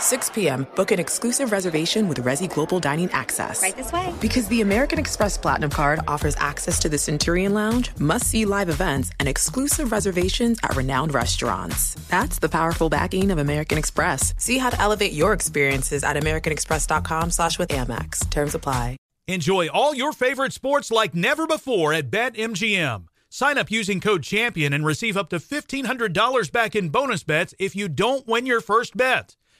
6 0.00 0.30
p.m., 0.30 0.66
book 0.74 0.90
an 0.90 0.98
exclusive 0.98 1.52
reservation 1.52 2.08
with 2.08 2.24
Resy 2.24 2.52
Global 2.52 2.80
Dining 2.80 3.10
Access. 3.12 3.62
Right 3.62 3.76
this 3.76 3.92
way. 3.92 4.12
Because 4.20 4.48
the 4.48 4.62
American 4.62 4.98
Express 4.98 5.38
Platinum 5.38 5.70
Card 5.70 6.00
offers 6.08 6.34
access 6.36 6.80
to 6.80 6.88
the 6.88 6.98
Centurion 6.98 7.54
Lounge, 7.54 7.90
must 7.98 8.26
see 8.26 8.44
live 8.44 8.68
events, 8.68 9.10
and 9.20 9.28
exclusive 9.28 9.92
reservations 9.92 10.58
at 10.62 10.74
renowned 10.74 11.14
restaurants. 11.14 11.94
That's 12.08 12.38
the 12.38 12.48
powerful 12.48 12.88
backing 12.88 13.30
of 13.30 13.38
American 13.38 13.78
Express. 13.78 14.34
See 14.38 14.58
how 14.58 14.70
to 14.70 14.80
elevate 14.80 15.12
your 15.12 15.32
experiences 15.32 16.02
at 16.02 16.16
AmericanExpress.com 16.16 17.30
slash 17.30 17.58
with 17.58 17.68
Amex. 17.68 18.28
Terms 18.30 18.54
apply. 18.54 18.96
Enjoy 19.28 19.68
all 19.68 19.94
your 19.94 20.12
favorite 20.12 20.52
sports 20.52 20.90
like 20.90 21.14
never 21.14 21.46
before 21.46 21.92
at 21.92 22.10
BetMGM. 22.10 23.04
Sign 23.28 23.58
up 23.58 23.70
using 23.70 24.00
code 24.00 24.24
CHAMPION 24.24 24.72
and 24.72 24.84
receive 24.84 25.16
up 25.16 25.30
to 25.30 25.36
$1,500 25.36 26.50
back 26.50 26.74
in 26.74 26.88
bonus 26.88 27.22
bets 27.22 27.54
if 27.60 27.76
you 27.76 27.88
don't 27.88 28.26
win 28.26 28.44
your 28.44 28.60
first 28.60 28.96
bet. 28.96 29.36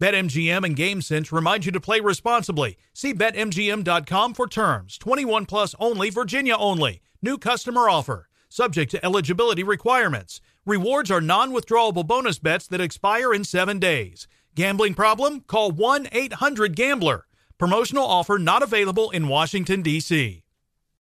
BetMGM 0.00 0.62
and 0.62 0.76
GameSense 0.76 1.32
remind 1.32 1.64
you 1.64 1.72
to 1.72 1.80
play 1.80 2.00
responsibly. 2.00 2.76
See 2.92 3.14
BetMGM.com 3.14 4.34
for 4.34 4.46
terms. 4.46 4.98
21 4.98 5.46
plus 5.46 5.74
only, 5.80 6.10
Virginia 6.10 6.54
only. 6.54 7.00
New 7.22 7.38
customer 7.38 7.88
offer. 7.88 8.28
Subject 8.50 8.90
to 8.90 9.02
eligibility 9.04 9.62
requirements. 9.62 10.42
Rewards 10.66 11.10
are 11.10 11.22
non 11.22 11.50
withdrawable 11.50 12.06
bonus 12.06 12.38
bets 12.38 12.66
that 12.68 12.80
expire 12.80 13.32
in 13.32 13.44
seven 13.44 13.78
days. 13.78 14.28
Gambling 14.54 14.94
problem? 14.94 15.40
Call 15.40 15.70
1 15.70 16.08
800 16.12 16.76
Gambler. 16.76 17.26
Promotional 17.56 18.04
offer 18.04 18.36
not 18.36 18.62
available 18.62 19.10
in 19.10 19.28
Washington, 19.28 19.80
D.C. 19.80 20.42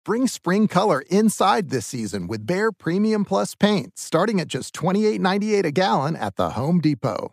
Bring 0.05 0.27
spring 0.27 0.69
color 0.69 1.03
inside 1.09 1.71
this 1.71 1.87
season 1.87 2.27
with 2.27 2.47
Behr 2.47 2.71
Premium 2.77 3.25
Plus 3.25 3.55
paint, 3.55 3.99
starting 3.99 4.41
at 4.41 4.49
just 4.49 4.75
$28.98 4.75 5.65
a 5.65 5.71
gallon 5.71 6.17
at 6.17 6.37
the 6.37 6.51
Home 6.51 6.81
Depot. 6.81 7.33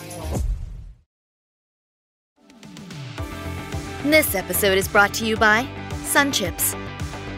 This 4.03 4.33
episode 4.33 4.79
is 4.79 4.87
brought 4.87 5.13
to 5.15 5.27
you 5.27 5.37
by 5.37 5.69
Sun 6.03 6.31
Chips. 6.31 6.75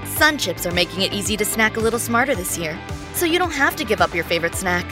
Sun 0.05 0.37
Chips 0.37 0.65
are 0.65 0.71
making 0.71 1.01
it 1.01 1.11
easy 1.11 1.35
to 1.35 1.43
snack 1.43 1.75
a 1.75 1.79
little 1.81 1.99
smarter 1.99 2.35
this 2.35 2.57
year, 2.57 2.79
so 3.13 3.25
you 3.25 3.37
don't 3.37 3.51
have 3.51 3.75
to 3.75 3.83
give 3.83 3.99
up 3.99 4.15
your 4.15 4.23
favorite 4.23 4.55
snack. 4.55 4.85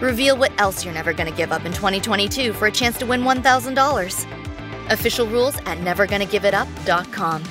Reveal 0.00 0.36
what 0.36 0.52
else 0.60 0.84
you're 0.84 0.94
never 0.94 1.12
going 1.12 1.28
to 1.28 1.36
give 1.36 1.50
up 1.50 1.64
in 1.64 1.72
2022 1.72 2.52
for 2.52 2.68
a 2.68 2.70
chance 2.70 2.96
to 2.98 3.06
win 3.06 3.22
$1,000. 3.22 4.92
Official 4.92 5.26
rules 5.26 5.56
at 5.66 5.78
nevergonnagiveit.up.com. 5.78 7.42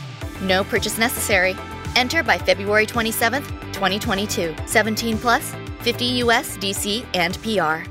No 0.41 0.63
purchase 0.63 0.97
necessary. 0.97 1.53
Enter 1.97 2.23
by 2.23 2.37
February 2.37 2.85
27th, 2.85 3.45
2022. 3.73 4.55
17 4.67 5.17
plus, 5.17 5.53
50 5.81 6.05
US, 6.05 6.55
DC, 6.57 7.05
and 7.13 7.37
PR. 7.43 7.89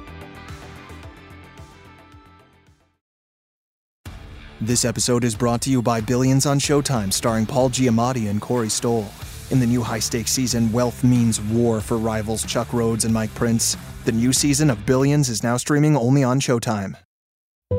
This 4.61 4.85
episode 4.85 5.23
is 5.23 5.37
brought 5.37 5.61
to 5.63 5.71
you 5.71 5.81
by 5.81 6.01
Billions 6.01 6.45
on 6.45 6.59
Showtime, 6.59 7.13
starring 7.13 7.47
Paul 7.47 7.71
Giamatti 7.71 8.29
and 8.29 8.41
Corey 8.41 8.69
Stoll. 8.69 9.07
In 9.53 9.61
the 9.61 9.67
new 9.67 9.85
high 9.85 10.01
stakes 10.01 10.33
season, 10.33 10.73
Wealth 10.73 11.05
Means 11.05 11.41
War 11.41 11.81
for 11.81 11.97
rivals 11.97 12.45
Chuck 12.45 12.73
Rhodes 12.73 13.05
and 13.05 13.15
Mike 13.15 13.33
Prince. 13.37 13.77
The 14.05 14.11
new 14.11 14.33
season 14.33 14.69
of 14.69 14.85
Billions 14.85 15.29
is 15.29 15.45
now 15.45 15.59
streaming 15.59 15.97
only 15.97 16.25
on 16.25 16.41
Showtime. 16.41 16.97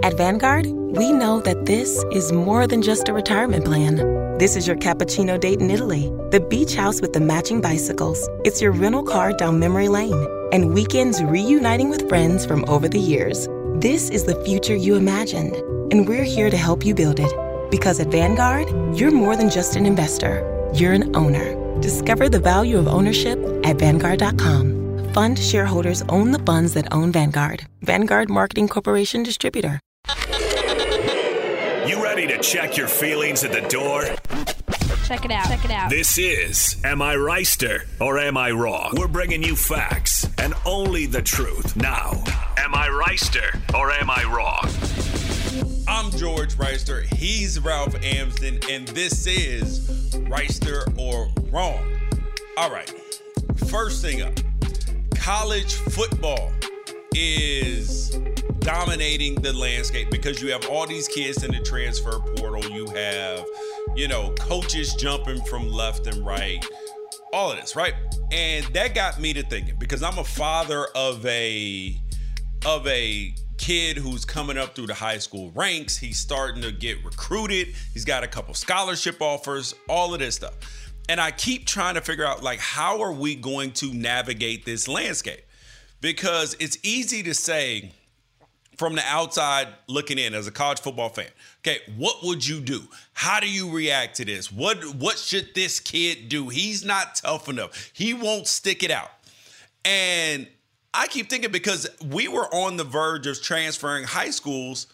At 0.03 0.16
Vanguard, 0.16 0.67
we 0.67 1.12
know 1.12 1.41
that 1.41 1.66
this 1.66 2.06
is 2.13 2.31
more 2.31 2.66
than 2.66 2.81
just 2.81 3.09
a 3.09 3.13
retirement 3.13 3.66
plan. 3.66 4.38
This 4.38 4.56
is 4.56 4.66
your 4.66 4.78
cappuccino 4.78 5.38
date 5.38 5.59
in 5.59 5.69
Italy, 5.69 6.13
the 6.31 6.40
beach 6.40 6.75
house 6.75 7.01
with 7.01 7.11
the 7.11 7.19
matching 7.19 7.59
bicycles. 7.59 8.25
It's 8.46 8.61
your 8.61 8.72
rental 8.72 9.03
car 9.03 9.34
down 9.34 9.59
memory 9.59 9.90
lane, 9.90 10.25
and 10.53 10.73
weekends 10.73 11.22
reuniting 11.22 11.90
with 11.90 12.07
friends 12.07 12.46
from 12.46 12.63
over 12.69 12.88
the 12.88 13.00
years. 13.00 13.50
This 13.79 14.09
is 14.09 14.25
the 14.25 14.35
future 14.44 14.75
you 14.75 14.97
imagined, 14.97 15.56
and 15.94 16.06
we're 16.06 16.25
here 16.25 16.50
to 16.50 16.57
help 16.57 16.85
you 16.85 16.94
build 16.94 17.17
it. 17.17 17.31
Because 17.72 18.01
at 18.01 18.07
Vanguard, 18.07 18.67
you're 18.94 19.09
more 19.09 19.38
than 19.38 19.50
just 19.50 19.78
an 19.78 19.85
investor, 19.85 20.44
you're 20.73 20.91
an 20.91 21.16
owner. 21.16 21.56
Discover 21.79 22.28
the 22.28 22.41
value 22.41 22.78
of 22.78 22.90
ownership 22.90 23.40
at 23.63 23.78
Vanguard.com. 23.78 25.13
Fund 25.13 25.40
shareholders 25.40 26.01
own 26.09 26.31
the 26.31 26.40
funds 26.40 26.73
that 26.73 26.91
own 26.91 27.13
Vanguard. 27.13 27.67
Vanguard 27.81 28.29
Marketing 28.29 28.67
Corporation 28.67 29.23
Distributor. 29.23 29.79
You 31.88 32.03
ready 32.03 32.28
to 32.28 32.38
check 32.41 32.75
your 32.75 32.90
feelings 32.90 33.46
at 33.46 33.53
the 33.53 33.61
door? 33.69 34.03
Check 35.06 35.23
it 35.23 35.31
out. 35.31 35.47
Check 35.47 35.63
it 35.63 35.72
out. 35.72 35.90
This 35.90 36.17
is 36.17 36.75
Am 36.84 37.01
I 37.01 37.16
Wrighster 37.16 37.88
or 38.01 38.19
Am 38.19 38.35
I 38.35 38.51
Wrong? 38.51 38.94
We're 38.97 39.07
bringing 39.07 39.41
you 39.41 39.56
facts 39.56 40.28
and 40.38 40.53
only 40.66 41.06
the 41.06 41.22
truth. 41.22 41.78
Now, 41.78 42.11
Am 42.72 42.75
I 42.75 42.88
Wrighster 42.90 43.74
or 43.74 43.91
Am 43.91 44.12
I 44.12 44.24
Wrong? 44.25 44.62
I'm 45.88 46.12
George 46.12 46.53
Wrighster. 46.53 47.03
He's 47.16 47.59
Ralph 47.59 47.96
Amsden, 48.03 48.59
and 48.69 48.88
this 48.90 49.25
is 49.25 49.90
Wrighster 50.30 50.84
or 50.96 51.31
Wrong. 51.50 52.00
All 52.58 52.69
right. 52.69 52.94
First 53.72 54.03
thing 54.03 54.22
up 54.22 54.34
college 55.16 55.74
football 55.74 56.52
is 57.16 58.09
dominating 58.59 59.34
the 59.41 59.53
landscape 59.53 60.11
because 60.11 60.40
you 60.40 60.52
have 60.52 60.67
all 60.67 60.85
these 60.85 61.08
kids 61.08 61.43
in 61.43 61.49
the 61.49 61.61
transfer 61.61 62.20
portal. 62.35 62.64
You 62.70 62.85
have, 62.91 63.46
you 63.96 64.08
know, 64.08 64.32
coaches 64.38 64.93
jumping 64.93 65.41
from 65.46 65.72
left 65.72 66.05
and 66.05 66.23
right, 66.23 66.64
all 67.34 67.52
of 67.52 67.59
this, 67.59 67.76
right? 67.76 67.96
And 68.32 68.64
that 68.76 68.93
got 68.93 69.20
me 69.20 69.34
to 69.34 69.41
thinking 69.41 69.73
because 69.79 70.03
I'm 70.03 70.20
a 70.20 70.23
father 70.23 70.85
of 70.93 71.26
a 71.26 71.99
of 72.66 72.85
a 72.88 73.34
kid 73.58 73.97
who's 73.97 74.26
coming 74.26 74.58
up 74.58 74.76
through 74.76 74.88
the 74.88 74.94
high 74.94 75.17
school 75.17 75.52
ranks. 75.53 75.97
He's 75.97 76.17
starting 76.17 76.61
to 76.61 76.72
get 76.72 77.03
recruited. 77.03 77.76
He's 77.94 78.06
got 78.06 78.23
a 78.23 78.28
couple 78.28 78.53
scholarship 78.53 79.22
offers, 79.22 79.76
all 79.88 80.14
of 80.14 80.20
this 80.20 80.35
stuff. 80.35 80.53
And 81.08 81.20
I 81.20 81.32
keep 81.32 81.66
trying 81.66 81.96
to 81.96 82.02
figure 82.02 82.26
out 82.26 82.44
like 82.44 82.59
how 82.59 83.02
are 83.02 83.11
we 83.11 83.35
going 83.35 83.72
to 83.73 83.94
navigate 83.94 84.66
this 84.66 84.88
landscape? 84.88 85.41
Because 86.02 86.56
it's 86.59 86.78
easy 86.84 87.23
to 87.23 87.34
say 87.34 87.91
from 88.78 88.96
the 88.96 89.03
outside 89.05 89.67
looking 89.88 90.17
in 90.17 90.34
as 90.34 90.47
a 90.47 90.52
college 90.52 90.79
football 90.79 91.09
fan. 91.09 91.28
Okay, 91.59 91.79
what 91.97 92.23
would 92.23 92.47
you 92.47 92.62
do? 92.62 92.84
How 93.14 93.41
do 93.41 93.50
you 93.50 93.70
react 93.70 94.16
to 94.17 94.26
this? 94.26 94.52
What 94.52 94.96
what 94.96 95.17
should 95.17 95.53
this 95.53 95.79
kid 95.79 96.29
do? 96.29 96.47
He's 96.47 96.85
not 96.85 97.16
tough 97.16 97.50
enough. 97.50 97.91
He 97.94 98.14
won't 98.14 98.47
stick 98.47 98.84
it 98.84 98.91
out. 98.91 99.09
And 99.84 100.47
I 100.94 101.08
keep 101.08 101.30
thinking 101.30 101.52
because 101.52 101.88
we 102.03 102.28
were 102.28 102.47
on 102.53 102.78
the 102.78 102.84
verge 102.84 103.28
of 103.28 103.41
transferring 103.41 104.06
high 104.06 104.32
schools 104.32 104.88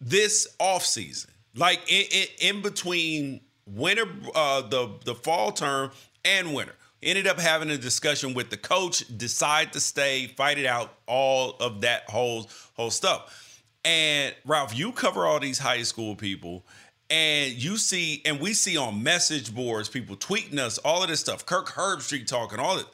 this 0.00 0.46
off 0.58 0.84
season, 0.84 1.30
like 1.54 1.80
in, 1.88 2.04
in, 2.10 2.56
in 2.56 2.62
between 2.62 3.40
winter, 3.66 4.04
uh, 4.34 4.62
the 4.62 4.90
the 5.04 5.14
fall 5.14 5.52
term 5.52 5.90
and 6.24 6.54
winter. 6.54 6.74
Ended 7.02 7.26
up 7.26 7.40
having 7.40 7.70
a 7.70 7.78
discussion 7.78 8.34
with 8.34 8.50
the 8.50 8.58
coach, 8.58 9.04
decide 9.16 9.72
to 9.72 9.80
stay, 9.80 10.26
fight 10.26 10.58
it 10.58 10.66
out, 10.66 10.92
all 11.06 11.56
of 11.58 11.80
that 11.80 12.08
whole 12.10 12.50
whole 12.74 12.90
stuff. 12.90 13.62
And 13.84 14.34
Ralph, 14.44 14.76
you 14.76 14.92
cover 14.92 15.26
all 15.26 15.40
these 15.40 15.58
high 15.58 15.82
school 15.82 16.14
people, 16.14 16.66
and 17.08 17.52
you 17.52 17.78
see, 17.78 18.20
and 18.26 18.38
we 18.38 18.52
see 18.52 18.76
on 18.76 19.02
message 19.02 19.54
boards 19.54 19.88
people 19.88 20.16
tweeting 20.16 20.58
us 20.58 20.76
all 20.78 21.02
of 21.02 21.08
this 21.08 21.20
stuff. 21.20 21.46
Kirk 21.46 21.68
Herbstreit 21.68 22.26
talking 22.26 22.58
all 22.58 22.78
it, 22.78 22.86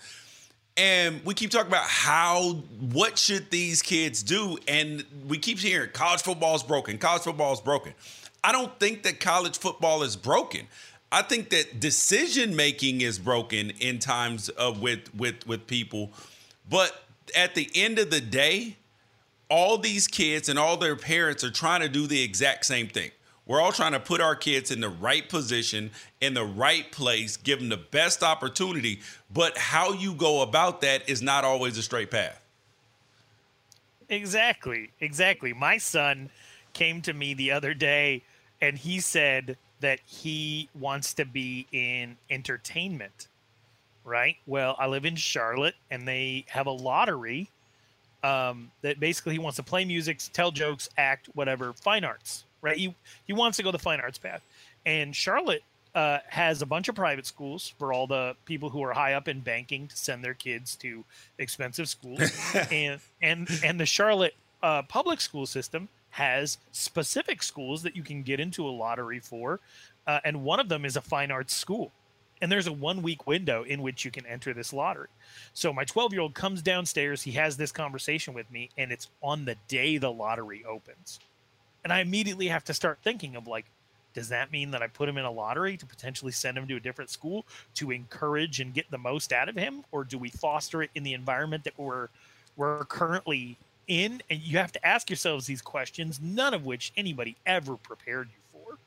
and 0.77 1.25
we 1.25 1.35
keep 1.35 1.51
talking 1.51 1.69
about 1.69 1.87
how 1.87 2.53
what 2.93 3.19
should 3.19 3.51
these 3.51 3.83
kids 3.83 4.23
do, 4.23 4.59
and 4.69 5.05
we 5.27 5.39
keep 5.39 5.59
hearing 5.59 5.91
college 5.93 6.23
football 6.23 6.55
is 6.55 6.63
broken. 6.63 6.99
College 6.99 7.23
football 7.23 7.53
is 7.53 7.61
broken. 7.61 7.95
I 8.45 8.53
don't 8.53 8.79
think 8.79 9.03
that 9.05 9.19
college 9.19 9.59
football 9.59 10.03
is 10.03 10.17
broken. 10.17 10.67
I 11.11 11.23
think 11.23 11.51
that 11.51 11.81
decision 11.81 12.57
making 12.57 13.01
is 13.01 13.19
broken 13.19 13.71
in 13.81 13.99
times 13.99 14.49
of 14.51 14.83
with 14.83 15.15
with 15.15 15.47
with 15.47 15.67
people, 15.67 16.11
but 16.69 17.05
at 17.35 17.55
the 17.55 17.71
end 17.75 17.99
of 17.99 18.11
the 18.11 18.21
day, 18.21 18.77
all 19.49 19.79
these 19.79 20.07
kids 20.07 20.49
and 20.49 20.59
all 20.59 20.77
their 20.77 20.97
parents 20.97 21.43
are 21.43 21.51
trying 21.51 21.81
to 21.81 21.89
do 21.89 22.07
the 22.07 22.23
exact 22.23 22.67
same 22.67 22.89
thing. 22.89 23.11
We're 23.47 23.61
all 23.61 23.71
trying 23.71 23.93
to 23.93 24.01
put 24.01 24.21
our 24.21 24.35
kids 24.35 24.73
in 24.73 24.81
the 24.81 24.89
right 24.89 25.27
position, 25.29 25.93
in 26.21 26.35
the 26.35 26.45
right 26.45 26.91
place, 26.91 27.37
give 27.37 27.61
them 27.61 27.69
the 27.69 27.77
best 27.77 28.25
opportunity. 28.25 29.01
But 29.33 29.57
how 29.57 29.93
you 29.93 30.15
go 30.15 30.43
about 30.43 30.81
that 30.81 31.09
is 31.09 31.23
not 31.23 31.45
always 31.45 31.79
a 31.79 31.83
straight 31.83 32.11
path. 32.11 32.45
Exactly. 34.09 34.91
Exactly. 35.01 35.53
My 35.53 35.79
son 35.79 36.31
came 36.73 37.01
to 37.03 37.13
me 37.13 37.35
the 37.35 37.53
other 37.53 37.73
day 37.73 38.23
and 38.61 38.77
he 38.77 38.99
said 38.99 39.57
that 39.81 40.01
he 40.05 40.69
wants 40.75 41.15
to 41.15 41.25
be 41.25 41.69
in 41.71 42.17
entertainment. 42.31 43.29
Right? 44.05 44.37
Well, 44.47 44.75
I 44.79 44.87
live 44.89 45.05
in 45.05 45.17
Charlotte 45.17 45.75
and 45.91 46.07
they 46.07 46.45
have 46.49 46.67
a 46.67 46.73
lottery 46.73 47.49
um, 48.25 48.73
that 48.83 48.99
basically 48.99 49.35
he 49.35 49.39
wants 49.39 49.57
to 49.57 49.63
play 49.63 49.85
music, 49.85 50.21
tell 50.33 50.51
jokes, 50.51 50.89
act, 50.97 51.29
whatever, 51.35 51.73
fine 51.75 52.03
arts 52.03 52.46
right? 52.63 52.77
He 52.77 52.95
he 53.27 53.33
wants 53.33 53.57
to 53.57 53.63
go 53.63 53.71
the 53.71 53.79
fine 53.79 54.01
arts 54.01 54.19
path, 54.19 54.43
and 54.85 55.15
Charlotte 55.15 55.63
uh, 55.95 56.19
has 56.29 56.61
a 56.61 56.67
bunch 56.67 56.89
of 56.89 56.95
private 56.95 57.25
schools 57.25 57.73
for 57.79 57.93
all 57.93 58.07
the 58.07 58.37
people 58.45 58.69
who 58.69 58.83
are 58.85 58.93
high 58.93 59.15
up 59.15 59.29
in 59.29 59.41
banking 59.41 59.89
to 59.89 59.97
send 59.97 60.23
their 60.23 60.35
kids 60.35 60.77
to 60.77 61.05
expensive 61.39 61.89
schools, 61.89 62.21
and 62.71 63.01
and 63.23 63.49
and 63.65 63.81
the 63.81 63.87
Charlotte 63.87 64.35
uh, 64.63 64.83
public 64.83 65.21
school 65.21 65.47
system 65.47 65.89
has 66.11 66.59
specific 66.73 67.43
schools 67.43 67.83
that 67.83 67.97
you 67.97 68.03
can 68.03 68.23
get 68.23 68.41
into 68.41 68.67
a 68.67 68.71
lottery 68.71 69.21
for, 69.21 69.61
uh, 70.07 70.21
and 70.25 70.43
one 70.45 70.61
of 70.61 70.69
them 70.69 70.85
is 70.85 70.97
a 70.97 71.01
fine 71.01 71.31
arts 71.31 71.55
school. 71.55 71.93
And 72.43 72.53
there's 72.53 72.67
a 72.67 72.73
one 72.73 73.03
week 73.03 73.27
window 73.27 73.63
in 73.63 73.81
which 73.81 74.05
you 74.05 74.11
can 74.11 74.27
enter 74.27 74.53
this 74.53 74.73
lottery. 74.73 75.09
So 75.55 75.73
my 75.73 75.85
12 75.85 76.13
year 76.13 76.21
old 76.21 76.35
comes 76.35 76.61
downstairs. 76.61 77.23
He 77.23 77.33
has 77.33 77.57
this 77.57 77.73
conversation 77.73 78.35
with 78.35 78.51
me, 78.51 78.69
and 78.77 78.93
it's 78.93 79.09
on 79.23 79.47
the 79.47 79.57
day 79.69 79.97
the 79.97 80.13
lottery 80.13 80.63
opens. 80.65 81.19
And 81.87 81.93
I 81.93 82.01
immediately 82.01 82.49
have 82.49 82.65
to 82.65 82.75
start 82.75 82.99
thinking 83.05 83.37
of 83.37 83.47
like, 83.47 83.65
does 84.13 84.29
that 84.31 84.51
mean 84.51 84.73
that 84.73 84.83
I 84.83 84.89
put 84.89 85.09
him 85.09 85.19
in 85.19 85.25
a 85.25 85.31
lottery 85.31 85.77
to 85.77 85.87
potentially 85.87 86.33
send 86.33 86.59
him 86.59 86.67
to 86.67 86.75
a 86.75 86.81
different 86.81 87.11
school 87.11 87.47
to 87.77 87.93
encourage 87.93 88.59
and 88.59 88.75
get 88.75 88.91
the 88.91 88.99
most 88.99 89.33
out 89.33 89.49
of 89.49 89.55
him, 89.55 89.85
or 89.93 90.03
do 90.03 90.19
we 90.19 90.29
foster 90.29 90.83
it 90.83 90.91
in 90.97 91.05
the 91.05 91.13
environment 91.13 91.63
that 91.63 91.79
we're 91.79 92.09
we're 92.57 92.85
currently 92.87 93.57
in? 93.87 94.21
And 94.29 94.41
you 94.41 94.59
have 94.59 94.73
to 94.73 94.85
ask 94.85 95.09
yourselves 95.09 95.47
these 95.47 95.63
questions, 95.63 96.19
none 96.21 96.55
of 96.55 96.67
which 96.67 96.93
anybody 96.97 97.37
ever 97.47 97.77
prepared 97.77 98.31
you 98.31 98.61
for. 98.65 98.79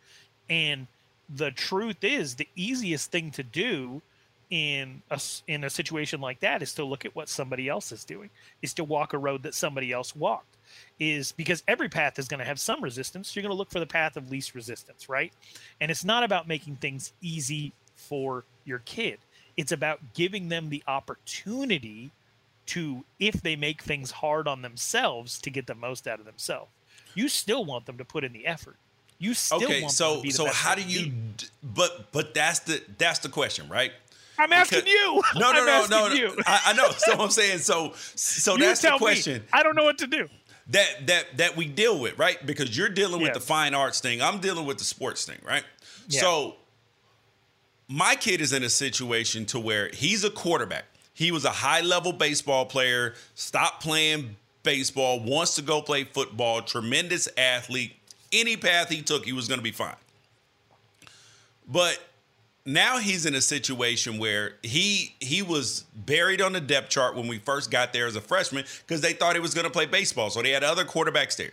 And 0.50 0.86
the 1.34 1.52
truth 1.52 2.04
is, 2.04 2.36
the 2.36 2.50
easiest 2.58 3.12
thing 3.12 3.32
to 3.32 3.44
do 3.44 4.02
in 4.50 5.02
a 5.12 5.20
in 5.48 5.64
a 5.64 5.70
situation 5.70 6.22
like 6.22 6.40
that 6.40 6.62
is 6.62 6.74
to 6.74 6.84
look 6.84 7.06
at 7.06 7.16
what 7.16 7.30
somebody 7.30 7.70
else 7.70 7.92
is 7.92 8.04
doing, 8.04 8.30
is 8.62 8.74
to 8.76 8.84
walk 8.84 9.14
a 9.14 9.18
road 9.18 9.44
that 9.44 9.54
somebody 9.54 9.92
else 9.92 10.16
walked 10.16 10.58
is 11.00 11.32
because 11.32 11.64
every 11.68 11.90
path 11.90 12.20
is 12.20 12.28
going 12.28 12.40
to 12.40 12.46
have 12.46 12.60
some 12.60 12.84
resistance. 12.84 13.36
You're 13.36 13.44
going 13.44 13.54
to 13.54 13.58
look 13.58 13.72
for 13.72 13.80
the 13.80 13.86
path 13.86 14.18
of 14.18 14.30
least 14.30 14.56
resistance, 14.56 15.10
right? 15.10 15.32
And 15.80 15.90
it's 15.90 16.04
not 16.04 16.24
about 16.24 16.48
making 16.48 16.78
things 16.78 17.14
easy 17.22 17.74
for 17.96 18.44
your 18.66 18.80
kid. 18.80 19.20
It's 19.58 19.72
about 19.72 20.00
giving 20.14 20.50
them 20.50 20.70
the 20.70 20.84
opportunity 20.88 22.12
to, 22.68 23.04
if 23.20 23.42
they 23.42 23.56
make 23.56 23.82
things 23.82 24.12
hard 24.12 24.48
on 24.48 24.62
themselves, 24.62 25.42
to 25.42 25.50
get 25.50 25.68
the 25.68 25.76
most 25.76 26.08
out 26.08 26.20
of 26.20 26.26
themselves. 26.26 26.70
You 27.16 27.28
still 27.28 27.66
want 27.66 27.86
them 27.86 27.98
to 27.98 28.06
put 28.06 28.24
in 28.24 28.32
the 28.32 28.46
effort. 28.46 28.76
You 29.18 29.34
still 29.34 29.64
okay, 29.64 29.82
want 29.82 29.94
so 29.94 30.12
them 30.12 30.18
to 30.18 30.24
be 30.24 30.30
the 30.30 30.36
so 30.36 30.46
how 30.46 30.76
do 30.76 30.82
you? 30.84 31.08
be. 31.08 31.48
But 31.62 32.12
but 32.12 32.34
that's 32.34 32.60
the 32.60 32.82
that's 32.98 33.20
the 33.20 33.28
question, 33.28 33.68
right? 33.68 33.92
I'm 34.40 34.54
asking 34.54 34.80
Because- 34.80 34.92
you. 34.92 35.22
No, 35.36 35.52
no, 35.52 35.60
I'm 35.62 35.66
no, 35.66 35.86
no. 35.90 36.08
no. 36.10 36.14
you. 36.14 36.36
I, 36.46 36.62
I 36.68 36.74
know. 36.74 36.90
So 36.98 37.14
I'm 37.14 37.30
saying 37.30 37.60
so. 37.60 37.94
So 38.16 38.54
You 38.54 38.60
that's 38.66 38.82
the 38.82 38.88
tell 38.90 38.96
me. 38.98 39.00
question 39.00 39.44
I 39.54 39.64
don't 39.64 39.76
know 39.76 39.84
what 39.84 39.98
to 40.00 40.08
do. 40.08 40.28
that 40.70 41.08
that 41.08 41.38
that 41.38 41.56
we 41.58 41.68
deal 41.68 42.00
with, 42.00 42.18
right? 42.18 42.44
Because 42.46 42.76
you're 42.78 42.90
dealing 42.90 43.22
with 43.22 43.30
Yes. 43.30 43.36
the 43.36 43.42
fine 43.42 43.74
arts 43.74 44.00
thing. 44.02 44.22
I'm 44.22 44.40
dealing 44.40 44.66
with 44.66 44.78
the 44.78 44.84
sports 44.84 45.26
thing, 45.26 45.40
right? 45.46 45.64
Yeah. 46.08 46.22
So 46.22 46.56
my 47.88 48.16
kid 48.16 48.40
is 48.42 48.54
in 48.54 48.64
a 48.64 48.70
situation 48.70 49.46
to 49.48 49.60
where 49.60 49.90
he's 49.94 50.24
a 50.24 50.30
quarterback. 50.30 50.86
He 51.14 51.32
was 51.32 51.44
a 51.44 51.50
high 51.52 51.82
level 51.82 52.14
baseball 52.14 52.66
player, 52.66 53.14
stopped 53.36 53.82
playing 53.84 54.36
baseball, 54.64 55.20
wants 55.20 55.56
to 55.56 55.62
go 55.62 55.82
play 55.82 56.04
football, 56.06 56.62
tremendous 56.62 57.28
athlete. 57.38 57.94
Any 58.32 58.56
path 58.58 58.90
he 58.90 59.02
took, 59.02 59.26
he 59.26 59.34
was 59.34 59.48
going 59.48 59.58
to 59.60 59.64
be 59.64 59.72
fine. 59.72 59.96
But 61.68 62.00
now 62.66 62.98
he's 63.00 63.26
in 63.26 63.36
a 63.36 63.42
situation 63.42 64.18
where 64.18 64.54
he 64.64 65.16
he 65.20 65.42
was 65.42 65.86
buried 65.96 66.42
on 66.42 66.54
the 66.54 66.62
depth 66.62 66.90
chart 66.90 67.16
when 67.16 67.28
we 67.28 67.40
first 67.40 67.72
got 67.72 67.94
there 67.94 68.06
as 68.06 68.16
a 68.16 68.22
freshman 68.22 68.66
because 68.86 69.02
they 69.02 69.14
thought 69.14 69.36
he 69.36 69.42
was 69.42 69.54
going 69.54 69.66
to 69.66 69.72
play 69.72 69.86
baseball, 69.86 70.30
so 70.30 70.42
they 70.42 70.52
had 70.52 70.64
other 70.64 70.86
quarterbacks 70.86 71.36
there. 71.36 71.52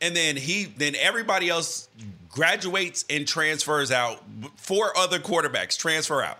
And 0.00 0.16
then 0.16 0.36
he 0.36 0.64
then 0.64 0.94
everybody 0.96 1.48
else 1.48 1.88
graduates 2.28 3.04
and 3.10 3.26
transfers 3.26 3.92
out. 3.92 4.22
Four 4.56 4.96
other 4.96 5.18
quarterbacks 5.18 5.78
transfer 5.78 6.22
out. 6.22 6.38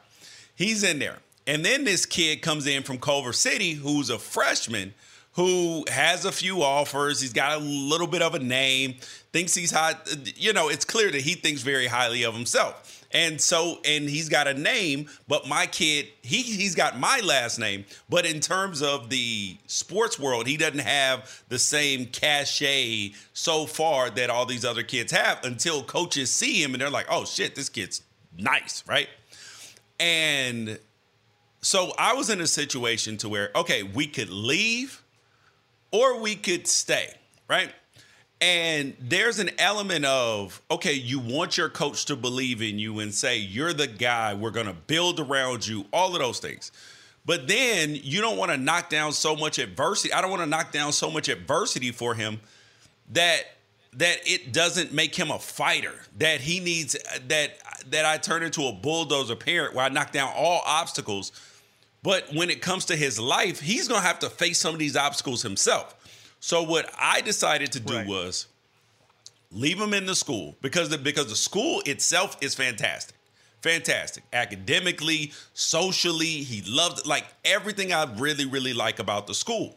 He's 0.54 0.82
in 0.82 0.98
there. 0.98 1.18
And 1.46 1.64
then 1.64 1.84
this 1.84 2.06
kid 2.06 2.42
comes 2.42 2.66
in 2.66 2.82
from 2.82 2.98
Culver 2.98 3.32
City 3.32 3.72
who's 3.72 4.10
a 4.10 4.18
freshman 4.18 4.94
who 5.32 5.84
has 5.90 6.24
a 6.24 6.32
few 6.32 6.62
offers. 6.62 7.20
He's 7.20 7.32
got 7.32 7.56
a 7.56 7.60
little 7.60 8.06
bit 8.06 8.20
of 8.20 8.34
a 8.34 8.38
name, 8.38 8.94
thinks 9.32 9.54
he's 9.54 9.70
hot. 9.70 10.14
You 10.36 10.52
know, 10.52 10.68
it's 10.68 10.84
clear 10.84 11.10
that 11.10 11.20
he 11.20 11.34
thinks 11.34 11.62
very 11.62 11.86
highly 11.86 12.24
of 12.24 12.34
himself. 12.34 12.99
And 13.12 13.40
so, 13.40 13.78
and 13.84 14.08
he's 14.08 14.28
got 14.28 14.46
a 14.46 14.54
name, 14.54 15.08
but 15.26 15.48
my 15.48 15.66
kid, 15.66 16.08
he 16.22 16.42
he's 16.42 16.76
got 16.76 16.98
my 16.98 17.20
last 17.24 17.58
name. 17.58 17.84
But 18.08 18.24
in 18.24 18.38
terms 18.40 18.82
of 18.82 19.10
the 19.10 19.56
sports 19.66 20.18
world, 20.18 20.46
he 20.46 20.56
doesn't 20.56 20.78
have 20.78 21.42
the 21.48 21.58
same 21.58 22.06
cachet 22.06 23.14
so 23.32 23.66
far 23.66 24.10
that 24.10 24.30
all 24.30 24.46
these 24.46 24.64
other 24.64 24.84
kids 24.84 25.10
have 25.10 25.44
until 25.44 25.82
coaches 25.82 26.30
see 26.30 26.62
him 26.62 26.72
and 26.72 26.80
they're 26.80 26.90
like, 26.90 27.06
oh 27.10 27.24
shit, 27.24 27.56
this 27.56 27.68
kid's 27.68 28.02
nice, 28.36 28.84
right? 28.86 29.08
And 29.98 30.78
so 31.62 31.92
I 31.98 32.14
was 32.14 32.30
in 32.30 32.40
a 32.40 32.46
situation 32.46 33.16
to 33.18 33.28
where, 33.28 33.50
okay, 33.56 33.82
we 33.82 34.06
could 34.06 34.30
leave 34.30 35.02
or 35.90 36.20
we 36.20 36.36
could 36.36 36.66
stay, 36.66 37.12
right? 37.48 37.72
And 38.40 38.96
there's 38.98 39.38
an 39.38 39.50
element 39.58 40.06
of, 40.06 40.62
okay, 40.70 40.94
you 40.94 41.18
want 41.18 41.58
your 41.58 41.68
coach 41.68 42.06
to 42.06 42.16
believe 42.16 42.62
in 42.62 42.78
you 42.78 43.00
and 43.00 43.12
say, 43.12 43.36
you're 43.36 43.74
the 43.74 43.86
guy, 43.86 44.32
we're 44.32 44.50
gonna 44.50 44.76
build 44.86 45.20
around 45.20 45.66
you, 45.66 45.84
all 45.92 46.14
of 46.14 46.20
those 46.20 46.38
things. 46.38 46.72
But 47.26 47.48
then 47.48 47.94
you 47.94 48.22
don't 48.22 48.38
wanna 48.38 48.56
knock 48.56 48.88
down 48.88 49.12
so 49.12 49.36
much 49.36 49.58
adversity. 49.58 50.14
I 50.14 50.22
don't 50.22 50.30
wanna 50.30 50.46
knock 50.46 50.72
down 50.72 50.92
so 50.92 51.10
much 51.10 51.28
adversity 51.28 51.92
for 51.92 52.14
him 52.14 52.40
that 53.10 53.44
that 53.92 54.18
it 54.24 54.52
doesn't 54.52 54.92
make 54.92 55.14
him 55.14 55.30
a 55.30 55.38
fighter 55.38 55.94
that 56.16 56.40
he 56.40 56.60
needs 56.60 56.96
that 57.26 57.58
that 57.90 58.04
I 58.04 58.18
turn 58.18 58.42
into 58.42 58.66
a 58.66 58.72
bulldozer 58.72 59.34
parent 59.34 59.74
where 59.74 59.84
I 59.84 59.88
knock 59.88 60.12
down 60.12 60.32
all 60.36 60.62
obstacles 60.64 61.32
but 62.02 62.32
when 62.32 62.50
it 62.50 62.62
comes 62.62 62.84
to 62.86 62.96
his 62.96 63.18
life 63.18 63.60
he's 63.60 63.88
going 63.88 64.00
to 64.00 64.06
have 64.06 64.20
to 64.20 64.30
face 64.30 64.60
some 64.60 64.74
of 64.74 64.78
these 64.78 64.96
obstacles 64.96 65.42
himself 65.42 65.96
so 66.40 66.62
what 66.62 66.90
I 66.98 67.20
decided 67.20 67.72
to 67.72 67.80
do 67.80 67.94
Right. 67.94 68.06
was 68.06 68.46
leave 69.52 69.80
him 69.80 69.94
in 69.94 70.06
the 70.06 70.14
school 70.14 70.56
because 70.60 70.88
the, 70.88 70.98
because 70.98 71.28
the 71.28 71.36
school 71.36 71.82
itself 71.86 72.36
is 72.40 72.54
fantastic 72.54 73.14
fantastic 73.62 74.24
academically 74.32 75.32
socially 75.52 76.42
he 76.42 76.62
loved 76.70 77.06
like 77.06 77.26
everything 77.44 77.92
I 77.92 78.04
really 78.16 78.46
really 78.46 78.72
like 78.72 78.98
about 78.98 79.26
the 79.26 79.34
school 79.34 79.76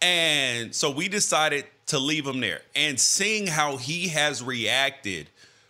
and 0.00 0.74
so 0.74 0.90
we 0.90 1.08
decided 1.08 1.66
to 1.86 1.98
leave 1.98 2.26
him 2.26 2.40
there. 2.40 2.62
And 2.74 2.98
seeing 2.98 3.46
how 3.46 3.76
he 3.76 4.08
has 4.08 4.42
reacted 4.42 5.28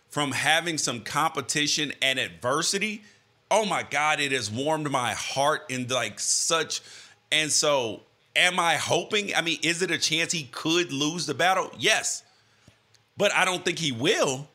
from 0.09 0.31
having 0.31 0.77
some 0.77 1.01
competition 1.01 1.93
and 2.01 2.19
adversity, 2.19 3.03
oh 3.49 3.65
my 3.65 3.83
God, 3.83 4.19
it 4.19 4.31
has 4.31 4.49
warmed 4.49 4.89
my 4.89 5.13
heart 5.13 5.63
in 5.69 5.87
like 5.87 6.19
such. 6.19 6.81
And 7.31 7.51
so 7.51 8.01
Am 8.35 8.59
I 8.59 8.75
hoping? 8.75 9.35
I 9.35 9.41
mean, 9.41 9.59
is 9.61 9.81
it 9.81 9.91
a 9.91 9.97
chance 9.97 10.31
he 10.31 10.43
could 10.51 10.93
lose 10.93 11.25
the 11.25 11.33
battle? 11.33 11.71
Yes. 11.77 12.23
But 13.17 13.33
I 13.33 13.45
don't 13.45 13.63
think 13.65 13.79
he 13.79 13.91
will. 13.91 14.47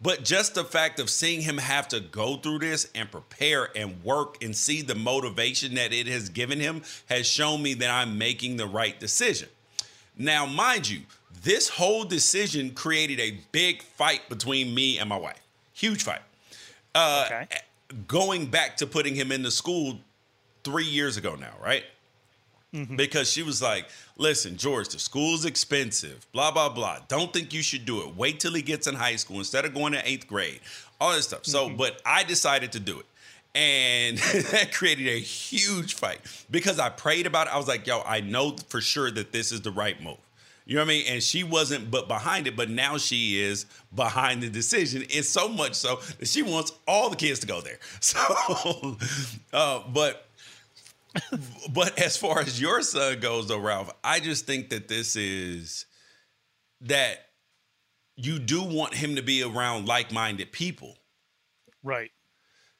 But 0.00 0.24
just 0.24 0.54
the 0.54 0.64
fact 0.64 1.00
of 1.00 1.10
seeing 1.10 1.40
him 1.40 1.58
have 1.58 1.88
to 1.88 2.00
go 2.00 2.36
through 2.36 2.60
this 2.60 2.88
and 2.94 3.10
prepare 3.10 3.68
and 3.76 4.02
work 4.04 4.42
and 4.42 4.54
see 4.54 4.80
the 4.80 4.94
motivation 4.94 5.74
that 5.74 5.92
it 5.92 6.06
has 6.06 6.28
given 6.28 6.60
him 6.60 6.82
has 7.06 7.26
shown 7.26 7.62
me 7.62 7.74
that 7.74 7.90
I'm 7.90 8.16
making 8.16 8.56
the 8.56 8.66
right 8.66 8.98
decision. 8.98 9.48
Now, 10.16 10.46
mind 10.46 10.88
you, 10.88 11.00
this 11.42 11.68
whole 11.68 12.04
decision 12.04 12.70
created 12.72 13.18
a 13.18 13.38
big 13.50 13.82
fight 13.82 14.28
between 14.28 14.74
me 14.74 14.98
and 14.98 15.08
my 15.08 15.16
wife. 15.16 15.40
Huge 15.72 16.04
fight. 16.04 16.22
Uh, 16.94 17.24
okay. 17.26 17.46
Going 18.06 18.46
back 18.46 18.76
to 18.78 18.86
putting 18.86 19.14
him 19.14 19.32
in 19.32 19.42
the 19.42 19.50
school 19.50 19.98
three 20.62 20.84
years 20.84 21.16
ago 21.16 21.34
now, 21.34 21.54
right? 21.62 21.84
Mm-hmm. 22.74 22.96
Because 22.96 23.32
she 23.32 23.42
was 23.42 23.62
like, 23.62 23.88
listen, 24.18 24.58
George, 24.58 24.88
the 24.88 24.98
school's 24.98 25.46
expensive, 25.46 26.26
blah, 26.32 26.50
blah, 26.50 26.68
blah. 26.68 26.98
Don't 27.08 27.32
think 27.32 27.54
you 27.54 27.62
should 27.62 27.86
do 27.86 28.02
it. 28.02 28.14
Wait 28.14 28.40
till 28.40 28.52
he 28.52 28.60
gets 28.60 28.86
in 28.86 28.94
high 28.94 29.16
school 29.16 29.38
instead 29.38 29.64
of 29.64 29.72
going 29.72 29.94
to 29.94 30.06
eighth 30.06 30.28
grade, 30.28 30.60
all 31.00 31.14
this 31.14 31.24
stuff. 31.24 31.46
So, 31.46 31.68
mm-hmm. 31.68 31.76
but 31.76 32.02
I 32.04 32.24
decided 32.24 32.72
to 32.72 32.80
do 32.80 32.98
it. 32.98 33.06
And 33.54 34.18
that 34.52 34.72
created 34.72 35.08
a 35.08 35.18
huge 35.18 35.94
fight 35.94 36.20
because 36.50 36.78
I 36.78 36.90
prayed 36.90 37.26
about 37.26 37.46
it. 37.46 37.54
I 37.54 37.56
was 37.56 37.68
like, 37.68 37.86
yo, 37.86 38.02
I 38.04 38.20
know 38.20 38.56
for 38.68 38.82
sure 38.82 39.10
that 39.12 39.32
this 39.32 39.50
is 39.50 39.62
the 39.62 39.70
right 39.70 40.00
move. 40.02 40.18
You 40.68 40.74
know 40.74 40.82
what 40.82 40.88
I 40.88 40.88
mean? 40.88 41.04
And 41.08 41.22
she 41.22 41.44
wasn't 41.44 41.90
but 41.90 42.08
behind 42.08 42.46
it, 42.46 42.54
but 42.54 42.68
now 42.68 42.98
she 42.98 43.40
is 43.40 43.64
behind 43.96 44.42
the 44.42 44.50
decision. 44.50 45.02
And 45.14 45.24
so 45.24 45.48
much 45.48 45.72
so 45.72 46.00
that 46.18 46.28
she 46.28 46.42
wants 46.42 46.72
all 46.86 47.08
the 47.08 47.16
kids 47.16 47.40
to 47.40 47.46
go 47.46 47.62
there. 47.62 47.78
So, 48.00 48.98
uh, 49.54 49.80
but 49.88 50.27
but 51.72 51.98
as 51.98 52.16
far 52.16 52.40
as 52.40 52.60
your 52.60 52.82
son 52.82 53.20
goes, 53.20 53.48
though, 53.48 53.58
Ralph, 53.58 53.92
I 54.02 54.20
just 54.20 54.46
think 54.46 54.70
that 54.70 54.88
this 54.88 55.16
is 55.16 55.86
that 56.80 57.18
you 58.16 58.38
do 58.38 58.62
want 58.62 58.94
him 58.94 59.16
to 59.16 59.22
be 59.22 59.42
around 59.42 59.86
like-minded 59.86 60.52
people. 60.52 60.98
Right. 61.82 62.10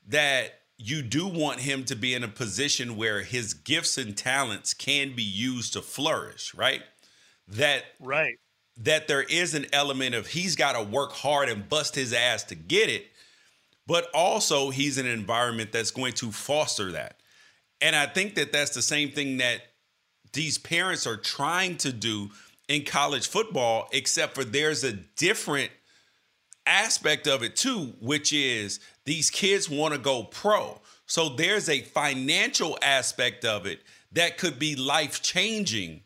That 0.08 0.52
you 0.78 1.02
do 1.02 1.26
want 1.26 1.60
him 1.60 1.84
to 1.84 1.96
be 1.96 2.14
in 2.14 2.22
a 2.22 2.28
position 2.28 2.96
where 2.96 3.22
his 3.22 3.54
gifts 3.54 3.98
and 3.98 4.16
talents 4.16 4.74
can 4.74 5.14
be 5.14 5.22
used 5.22 5.72
to 5.72 5.82
flourish, 5.82 6.54
right? 6.54 6.82
That 7.48 7.84
right. 8.00 8.36
That 8.76 9.08
there 9.08 9.22
is 9.22 9.54
an 9.54 9.66
element 9.72 10.14
of 10.14 10.28
he's 10.28 10.54
got 10.54 10.72
to 10.72 10.82
work 10.82 11.12
hard 11.12 11.48
and 11.48 11.68
bust 11.68 11.96
his 11.96 12.12
ass 12.12 12.44
to 12.44 12.54
get 12.54 12.88
it, 12.88 13.06
but 13.88 14.08
also 14.14 14.70
he's 14.70 14.98
in 14.98 15.06
an 15.06 15.12
environment 15.12 15.72
that's 15.72 15.90
going 15.90 16.12
to 16.14 16.30
foster 16.30 16.92
that. 16.92 17.17
And 17.80 17.94
I 17.94 18.06
think 18.06 18.34
that 18.34 18.52
that's 18.52 18.74
the 18.74 18.82
same 18.82 19.10
thing 19.10 19.38
that 19.38 19.60
these 20.32 20.58
parents 20.58 21.06
are 21.06 21.16
trying 21.16 21.76
to 21.78 21.92
do 21.92 22.30
in 22.68 22.84
college 22.84 23.28
football, 23.28 23.88
except 23.92 24.34
for 24.34 24.44
there's 24.44 24.84
a 24.84 24.92
different 24.92 25.70
aspect 26.66 27.26
of 27.26 27.42
it 27.42 27.56
too, 27.56 27.94
which 28.00 28.32
is 28.32 28.80
these 29.04 29.30
kids 29.30 29.70
want 29.70 29.94
to 29.94 29.98
go 30.00 30.24
pro. 30.24 30.80
So 31.06 31.30
there's 31.30 31.68
a 31.68 31.80
financial 31.80 32.78
aspect 32.82 33.44
of 33.44 33.64
it 33.64 33.80
that 34.12 34.36
could 34.36 34.58
be 34.58 34.76
life 34.76 35.22
changing 35.22 36.02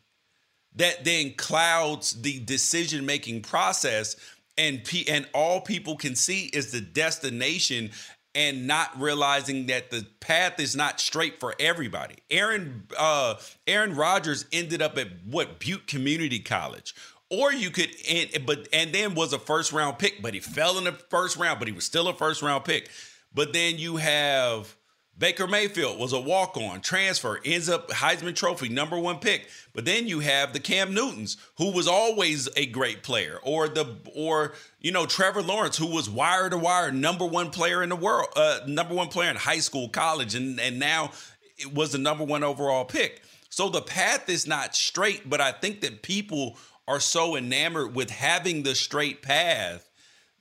that 0.75 1.03
then 1.03 1.33
clouds 1.35 2.21
the 2.21 2.39
decision 2.39 3.05
making 3.05 3.41
process 3.41 4.15
and 4.57 4.83
P- 4.83 5.07
and 5.09 5.27
all 5.33 5.61
people 5.61 5.95
can 5.95 6.15
see 6.15 6.45
is 6.45 6.71
the 6.71 6.81
destination 6.81 7.91
and 8.35 8.65
not 8.65 8.99
realizing 8.99 9.67
that 9.67 9.91
the 9.91 10.05
path 10.19 10.59
is 10.59 10.75
not 10.75 10.99
straight 10.99 11.39
for 11.39 11.53
everybody. 11.59 12.15
Aaron 12.29 12.87
uh, 12.97 13.35
Aaron 13.67 13.95
Rodgers 13.95 14.45
ended 14.51 14.81
up 14.81 14.97
at 14.97 15.07
what 15.25 15.59
Butte 15.59 15.87
Community 15.87 16.39
College. 16.39 16.95
Or 17.29 17.51
you 17.51 17.71
could 17.71 17.89
and 18.09 18.45
but 18.45 18.67
and 18.71 18.93
then 18.93 19.15
was 19.15 19.33
a 19.33 19.39
first 19.39 19.71
round 19.71 19.97
pick, 19.97 20.21
but 20.21 20.33
he 20.33 20.39
fell 20.39 20.77
in 20.77 20.83
the 20.83 20.91
first 20.91 21.37
round, 21.37 21.59
but 21.59 21.67
he 21.67 21.73
was 21.73 21.85
still 21.85 22.07
a 22.07 22.13
first 22.13 22.41
round 22.41 22.65
pick. 22.65 22.89
But 23.33 23.53
then 23.53 23.77
you 23.77 23.97
have 23.97 24.75
Baker 25.17 25.47
Mayfield 25.47 25.99
was 25.99 26.11
a 26.11 26.19
walk 26.19 26.57
on 26.57 26.81
transfer, 26.81 27.39
ends 27.45 27.69
up 27.69 27.89
Heisman 27.89 28.35
Trophy, 28.35 28.67
number 28.67 28.97
one 28.97 29.19
pick. 29.19 29.47
But 29.73 29.85
then 29.85 30.07
you 30.07 30.21
have 30.21 30.53
the 30.53 30.59
Cam 30.59 30.93
Newtons, 30.93 31.37
who 31.57 31.71
was 31.71 31.87
always 31.87 32.49
a 32.57 32.65
great 32.65 33.03
player, 33.03 33.39
or 33.43 33.67
the 33.67 33.95
or 34.15 34.53
you 34.79 34.91
know 34.91 35.05
Trevor 35.05 35.43
Lawrence, 35.43 35.77
who 35.77 35.87
was 35.87 36.09
wire 36.09 36.49
to 36.49 36.57
wire 36.57 36.91
number 36.91 37.25
one 37.25 37.51
player 37.51 37.83
in 37.83 37.89
the 37.89 37.95
world, 37.95 38.27
uh, 38.35 38.61
number 38.67 38.95
one 38.95 39.09
player 39.09 39.29
in 39.29 39.35
high 39.35 39.59
school, 39.59 39.87
college, 39.87 40.33
and 40.33 40.59
and 40.59 40.79
now 40.79 41.11
it 41.57 41.73
was 41.73 41.91
the 41.91 41.99
number 41.99 42.23
one 42.23 42.43
overall 42.43 42.85
pick. 42.85 43.21
So 43.49 43.69
the 43.69 43.81
path 43.81 44.29
is 44.29 44.47
not 44.47 44.75
straight, 44.75 45.29
but 45.29 45.39
I 45.39 45.51
think 45.51 45.81
that 45.81 46.01
people 46.01 46.57
are 46.87 46.99
so 46.99 47.35
enamored 47.35 47.95
with 47.95 48.09
having 48.09 48.63
the 48.63 48.73
straight 48.73 49.21
path 49.21 49.87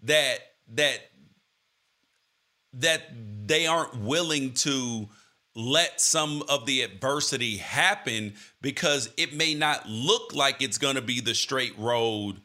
that 0.02 0.38
that 0.68 1.11
that 2.74 3.02
they 3.46 3.66
aren't 3.66 3.96
willing 3.96 4.52
to 4.54 5.08
let 5.54 6.00
some 6.00 6.42
of 6.48 6.64
the 6.64 6.80
adversity 6.80 7.58
happen 7.58 8.34
because 8.62 9.10
it 9.16 9.34
may 9.34 9.54
not 9.54 9.86
look 9.86 10.34
like 10.34 10.62
it's 10.62 10.78
going 10.78 10.94
to 10.94 11.02
be 11.02 11.20
the 11.20 11.34
straight 11.34 11.78
road 11.78 12.40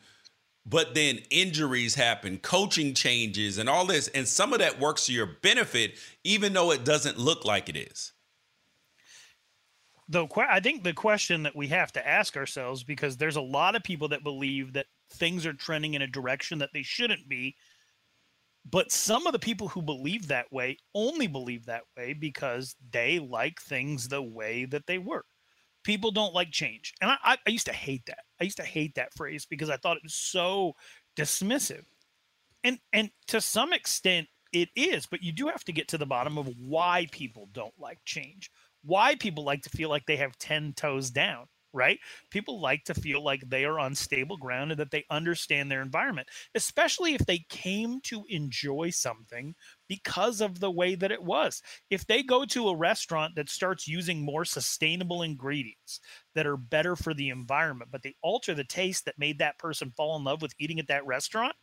but 0.69 0.93
then 0.93 1.19
injuries 1.29 1.95
happen 1.95 2.37
coaching 2.37 2.93
changes 2.93 3.57
and 3.57 3.69
all 3.69 3.85
this 3.85 4.09
and 4.09 4.27
some 4.27 4.51
of 4.51 4.59
that 4.59 4.79
works 4.79 5.05
to 5.05 5.13
your 5.13 5.25
benefit 5.41 5.97
even 6.23 6.53
though 6.53 6.71
it 6.71 6.83
doesn't 6.83 7.17
look 7.17 7.45
like 7.45 7.69
it 7.69 7.77
is. 7.77 8.11
Though 10.09 10.29
i 10.37 10.59
think 10.59 10.83
the 10.83 10.93
question 10.93 11.43
that 11.43 11.55
we 11.55 11.67
have 11.67 11.91
to 11.93 12.07
ask 12.07 12.35
ourselves 12.35 12.83
because 12.83 13.17
there's 13.17 13.35
a 13.35 13.41
lot 13.41 13.75
of 13.75 13.83
people 13.83 14.09
that 14.09 14.23
believe 14.23 14.73
that 14.73 14.87
things 15.11 15.45
are 15.45 15.53
trending 15.53 15.93
in 15.93 16.01
a 16.01 16.07
direction 16.07 16.59
that 16.59 16.73
they 16.73 16.83
shouldn't 16.83 17.29
be 17.29 17.55
but 18.69 18.91
some 18.91 19.27
of 19.27 19.33
the 19.33 19.39
people 19.39 19.67
who 19.67 19.81
believe 19.81 20.27
that 20.27 20.51
way 20.51 20.77
only 20.93 21.27
believe 21.27 21.65
that 21.65 21.83
way 21.95 22.13
because 22.13 22.75
they 22.91 23.19
like 23.19 23.61
things 23.61 24.07
the 24.07 24.21
way 24.21 24.65
that 24.65 24.87
they 24.87 24.97
were. 24.97 25.23
People 25.83 26.11
don't 26.11 26.33
like 26.33 26.51
change. 26.51 26.93
And 27.01 27.11
I, 27.11 27.37
I, 27.45 27.49
used 27.49 27.67
to 27.67 27.73
hate 27.73 28.05
that. 28.07 28.19
I 28.41 28.43
used 28.43 28.57
to 28.57 28.63
hate 28.63 28.95
that 28.95 29.13
phrase 29.13 29.45
because 29.45 29.69
I 29.69 29.77
thought 29.77 29.95
it 29.95 30.03
was 30.03 30.15
so 30.15 30.73
dismissive. 31.15 31.85
And 32.63 32.79
and 32.91 33.09
to 33.27 33.39
some 33.39 33.71
extent 33.71 34.27
it 34.51 34.69
is, 34.75 35.05
but 35.05 35.23
you 35.23 35.31
do 35.31 35.47
have 35.47 35.63
to 35.65 35.71
get 35.71 35.87
to 35.89 35.97
the 35.97 36.05
bottom 36.05 36.37
of 36.37 36.49
why 36.57 37.07
people 37.11 37.47
don't 37.53 37.73
like 37.79 37.99
change. 38.05 38.49
Why 38.83 39.15
people 39.15 39.45
like 39.45 39.61
to 39.63 39.69
feel 39.69 39.89
like 39.89 40.05
they 40.05 40.17
have 40.17 40.37
10 40.39 40.73
toes 40.73 41.09
down 41.09 41.45
right? 41.73 41.99
People 42.29 42.61
like 42.61 42.83
to 42.85 42.93
feel 42.93 43.23
like 43.23 43.47
they 43.47 43.65
are 43.65 43.79
on 43.79 43.95
stable 43.95 44.37
ground 44.37 44.71
and 44.71 44.79
that 44.79 44.91
they 44.91 45.05
understand 45.09 45.69
their 45.69 45.81
environment, 45.81 46.27
especially 46.55 47.13
if 47.13 47.25
they 47.25 47.39
came 47.49 48.01
to 48.01 48.25
enjoy 48.29 48.89
something 48.89 49.55
because 49.87 50.41
of 50.41 50.59
the 50.59 50.71
way 50.71 50.95
that 50.95 51.11
it 51.11 51.23
was. 51.23 51.61
If 51.89 52.05
they 52.07 52.23
go 52.23 52.45
to 52.45 52.69
a 52.69 52.75
restaurant 52.75 53.35
that 53.35 53.49
starts 53.49 53.87
using 53.87 54.21
more 54.23 54.45
sustainable 54.45 55.21
ingredients 55.21 55.99
that 56.35 56.47
are 56.47 56.57
better 56.57 56.95
for 56.95 57.13
the 57.13 57.29
environment, 57.29 57.91
but 57.91 58.03
they 58.03 58.15
alter 58.21 58.53
the 58.53 58.63
taste 58.63 59.05
that 59.05 59.19
made 59.19 59.39
that 59.39 59.59
person 59.59 59.91
fall 59.95 60.17
in 60.17 60.23
love 60.23 60.41
with 60.41 60.53
eating 60.59 60.79
at 60.79 60.87
that 60.87 61.05
restaurant, 61.05 61.55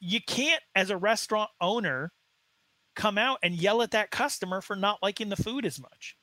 you 0.00 0.20
can't, 0.26 0.62
as 0.74 0.90
a 0.90 0.96
restaurant 0.96 1.50
owner, 1.60 2.12
come 2.96 3.18
out 3.18 3.38
and 3.42 3.54
yell 3.54 3.82
at 3.82 3.92
that 3.92 4.10
customer 4.10 4.60
for 4.60 4.76
not 4.76 4.98
liking 5.02 5.28
the 5.28 5.36
food 5.36 5.64
as 5.64 5.80
much 5.80 6.16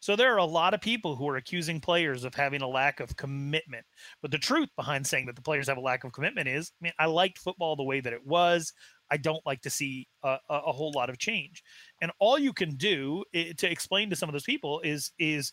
so 0.00 0.16
there 0.16 0.32
are 0.34 0.38
a 0.38 0.44
lot 0.44 0.74
of 0.74 0.80
people 0.80 1.16
who 1.16 1.28
are 1.28 1.36
accusing 1.36 1.80
players 1.80 2.24
of 2.24 2.34
having 2.34 2.62
a 2.62 2.68
lack 2.68 3.00
of 3.00 3.16
commitment. 3.16 3.84
But 4.22 4.30
the 4.30 4.38
truth 4.38 4.68
behind 4.76 5.06
saying 5.06 5.26
that 5.26 5.36
the 5.36 5.42
players 5.42 5.68
have 5.68 5.76
a 5.76 5.80
lack 5.80 6.04
of 6.04 6.12
commitment 6.12 6.48
is, 6.48 6.72
I 6.80 6.84
mean, 6.84 6.92
I 6.98 7.06
liked 7.06 7.38
football 7.38 7.76
the 7.76 7.84
way 7.84 8.00
that 8.00 8.12
it 8.12 8.24
was. 8.26 8.72
I 9.10 9.16
don't 9.16 9.44
like 9.46 9.60
to 9.62 9.70
see 9.70 10.08
a, 10.22 10.38
a 10.48 10.72
whole 10.72 10.92
lot 10.92 11.10
of 11.10 11.18
change. 11.18 11.62
And 12.00 12.10
all 12.18 12.38
you 12.38 12.52
can 12.52 12.76
do 12.76 13.24
eh, 13.34 13.52
to 13.58 13.70
explain 13.70 14.10
to 14.10 14.16
some 14.16 14.28
of 14.28 14.32
those 14.32 14.42
people 14.42 14.80
is 14.80 15.12
is 15.18 15.52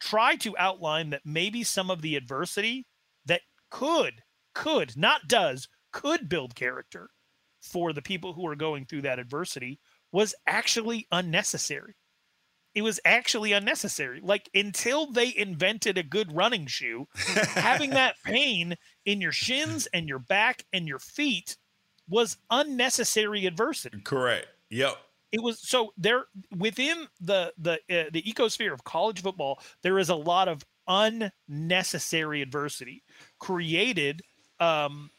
try 0.00 0.36
to 0.36 0.56
outline 0.58 1.10
that 1.10 1.22
maybe 1.24 1.64
some 1.64 1.90
of 1.90 2.02
the 2.02 2.16
adversity 2.16 2.86
that 3.24 3.40
could 3.70 4.22
could 4.54 4.96
not 4.96 5.22
does 5.28 5.68
could 5.92 6.28
build 6.28 6.54
character 6.54 7.08
for 7.62 7.92
the 7.92 8.02
people 8.02 8.32
who 8.32 8.46
are 8.46 8.56
going 8.56 8.84
through 8.84 9.02
that 9.02 9.18
adversity 9.18 9.80
was 10.12 10.34
actually 10.46 11.06
unnecessary 11.10 11.94
it 12.76 12.82
was 12.82 13.00
actually 13.06 13.52
unnecessary. 13.52 14.20
Like 14.22 14.50
until 14.54 15.10
they 15.10 15.34
invented 15.34 15.96
a 15.96 16.02
good 16.02 16.36
running 16.36 16.66
shoe, 16.66 17.08
having 17.54 17.90
that 17.90 18.16
pain 18.22 18.76
in 19.06 19.22
your 19.22 19.32
shins 19.32 19.88
and 19.94 20.06
your 20.06 20.18
back 20.18 20.66
and 20.74 20.86
your 20.86 20.98
feet 20.98 21.56
was 22.06 22.36
unnecessary 22.50 23.46
adversity. 23.46 24.02
Correct. 24.02 24.46
Yep. 24.68 24.94
It 25.32 25.42
was 25.42 25.58
so 25.66 25.94
there 25.96 26.26
within 26.54 27.06
the 27.18 27.54
the 27.56 27.74
uh, 27.90 28.10
the 28.12 28.22
ecosphere 28.22 28.74
of 28.74 28.84
college 28.84 29.22
football. 29.22 29.58
There 29.82 29.98
is 29.98 30.10
a 30.10 30.14
lot 30.14 30.46
of 30.46 30.62
unnecessary 30.86 32.42
adversity 32.42 33.02
created 33.38 34.20
um, 34.60 35.10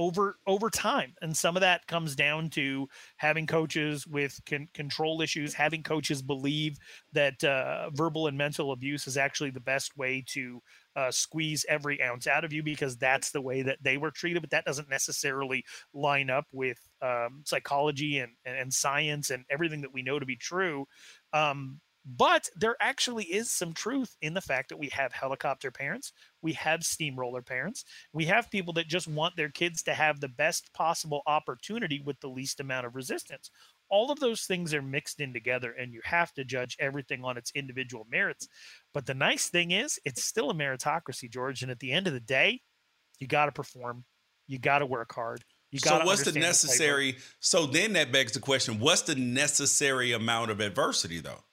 over 0.00 0.38
over 0.46 0.70
time 0.70 1.12
and 1.20 1.36
some 1.36 1.56
of 1.56 1.60
that 1.60 1.86
comes 1.86 2.16
down 2.16 2.48
to 2.48 2.88
having 3.18 3.46
coaches 3.46 4.06
with 4.06 4.40
con- 4.48 4.66
control 4.72 5.20
issues 5.20 5.52
having 5.52 5.82
coaches 5.82 6.22
believe 6.22 6.78
that 7.12 7.44
uh, 7.44 7.90
verbal 7.90 8.26
and 8.26 8.38
mental 8.38 8.72
abuse 8.72 9.06
is 9.06 9.18
actually 9.18 9.50
the 9.50 9.60
best 9.60 9.94
way 9.98 10.24
to 10.26 10.62
uh, 10.96 11.10
squeeze 11.10 11.66
every 11.68 12.02
ounce 12.02 12.26
out 12.26 12.44
of 12.44 12.52
you 12.52 12.62
because 12.62 12.96
that's 12.96 13.30
the 13.30 13.40
way 13.42 13.60
that 13.60 13.78
they 13.82 13.98
were 13.98 14.10
treated 14.10 14.40
but 14.40 14.50
that 14.50 14.64
doesn't 14.64 14.88
necessarily 14.88 15.62
line 15.92 16.30
up 16.30 16.46
with 16.50 16.78
um, 17.02 17.42
psychology 17.44 18.18
and, 18.18 18.32
and 18.44 18.72
science 18.72 19.30
and 19.30 19.44
everything 19.50 19.82
that 19.82 19.92
we 19.92 20.02
know 20.02 20.18
to 20.18 20.26
be 20.26 20.36
true. 20.36 20.86
Um, 21.32 21.80
but 22.04 22.48
there 22.56 22.76
actually 22.80 23.24
is 23.24 23.50
some 23.50 23.74
truth 23.74 24.16
in 24.22 24.32
the 24.32 24.40
fact 24.40 24.70
that 24.70 24.78
we 24.78 24.88
have 24.88 25.12
helicopter 25.12 25.70
parents, 25.70 26.12
we 26.40 26.54
have 26.54 26.82
steamroller 26.82 27.42
parents, 27.42 27.84
we 28.12 28.24
have 28.24 28.50
people 28.50 28.72
that 28.74 28.88
just 28.88 29.06
want 29.06 29.36
their 29.36 29.50
kids 29.50 29.82
to 29.82 29.94
have 29.94 30.20
the 30.20 30.28
best 30.28 30.72
possible 30.72 31.22
opportunity 31.26 32.00
with 32.04 32.18
the 32.20 32.28
least 32.28 32.58
amount 32.58 32.86
of 32.86 32.96
resistance. 32.96 33.50
All 33.90 34.10
of 34.10 34.20
those 34.20 34.42
things 34.42 34.72
are 34.72 34.82
mixed 34.82 35.20
in 35.20 35.34
together, 35.34 35.72
and 35.72 35.92
you 35.92 36.00
have 36.04 36.32
to 36.34 36.44
judge 36.44 36.76
everything 36.80 37.24
on 37.24 37.36
its 37.36 37.52
individual 37.54 38.06
merits. 38.10 38.48
But 38.94 39.06
the 39.06 39.14
nice 39.14 39.48
thing 39.48 39.72
is, 39.72 39.98
it's 40.04 40.24
still 40.24 40.50
a 40.50 40.54
meritocracy, 40.54 41.30
George. 41.30 41.62
And 41.62 41.70
at 41.70 41.80
the 41.80 41.92
end 41.92 42.06
of 42.06 42.12
the 42.12 42.20
day, 42.20 42.62
you 43.18 43.26
got 43.26 43.46
to 43.46 43.52
perform, 43.52 44.04
you 44.46 44.58
got 44.58 44.78
to 44.78 44.86
work 44.86 45.12
hard. 45.14 45.44
You 45.70 45.80
got 45.80 45.98
to 45.98 46.04
so 46.04 46.06
what's 46.06 46.24
the 46.24 46.38
necessary? 46.38 47.12
The 47.12 47.22
so 47.40 47.66
then 47.66 47.92
that 47.92 48.10
begs 48.10 48.32
the 48.32 48.40
question: 48.40 48.80
What's 48.80 49.02
the 49.02 49.14
necessary 49.14 50.12
amount 50.12 50.50
of 50.50 50.60
adversity, 50.60 51.20
though? 51.20 51.44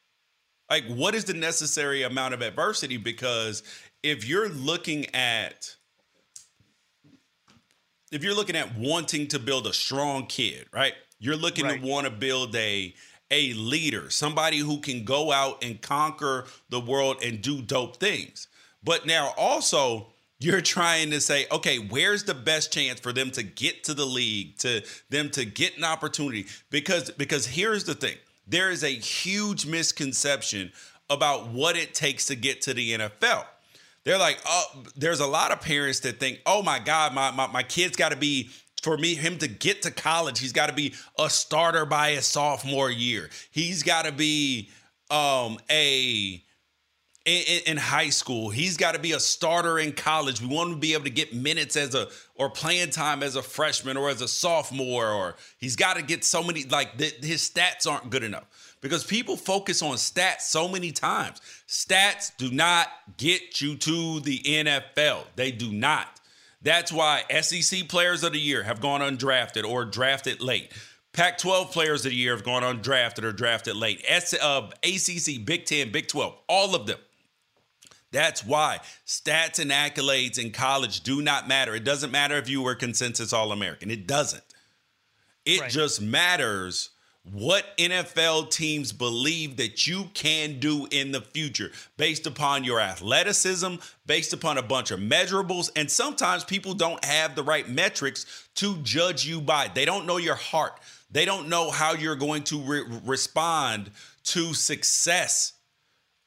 Like, 0.69 0.85
what 0.85 1.15
is 1.15 1.25
the 1.25 1.33
necessary 1.33 2.03
amount 2.03 2.33
of 2.33 2.41
adversity? 2.41 2.97
Because 2.97 3.63
if 4.03 4.27
you're 4.27 4.49
looking 4.49 5.13
at 5.15 5.75
if 8.11 8.23
you're 8.23 8.35
looking 8.35 8.55
at 8.55 8.77
wanting 8.77 9.27
to 9.27 9.39
build 9.39 9.67
a 9.67 9.73
strong 9.73 10.27
kid, 10.27 10.65
right? 10.71 10.93
You're 11.19 11.35
looking 11.35 11.65
right. 11.65 11.81
to 11.81 11.87
want 11.87 12.05
to 12.05 12.11
build 12.11 12.55
a 12.55 12.93
a 13.29 13.53
leader, 13.53 14.09
somebody 14.09 14.59
who 14.59 14.79
can 14.79 15.03
go 15.03 15.31
out 15.31 15.61
and 15.63 15.81
conquer 15.81 16.45
the 16.69 16.79
world 16.79 17.17
and 17.23 17.41
do 17.41 17.61
dope 17.61 17.97
things. 17.97 18.47
But 18.83 19.05
now 19.05 19.33
also 19.37 20.07
you're 20.39 20.61
trying 20.61 21.11
to 21.11 21.19
say, 21.19 21.45
okay, 21.51 21.77
where's 21.77 22.23
the 22.23 22.33
best 22.33 22.71
chance 22.71 22.99
for 22.99 23.11
them 23.11 23.31
to 23.31 23.43
get 23.43 23.83
to 23.85 23.93
the 23.93 24.05
league, 24.05 24.57
to 24.59 24.81
them 25.09 25.29
to 25.31 25.43
get 25.43 25.77
an 25.77 25.83
opportunity? 25.83 26.45
Because 26.69 27.11
because 27.11 27.45
here's 27.45 27.83
the 27.83 27.95
thing 27.95 28.17
there 28.47 28.71
is 28.71 28.83
a 28.83 28.89
huge 28.89 29.65
misconception 29.65 30.71
about 31.09 31.49
what 31.49 31.75
it 31.75 31.93
takes 31.93 32.25
to 32.25 32.35
get 32.35 32.61
to 32.61 32.73
the 32.73 32.93
NFL. 32.97 33.45
They're 34.03 34.17
like, 34.17 34.39
oh, 34.45 34.83
there's 34.95 35.19
a 35.19 35.27
lot 35.27 35.51
of 35.51 35.61
parents 35.61 35.99
that 36.01 36.19
think, 36.19 36.39
oh 36.45 36.63
my 36.63 36.79
God, 36.79 37.13
my, 37.13 37.31
my, 37.31 37.47
my 37.47 37.63
kid's 37.63 37.97
got 37.97 38.11
to 38.11 38.17
be, 38.17 38.49
for 38.81 38.97
me, 38.97 39.15
him 39.15 39.37
to 39.39 39.47
get 39.47 39.81
to 39.81 39.91
college, 39.91 40.39
he's 40.39 40.53
got 40.53 40.67
to 40.67 40.73
be 40.73 40.93
a 41.19 41.29
starter 41.29 41.85
by 41.85 42.11
his 42.11 42.25
sophomore 42.25 42.89
year. 42.89 43.29
He's 43.51 43.83
got 43.83 44.05
to 44.05 44.11
be 44.11 44.69
um, 45.11 45.57
a, 45.69 46.41
in, 47.27 47.61
in, 47.67 47.77
high 47.77 48.09
school. 48.09 48.49
He's 48.49 48.77
got 48.77 48.93
to 48.93 48.99
be 48.99 49.11
a 49.11 49.19
starter 49.19 49.77
in 49.77 49.91
college. 49.91 50.41
We 50.41 50.47
want 50.47 50.69
him 50.69 50.75
to 50.75 50.79
be 50.79 50.93
able 50.93 51.03
to 51.03 51.09
get 51.09 51.33
minutes 51.33 51.75
as 51.75 51.93
a 51.93 52.07
or 52.35 52.49
playing 52.49 52.91
time 52.91 53.21
as 53.21 53.35
a 53.35 53.41
freshman 53.41 53.97
or 53.97 54.09
as 54.09 54.21
a 54.21 54.29
sophomore, 54.29 55.09
or 55.09 55.35
he's 55.57 55.75
got 55.75 55.97
to 55.97 56.01
get 56.01 56.23
so 56.23 56.41
many 56.41 56.63
like 56.63 56.97
his 56.99 57.47
stats 57.49 57.85
aren't 57.85 58.09
good 58.09 58.23
enough 58.23 58.77
because 58.79 59.03
people 59.03 59.35
focus 59.35 59.81
on 59.83 59.95
stats 59.97 60.41
so 60.41 60.69
many 60.69 60.91
times. 60.91 61.41
Stats 61.67 62.31
do 62.37 62.49
not 62.49 62.87
get 63.17 63.59
you 63.59 63.75
to 63.75 64.21
the 64.21 64.39
NFL. 64.39 65.25
They 65.35 65.51
do 65.51 65.73
not. 65.73 66.21
That's 66.61 66.93
why 66.93 67.23
SEC 67.41 67.89
players 67.89 68.23
of 68.23 68.31
the 68.31 68.39
year 68.39 68.63
have 68.63 68.79
gone 68.79 69.01
undrafted 69.01 69.67
or 69.67 69.83
drafted 69.83 70.41
late. 70.41 70.71
Pac 71.11 71.39
12 71.39 71.71
players 71.71 72.05
of 72.05 72.11
the 72.11 72.17
year 72.17 72.35
have 72.35 72.43
gone 72.45 72.63
undrafted 72.63 73.23
or 73.23 73.31
drafted 73.31 73.75
late. 73.75 74.03
S- 74.07 74.33
uh, 74.33 74.69
ACC, 74.83 75.43
Big 75.43 75.65
10, 75.65 75.91
Big 75.91 76.07
12, 76.07 76.35
all 76.47 76.75
of 76.75 76.85
them 76.85 76.97
that's 78.11 78.45
why 78.45 78.79
stats 79.05 79.59
and 79.59 79.71
accolades 79.71 80.39
in 80.39 80.51
college 80.51 81.01
do 81.01 81.21
not 81.21 81.47
matter. 81.47 81.75
It 81.75 81.83
doesn't 81.83 82.11
matter 82.11 82.37
if 82.37 82.49
you 82.49 82.61
were 82.61 82.75
consensus 82.75 83.33
All 83.33 83.51
American, 83.51 83.91
it 83.91 84.07
doesn't. 84.07 84.43
It 85.45 85.61
right. 85.61 85.69
just 85.69 86.01
matters 86.01 86.89
what 87.31 87.65
NFL 87.77 88.51
teams 88.51 88.91
believe 88.91 89.57
that 89.57 89.85
you 89.85 90.05
can 90.13 90.59
do 90.59 90.87
in 90.91 91.11
the 91.11 91.21
future 91.21 91.71
based 91.97 92.25
upon 92.25 92.63
your 92.63 92.79
athleticism, 92.79 93.75
based 94.05 94.33
upon 94.33 94.57
a 94.57 94.61
bunch 94.61 94.91
of 94.91 94.99
measurables. 94.99 95.69
And 95.75 95.89
sometimes 95.91 96.43
people 96.43 96.73
don't 96.73 97.03
have 97.03 97.35
the 97.35 97.43
right 97.43 97.67
metrics 97.67 98.47
to 98.55 98.77
judge 98.77 99.25
you 99.25 99.41
by. 99.41 99.69
They 99.73 99.85
don't 99.85 100.05
know 100.05 100.17
your 100.17 100.35
heart, 100.35 100.79
they 101.11 101.25
don't 101.25 101.49
know 101.49 101.69
how 101.71 101.93
you're 101.93 102.15
going 102.15 102.43
to 102.43 102.59
re- 102.59 102.83
respond 103.05 103.91
to 104.25 104.53
success 104.53 105.53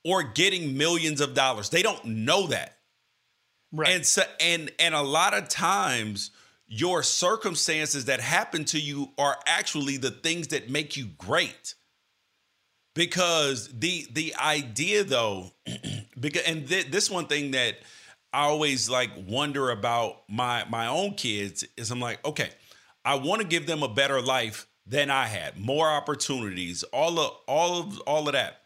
or 0.05 0.23
getting 0.23 0.77
millions 0.77 1.21
of 1.21 1.35
dollars. 1.35 1.71
They 1.71 1.83
don't 1.83 2.05
know 2.05 2.47
that. 2.49 2.77
Right. 3.73 3.91
And 3.91 4.07
so 4.07 4.23
and 4.41 4.71
and 4.79 4.95
a 4.95 5.03
lot 5.03 5.35
of 5.35 5.49
times 5.49 6.31
your 6.67 7.03
circumstances 7.03 8.07
that 8.07 8.21
happen 8.21 8.65
to 8.65 8.81
you 8.81 9.11
are 9.19 9.37
actually 9.47 9.97
the 9.97 10.11
things 10.11 10.49
that 10.49 10.71
make 10.71 10.97
you 10.97 11.07
great. 11.19 11.75
Because 12.95 13.69
the 13.69 14.07
the 14.11 14.35
idea 14.37 15.05
though 15.05 15.53
because 16.21 16.43
and 16.43 16.69
th- 16.69 16.91
this 16.91 17.11
one 17.11 17.27
thing 17.27 17.53
that 17.53 17.77
I 18.33 18.45
always 18.45 18.89
like 18.89 19.11
wonder 19.27 19.71
about 19.71 20.23
my 20.29 20.65
my 20.69 20.87
own 20.87 21.15
kids 21.15 21.65
is 21.77 21.91
I'm 21.91 22.01
like, 22.01 22.25
okay, 22.25 22.51
I 23.05 23.17
want 23.17 23.43
to 23.43 23.47
give 23.47 23.67
them 23.67 23.83
a 23.83 23.89
better 23.89 24.21
life 24.21 24.67
than 24.87 25.11
I 25.11 25.27
had, 25.27 25.59
more 25.59 25.89
opportunities, 25.89 26.83
all 26.85 27.19
of 27.19 27.33
all 27.47 27.81
of 27.81 28.01
all 28.01 28.27
of 28.27 28.33
that. 28.33 28.60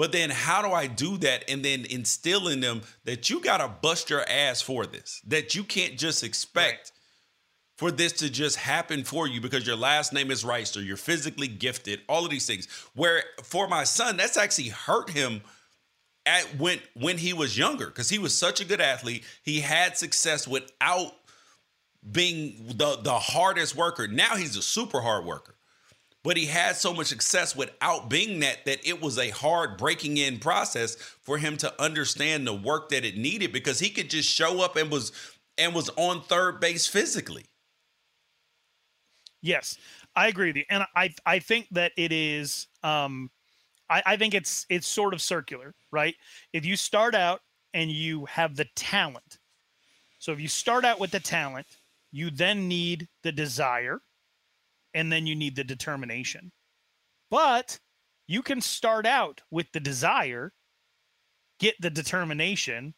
But 0.00 0.12
then 0.12 0.30
how 0.30 0.62
do 0.62 0.72
I 0.72 0.86
do 0.86 1.18
that 1.18 1.44
and 1.46 1.62
then 1.62 1.84
instill 1.84 2.48
in 2.48 2.60
them 2.60 2.80
that 3.04 3.28
you 3.28 3.38
got 3.38 3.58
to 3.58 3.68
bust 3.68 4.08
your 4.08 4.26
ass 4.26 4.62
for 4.62 4.86
this, 4.86 5.20
that 5.26 5.54
you 5.54 5.62
can't 5.62 5.98
just 5.98 6.24
expect 6.24 6.92
for 7.76 7.90
this 7.90 8.12
to 8.12 8.30
just 8.30 8.56
happen 8.56 9.04
for 9.04 9.28
you 9.28 9.42
because 9.42 9.66
your 9.66 9.76
last 9.76 10.14
name 10.14 10.30
is 10.30 10.42
Wrighster, 10.42 10.82
you're 10.82 10.96
physically 10.96 11.48
gifted, 11.48 12.00
all 12.08 12.24
of 12.24 12.30
these 12.30 12.46
things. 12.46 12.66
Where 12.94 13.24
for 13.42 13.68
my 13.68 13.84
son, 13.84 14.16
that's 14.16 14.38
actually 14.38 14.70
hurt 14.70 15.10
him 15.10 15.42
at 16.24 16.44
when 16.58 16.78
when 16.94 17.18
he 17.18 17.34
was 17.34 17.58
younger 17.58 17.88
because 17.88 18.08
he 18.08 18.18
was 18.18 18.34
such 18.34 18.58
a 18.62 18.64
good 18.64 18.80
athlete. 18.80 19.22
He 19.42 19.60
had 19.60 19.98
success 19.98 20.48
without 20.48 21.12
being 22.10 22.68
the 22.68 22.96
the 23.02 23.18
hardest 23.18 23.76
worker. 23.76 24.08
Now 24.08 24.36
he's 24.36 24.56
a 24.56 24.62
super 24.62 25.02
hard 25.02 25.26
worker 25.26 25.56
but 26.22 26.36
he 26.36 26.46
had 26.46 26.76
so 26.76 26.92
much 26.92 27.06
success 27.06 27.56
without 27.56 28.10
being 28.10 28.40
that 28.40 28.64
that 28.64 28.86
it 28.86 29.00
was 29.00 29.18
a 29.18 29.30
hard 29.30 29.78
breaking 29.78 30.16
in 30.16 30.38
process 30.38 30.96
for 30.96 31.38
him 31.38 31.56
to 31.56 31.82
understand 31.82 32.46
the 32.46 32.54
work 32.54 32.90
that 32.90 33.04
it 33.04 33.16
needed 33.16 33.52
because 33.52 33.80
he 33.80 33.90
could 33.90 34.10
just 34.10 34.28
show 34.28 34.60
up 34.62 34.76
and 34.76 34.90
was 34.90 35.12
and 35.56 35.74
was 35.74 35.90
on 35.96 36.22
third 36.22 36.60
base 36.60 36.86
physically. 36.86 37.46
Yes, 39.42 39.78
I 40.14 40.28
agree 40.28 40.48
with 40.48 40.56
you, 40.56 40.64
and 40.68 40.84
I 40.94 41.14
I 41.24 41.38
think 41.38 41.68
that 41.72 41.92
it 41.96 42.12
is. 42.12 42.66
Um, 42.82 43.30
I, 43.88 44.02
I 44.06 44.16
think 44.16 44.34
it's 44.34 44.66
it's 44.68 44.86
sort 44.86 45.14
of 45.14 45.22
circular, 45.22 45.74
right? 45.90 46.14
If 46.52 46.66
you 46.66 46.76
start 46.76 47.14
out 47.14 47.40
and 47.72 47.90
you 47.90 48.26
have 48.26 48.56
the 48.56 48.66
talent, 48.76 49.38
so 50.18 50.32
if 50.32 50.40
you 50.40 50.48
start 50.48 50.84
out 50.84 51.00
with 51.00 51.10
the 51.10 51.20
talent, 51.20 51.66
you 52.12 52.30
then 52.30 52.68
need 52.68 53.08
the 53.22 53.32
desire 53.32 54.00
and 54.94 55.10
then 55.12 55.26
you 55.26 55.34
need 55.34 55.56
the 55.56 55.64
determination. 55.64 56.52
But 57.30 57.78
you 58.26 58.42
can 58.42 58.60
start 58.60 59.06
out 59.06 59.40
with 59.50 59.66
the 59.72 59.80
desire, 59.80 60.52
get 61.58 61.74
the 61.80 61.90
determination, 61.90 62.94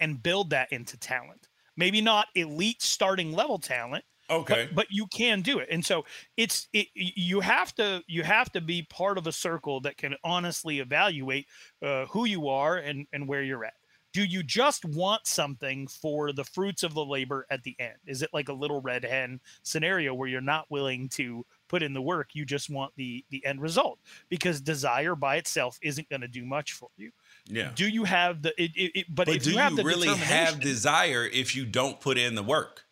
and 0.00 0.22
build 0.22 0.50
that 0.50 0.72
into 0.72 0.98
talent. 0.98 1.48
Maybe 1.76 2.00
not 2.00 2.28
elite 2.34 2.82
starting 2.82 3.32
level 3.32 3.58
talent. 3.58 4.04
Okay. 4.28 4.66
But, 4.66 4.74
but 4.74 4.86
you 4.90 5.06
can 5.06 5.40
do 5.40 5.58
it. 5.58 5.68
And 5.70 5.84
so 5.84 6.04
it's 6.36 6.68
it 6.72 6.88
you 6.94 7.40
have 7.40 7.74
to 7.76 8.02
you 8.08 8.24
have 8.24 8.50
to 8.52 8.60
be 8.60 8.82
part 8.90 9.18
of 9.18 9.26
a 9.26 9.32
circle 9.32 9.80
that 9.82 9.96
can 9.96 10.16
honestly 10.24 10.80
evaluate 10.80 11.46
uh, 11.82 12.06
who 12.06 12.24
you 12.24 12.48
are 12.48 12.76
and 12.76 13.06
and 13.12 13.28
where 13.28 13.42
you're 13.42 13.64
at 13.64 13.74
do 14.16 14.24
you 14.24 14.42
just 14.42 14.86
want 14.86 15.26
something 15.26 15.86
for 15.86 16.32
the 16.32 16.42
fruits 16.42 16.82
of 16.82 16.94
the 16.94 17.04
labor 17.04 17.46
at 17.50 17.62
the 17.64 17.76
end? 17.78 17.98
Is 18.06 18.22
it 18.22 18.30
like 18.32 18.48
a 18.48 18.52
little 18.54 18.80
red 18.80 19.04
hen 19.04 19.40
scenario 19.62 20.14
where 20.14 20.26
you're 20.26 20.40
not 20.40 20.64
willing 20.70 21.10
to 21.10 21.44
put 21.68 21.82
in 21.82 21.92
the 21.92 22.00
work, 22.00 22.30
you 22.32 22.46
just 22.46 22.70
want 22.70 22.94
the 22.96 23.26
the 23.28 23.44
end 23.44 23.60
result? 23.60 23.98
Because 24.30 24.62
desire 24.62 25.14
by 25.16 25.36
itself 25.36 25.78
isn't 25.82 26.08
going 26.08 26.22
to 26.22 26.28
do 26.28 26.46
much 26.46 26.72
for 26.72 26.88
you. 26.96 27.10
Yeah. 27.44 27.72
Do 27.74 27.86
you 27.86 28.04
have 28.04 28.40
the 28.40 28.54
it, 28.56 28.70
it, 28.74 29.00
it 29.00 29.06
but, 29.14 29.26
but 29.26 29.42
do 29.42 29.50
you, 29.50 29.60
you 29.60 29.82
really 29.82 30.08
have 30.08 30.60
desire 30.60 31.28
if 31.30 31.54
you 31.54 31.66
don't 31.66 32.00
put 32.00 32.16
in 32.16 32.36
the 32.36 32.42
work? 32.42 32.84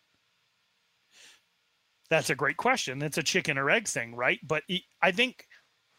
That's 2.11 2.29
a 2.29 2.35
great 2.35 2.57
question. 2.57 3.01
It's 3.01 3.17
a 3.17 3.23
chicken 3.23 3.57
or 3.57 3.71
egg 3.71 3.87
thing, 3.87 4.13
right? 4.13 4.39
But 4.43 4.61
I 5.01 5.11
think 5.11 5.47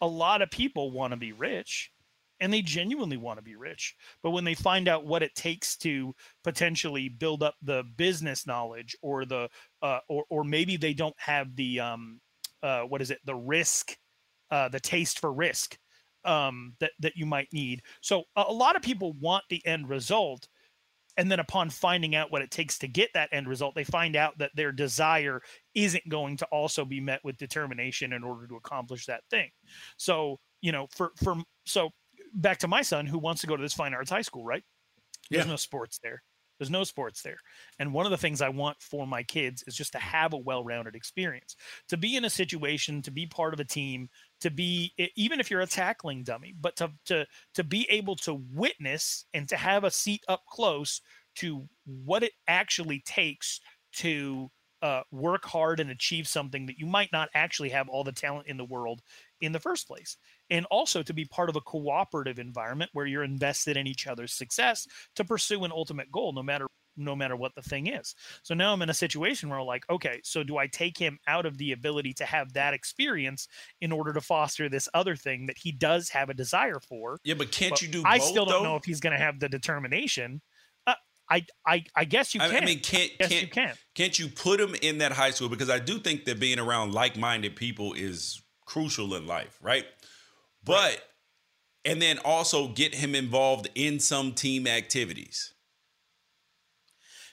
a 0.01 0.07
lot 0.07 0.41
of 0.41 0.53
people 0.53 0.93
want 0.93 1.11
to 1.11 1.17
be 1.17 1.33
rich 1.33 1.91
and 2.41 2.53
they 2.53 2.63
genuinely 2.63 3.17
want 3.17 3.39
to 3.39 3.43
be 3.43 3.57
rich. 3.57 3.95
But 4.23 4.31
when 4.31 4.45
they 4.45 4.55
find 4.55 4.89
out 4.89 5.07
what 5.07 5.23
it 5.23 5.35
takes 5.35 5.77
to 5.79 6.15
potentially 6.45 7.09
build 7.09 7.43
up 7.43 7.55
the 7.63 7.85
business 7.97 8.47
knowledge 8.47 8.97
or 9.03 9.25
the 9.25 9.49
uh, 9.83 10.01
or 10.09 10.25
or 10.29 10.45
maybe 10.45 10.77
they 10.77 10.95
don't 10.95 11.17
have 11.19 11.55
the 11.57 11.81
um 11.81 12.21
uh 12.63 12.83
what 12.83 13.03
is 13.03 13.11
it 13.11 13.21
the 13.25 13.35
risk 13.35 13.97
uh 14.51 14.69
the 14.69 14.81
taste 14.81 15.19
for 15.19 15.33
risk 15.33 15.79
um 16.25 16.75
that 16.81 16.93
that 17.01 17.17
you 17.17 17.27
might 17.27 17.49
need. 17.53 17.83
So 18.01 18.25
a, 18.37 18.45
a 18.49 18.53
lot 18.53 18.77
of 18.77 18.83
people 18.83 19.15
want 19.21 19.45
the 19.49 19.65
end 19.67 19.89
result 19.89 20.49
and 21.19 21.31
then 21.31 21.41
upon 21.41 21.71
finding 21.71 22.15
out 22.15 22.31
what 22.31 22.43
it 22.43 22.51
takes 22.51 22.79
to 22.79 22.89
get 22.89 23.11
that 23.15 23.29
end 23.33 23.49
result 23.49 23.75
they 23.75 23.85
find 23.85 24.17
out 24.17 24.37
that 24.39 24.51
their 24.55 24.73
desire 24.73 25.41
isn't 25.75 26.07
going 26.09 26.37
to 26.37 26.47
also 26.47 26.85
be 26.85 27.01
met 27.01 27.21
with 27.25 27.37
determination 27.39 28.13
in 28.13 28.23
order 28.23 28.47
to 28.47 28.57
accomplish 28.57 29.07
that 29.07 29.23
thing 29.31 29.51
so 29.97 30.39
you 30.61 30.73
know 30.73 30.87
for 30.91 31.13
for 31.23 31.37
so 31.65 31.91
back 32.37 32.59
to 32.59 32.69
my 32.69 32.83
son 32.83 33.07
who 33.07 33.19
wants 33.19 33.41
to 33.41 33.47
go 33.47 33.57
to 33.57 33.63
this 33.63 33.75
fine 33.75 33.95
arts 33.95 34.11
high 34.11 34.23
school, 34.23 34.45
right? 34.45 34.63
There's 35.31 35.45
yeah. 35.45 35.51
no 35.51 35.57
sports 35.57 35.99
there. 36.03 36.23
There's 36.59 36.71
no 36.71 36.85
sports 36.85 37.23
there. 37.23 37.37
And 37.79 37.93
one 37.93 38.07
of 38.07 38.11
the 38.11 38.17
things 38.17 38.41
I 38.41 38.49
want 38.49 38.81
for 38.81 39.07
my 39.07 39.23
kids 39.23 39.63
is 39.67 39.75
just 39.75 39.93
to 39.93 39.99
have 39.99 40.33
a 40.33 40.39
well 40.39 40.65
rounded 40.65 40.95
experience, 40.95 41.57
to 41.89 41.97
be 41.97 42.17
in 42.17 42.25
a 42.25 42.31
situation, 42.31 43.03
to 43.03 43.11
be 43.11 43.27
part 43.27 43.53
of 43.53 43.61
a 43.61 43.65
team, 43.65 44.09
to 44.41 44.51
be, 44.51 44.93
even 45.17 45.41
if 45.41 45.51
you're 45.51 45.61
a 45.61 45.67
tackling 45.67 46.23
dummy, 46.23 46.55
but 46.59 46.77
to, 46.77 46.91
to, 47.07 47.27
to 47.55 47.65
be 47.65 47.87
able 47.91 48.17
to 48.17 48.43
witness 48.53 49.27
and 49.35 49.49
to 49.49 49.57
have 49.57 49.85
a 49.85 49.91
seat 49.91 50.23
up 50.29 50.43
close 50.49 51.01
to 51.37 51.69
what 51.85 52.23
it 52.23 52.33
actually 52.49 53.03
takes 53.05 53.61
to 53.93 54.51
uh, 54.83 55.03
work 55.11 55.45
hard 55.45 55.81
and 55.81 55.91
achieve 55.91 56.29
something 56.29 56.67
that 56.67 56.79
you 56.79 56.87
might 56.87 57.11
not 57.13 57.29
actually 57.35 57.71
have 57.71 57.89
all 57.89 58.05
the 58.05 58.13
talent 58.13 58.47
in 58.47 58.57
the 58.57 58.65
world 58.65 59.01
in 59.41 59.53
the 59.53 59.61
first 59.61 59.87
place 59.87 60.17
and 60.51 60.67
also 60.67 61.03
to 61.03 61.13
be 61.13 61.25
part 61.25 61.49
of 61.49 61.57
a 61.57 61.61
cooperative 61.61 62.39
environment 62.39 62.91
where 62.93 63.07
you're 63.07 63.25
invested 63.25 63.77
in 63.77 63.87
each 63.87 64.07
other's 64.07 64.33
success 64.33 64.87
to 65.15 65.25
pursue 65.25 65.65
an 65.65 65.73
ultimate 65.73 66.11
goal 66.11 66.33
no 66.33 66.43
matter 66.43 66.67
no 66.97 67.15
matter 67.15 67.37
what 67.37 67.55
the 67.55 67.63
thing 67.63 67.89
is 67.89 68.15
so 68.43 68.55
now 68.55 68.73
i'm 68.73 68.83
in 68.83 68.91
a 68.91 68.95
situation 68.95 69.49
where 69.49 69.59
I'm 69.59 69.67
like 69.67 69.85
okay 69.91 70.21
so 70.25 70.43
do 70.43 70.57
i 70.57 70.67
take 70.67 70.97
him 70.97 71.19
out 71.27 71.47
of 71.47 71.59
the 71.59 71.73
ability 71.73 72.15
to 72.15 72.25
have 72.25 72.53
that 72.55 72.75
experience 72.75 73.49
in 73.81 73.93
order 73.93 74.13
to 74.13 74.21
foster 74.21 74.69
this 74.69 74.89
other 74.95 75.15
thing 75.15 75.47
that 75.47 75.59
he 75.59 75.73
does 75.73 76.09
have 76.11 76.31
a 76.31 76.35
desire 76.35 76.81
for 76.81 77.19
yeah 77.25 77.35
but 77.35 77.53
can't 77.53 77.71
but 77.71 77.83
you 77.83 77.89
do 77.89 78.03
i 78.05 78.19
both, 78.19 78.29
still 78.29 78.47
don't 78.47 78.63
though? 78.63 78.71
know 78.71 78.77
if 78.77 78.85
he's 78.85 79.01
going 79.01 79.17
to 79.17 79.23
have 79.23 79.41
the 79.41 79.49
determination 79.49 80.41
uh, 80.87 80.95
I, 81.29 81.45
I 81.67 81.85
I 81.97 82.05
guess 82.05 82.35
you 82.35 82.41
can. 82.41 82.63
I 82.63 82.65
mean, 82.65 82.79
can't 82.79 83.11
yes, 83.19 83.29
can't 83.29 83.43
you 83.43 83.49
can. 83.49 83.75
Can't 83.97 84.17
you 84.17 84.29
put 84.29 84.61
him 84.61 84.77
in 84.81 84.99
that 84.99 85.11
high 85.11 85.33
school? 85.33 85.49
Because 85.49 85.69
I 85.69 85.81
do 85.81 85.99
think 85.99 86.25
that 86.27 86.39
being 86.39 86.61
around 86.61 86.95
like-minded 86.95 87.57
people 87.57 87.95
is 87.95 88.41
crucial 88.67 89.15
in 89.15 89.27
life, 89.27 89.59
right? 89.63 89.87
But 90.67 91.01
and 91.85 92.03
then 92.03 92.19
also 92.25 92.69
get 92.69 92.95
him 92.95 93.15
involved 93.15 93.69
in 93.75 94.01
some 94.01 94.33
team 94.33 94.67
activities. 94.67 95.55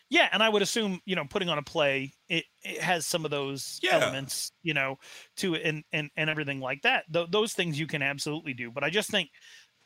Yeah, 0.09 0.29
and 0.31 0.43
I 0.43 0.49
would 0.49 0.61
assume, 0.61 0.99
you 1.05 1.15
know, 1.15 1.25
putting 1.27 1.49
on 1.49 1.57
a 1.57 1.63
play, 1.63 2.13
it, 2.29 2.45
it 2.61 2.79
has 2.79 3.07
some 3.07 3.25
of 3.25 3.31
those 3.31 3.79
yeah. 3.81 3.95
elements, 3.95 4.51
you 4.61 4.75
know, 4.75 4.99
to 5.37 5.55
it 5.55 5.63
and, 5.65 5.83
and 5.91 6.11
and 6.15 6.29
everything 6.29 6.59
like 6.59 6.83
that. 6.83 7.11
Th- 7.11 7.27
those 7.31 7.53
things 7.53 7.79
you 7.79 7.87
can 7.87 8.03
absolutely 8.03 8.53
do. 8.53 8.69
But 8.69 8.83
I 8.83 8.91
just 8.91 9.09
think 9.09 9.31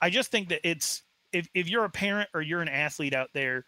I 0.02 0.10
just 0.10 0.30
think 0.30 0.50
that 0.50 0.60
it's 0.70 1.04
if, 1.32 1.48
if 1.54 1.70
you're 1.70 1.86
a 1.86 1.90
parent 1.90 2.30
or 2.34 2.42
you're 2.42 2.62
an 2.62 2.68
athlete 2.68 3.14
out 3.14 3.30
there, 3.34 3.66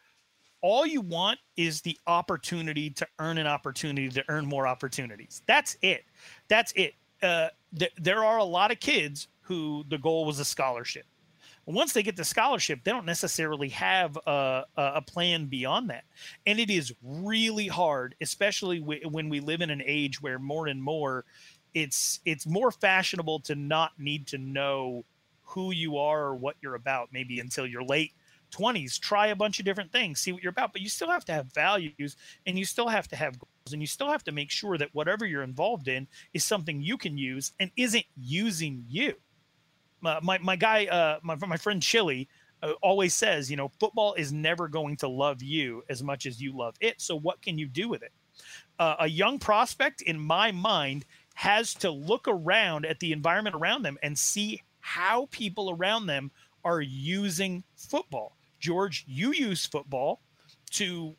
all 0.61 0.85
you 0.85 0.99
want 0.99 1.39
is 1.55 1.81
the 1.81 1.97
opportunity 2.07 2.89
to 2.89 3.07
earn 3.19 3.37
an 3.37 3.47
opportunity 3.47 4.09
to 4.09 4.23
earn 4.27 4.45
more 4.45 4.67
opportunities. 4.67 5.41
That's 5.47 5.77
it. 5.81 6.03
That's 6.49 6.73
it. 6.75 6.93
Uh, 7.23 7.47
th- 7.77 7.93
there 7.97 8.23
are 8.23 8.37
a 8.37 8.43
lot 8.43 8.71
of 8.71 8.79
kids 8.79 9.27
who 9.41 9.83
the 9.89 9.97
goal 9.97 10.25
was 10.25 10.39
a 10.39 10.45
scholarship. 10.45 11.05
Once 11.65 11.93
they 11.93 12.01
get 12.01 12.15
the 12.15 12.23
scholarship, 12.23 12.83
they 12.83 12.91
don't 12.91 13.05
necessarily 13.05 13.69
have 13.69 14.17
a, 14.25 14.63
a 14.75 15.01
plan 15.01 15.45
beyond 15.45 15.89
that. 15.89 16.03
And 16.47 16.59
it 16.59 16.71
is 16.71 16.93
really 17.03 17.67
hard, 17.67 18.15
especially 18.21 18.79
w- 18.79 19.07
when 19.07 19.29
we 19.29 19.39
live 19.39 19.61
in 19.61 19.69
an 19.69 19.83
age 19.85 20.19
where 20.19 20.39
more 20.39 20.67
and 20.67 20.81
more 20.81 21.25
it's 21.73 22.19
it's 22.25 22.47
more 22.47 22.71
fashionable 22.71 23.39
to 23.41 23.55
not 23.55 23.91
need 23.97 24.27
to 24.27 24.37
know 24.37 25.03
who 25.43 25.71
you 25.71 25.97
are 25.97 26.25
or 26.25 26.35
what 26.35 26.55
you're 26.61 26.75
about 26.75 27.09
maybe 27.11 27.39
until 27.39 27.65
you're 27.65 27.83
late 27.83 28.13
20s 28.51 28.99
try 28.99 29.27
a 29.27 29.35
bunch 29.35 29.59
of 29.59 29.65
different 29.65 29.91
things 29.91 30.19
see 30.19 30.31
what 30.31 30.41
you're 30.41 30.51
about 30.51 30.73
but 30.73 30.81
you 30.81 30.89
still 30.89 31.09
have 31.09 31.25
to 31.25 31.31
have 31.31 31.51
values 31.53 32.17
and 32.45 32.57
you 32.57 32.65
still 32.65 32.87
have 32.87 33.07
to 33.07 33.15
have 33.15 33.37
goals 33.39 33.49
and 33.71 33.81
you 33.81 33.87
still 33.87 34.09
have 34.09 34.23
to 34.23 34.31
make 34.31 34.49
sure 34.49 34.77
that 34.77 34.93
whatever 34.93 35.25
you're 35.25 35.43
involved 35.43 35.87
in 35.87 36.07
is 36.33 36.43
something 36.43 36.81
you 36.81 36.97
can 36.97 37.17
use 37.17 37.51
and 37.59 37.71
isn't 37.75 38.05
using 38.17 38.85
you. 38.89 39.15
My 40.01 40.19
my, 40.21 40.37
my 40.39 40.55
guy 40.55 40.85
uh 40.85 41.19
my, 41.21 41.35
my 41.35 41.57
friend 41.57 41.81
chili 41.81 42.27
uh, 42.61 42.71
always 42.81 43.13
says 43.13 43.49
you 43.49 43.57
know 43.57 43.71
football 43.79 44.13
is 44.13 44.31
never 44.31 44.67
going 44.67 44.97
to 44.97 45.07
love 45.07 45.41
you 45.41 45.83
as 45.89 46.01
much 46.03 46.25
as 46.25 46.41
you 46.41 46.55
love 46.55 46.75
it. 46.79 47.01
So 47.01 47.15
what 47.15 47.41
can 47.41 47.57
you 47.57 47.67
do 47.67 47.89
with 47.89 48.03
it? 48.03 48.11
Uh, 48.77 48.95
a 48.99 49.07
young 49.07 49.39
prospect 49.39 50.01
in 50.01 50.19
my 50.19 50.51
mind 50.51 51.05
has 51.35 51.73
to 51.73 51.89
look 51.89 52.27
around 52.27 52.85
at 52.85 52.99
the 52.99 53.11
environment 53.11 53.55
around 53.55 53.83
them 53.83 53.97
and 54.01 54.17
see 54.17 54.61
how 54.79 55.27
people 55.31 55.69
around 55.69 56.07
them 56.07 56.31
are 56.63 56.81
using 56.81 57.63
football. 57.75 58.35
George, 58.59 59.05
you 59.07 59.31
use 59.31 59.65
football 59.65 60.21
to 60.71 61.15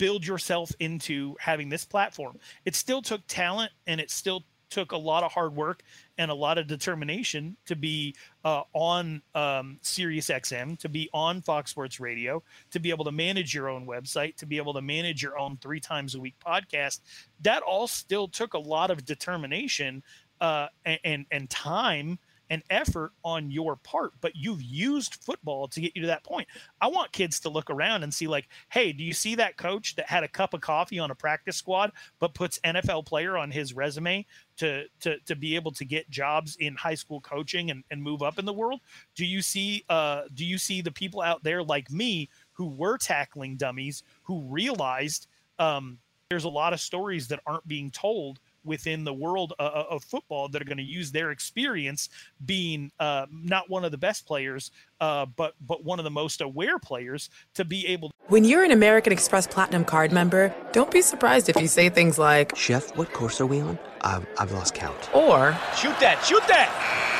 build 0.00 0.26
yourself 0.26 0.72
into 0.80 1.36
having 1.38 1.68
this 1.68 1.84
platform. 1.84 2.38
It 2.64 2.74
still 2.74 3.02
took 3.02 3.20
talent 3.28 3.70
and 3.86 4.00
it 4.00 4.10
still 4.10 4.44
took 4.70 4.92
a 4.92 4.96
lot 4.96 5.22
of 5.22 5.30
hard 5.30 5.54
work 5.54 5.82
and 6.16 6.30
a 6.30 6.34
lot 6.34 6.56
of 6.56 6.66
determination 6.66 7.54
to 7.66 7.76
be 7.76 8.14
uh, 8.42 8.62
on 8.72 9.20
um, 9.34 9.78
Sirius 9.82 10.28
XM, 10.28 10.78
to 10.78 10.88
be 10.88 11.10
on 11.12 11.42
Fox 11.42 11.72
Sports 11.72 12.00
Radio, 12.00 12.42
to 12.70 12.80
be 12.80 12.88
able 12.88 13.04
to 13.04 13.12
manage 13.12 13.52
your 13.52 13.68
own 13.68 13.86
website, 13.86 14.36
to 14.36 14.46
be 14.46 14.56
able 14.56 14.72
to 14.72 14.80
manage 14.80 15.22
your 15.22 15.38
own 15.38 15.58
three 15.60 15.80
times 15.80 16.14
a 16.14 16.20
week 16.20 16.36
podcast. 16.44 17.00
That 17.42 17.62
all 17.62 17.86
still 17.86 18.26
took 18.26 18.54
a 18.54 18.58
lot 18.58 18.90
of 18.90 19.04
determination 19.04 20.02
uh, 20.40 20.68
and, 20.86 21.00
and, 21.04 21.26
and 21.30 21.50
time 21.50 22.18
and 22.50 22.64
effort 22.68 23.12
on 23.24 23.50
your 23.50 23.76
part, 23.76 24.12
but 24.20 24.34
you've 24.34 24.60
used 24.62 25.14
football 25.14 25.68
to 25.68 25.80
get 25.80 25.94
you 25.94 26.02
to 26.02 26.08
that 26.08 26.24
point. 26.24 26.48
I 26.80 26.88
want 26.88 27.12
kids 27.12 27.38
to 27.40 27.48
look 27.48 27.70
around 27.70 28.02
and 28.02 28.12
see, 28.12 28.26
like, 28.26 28.48
hey, 28.70 28.92
do 28.92 29.04
you 29.04 29.12
see 29.12 29.36
that 29.36 29.56
coach 29.56 29.94
that 29.94 30.08
had 30.08 30.24
a 30.24 30.28
cup 30.28 30.52
of 30.52 30.60
coffee 30.60 30.98
on 30.98 31.12
a 31.12 31.14
practice 31.14 31.56
squad, 31.56 31.92
but 32.18 32.34
puts 32.34 32.58
NFL 32.64 33.06
player 33.06 33.38
on 33.38 33.52
his 33.52 33.72
resume 33.72 34.26
to 34.56 34.84
to 35.00 35.18
to 35.20 35.36
be 35.36 35.54
able 35.54 35.70
to 35.70 35.84
get 35.84 36.10
jobs 36.10 36.56
in 36.56 36.74
high 36.74 36.94
school 36.94 37.20
coaching 37.20 37.70
and, 37.70 37.84
and 37.90 38.02
move 38.02 38.20
up 38.20 38.38
in 38.38 38.44
the 38.44 38.52
world? 38.52 38.80
Do 39.14 39.24
you 39.24 39.40
see 39.40 39.84
uh 39.88 40.22
do 40.34 40.44
you 40.44 40.58
see 40.58 40.82
the 40.82 40.90
people 40.90 41.22
out 41.22 41.44
there 41.44 41.62
like 41.62 41.90
me 41.90 42.28
who 42.52 42.66
were 42.66 42.98
tackling 42.98 43.56
dummies 43.56 44.02
who 44.24 44.42
realized 44.42 45.28
um 45.58 45.98
there's 46.28 46.44
a 46.44 46.48
lot 46.48 46.72
of 46.72 46.80
stories 46.80 47.28
that 47.28 47.40
aren't 47.46 47.66
being 47.66 47.90
told 47.90 48.38
within 48.64 49.04
the 49.04 49.12
world 49.12 49.52
uh, 49.58 49.62
uh, 49.62 49.84
of 49.90 50.04
football 50.04 50.48
that 50.48 50.60
are 50.60 50.64
going 50.64 50.78
to 50.78 50.82
use 50.82 51.10
their 51.12 51.30
experience 51.30 52.08
being 52.44 52.90
uh, 53.00 53.26
not 53.30 53.68
one 53.68 53.84
of 53.84 53.90
the 53.90 53.98
best 53.98 54.26
players 54.26 54.70
uh, 55.00 55.26
but 55.36 55.54
but 55.60 55.84
one 55.84 55.98
of 55.98 56.04
the 56.04 56.10
most 56.10 56.40
aware 56.40 56.78
players 56.78 57.30
to 57.54 57.64
be 57.64 57.86
able 57.86 58.10
when 58.28 58.44
you're 58.44 58.64
an 58.64 58.70
american 58.70 59.12
express 59.12 59.46
platinum 59.46 59.84
card 59.84 60.12
member 60.12 60.54
don't 60.72 60.90
be 60.90 61.02
surprised 61.02 61.48
if 61.48 61.60
you 61.60 61.68
say 61.68 61.88
things 61.88 62.18
like 62.18 62.54
chef 62.56 62.96
what 62.96 63.12
course 63.12 63.40
are 63.40 63.46
we 63.46 63.60
on? 63.60 63.78
I've, 64.02 64.26
I've 64.38 64.52
lost 64.52 64.74
count. 64.74 65.14
Or 65.14 65.52
shoot 65.76 65.98
that 66.00 66.22
shoot 66.24 66.46
that 66.48 67.19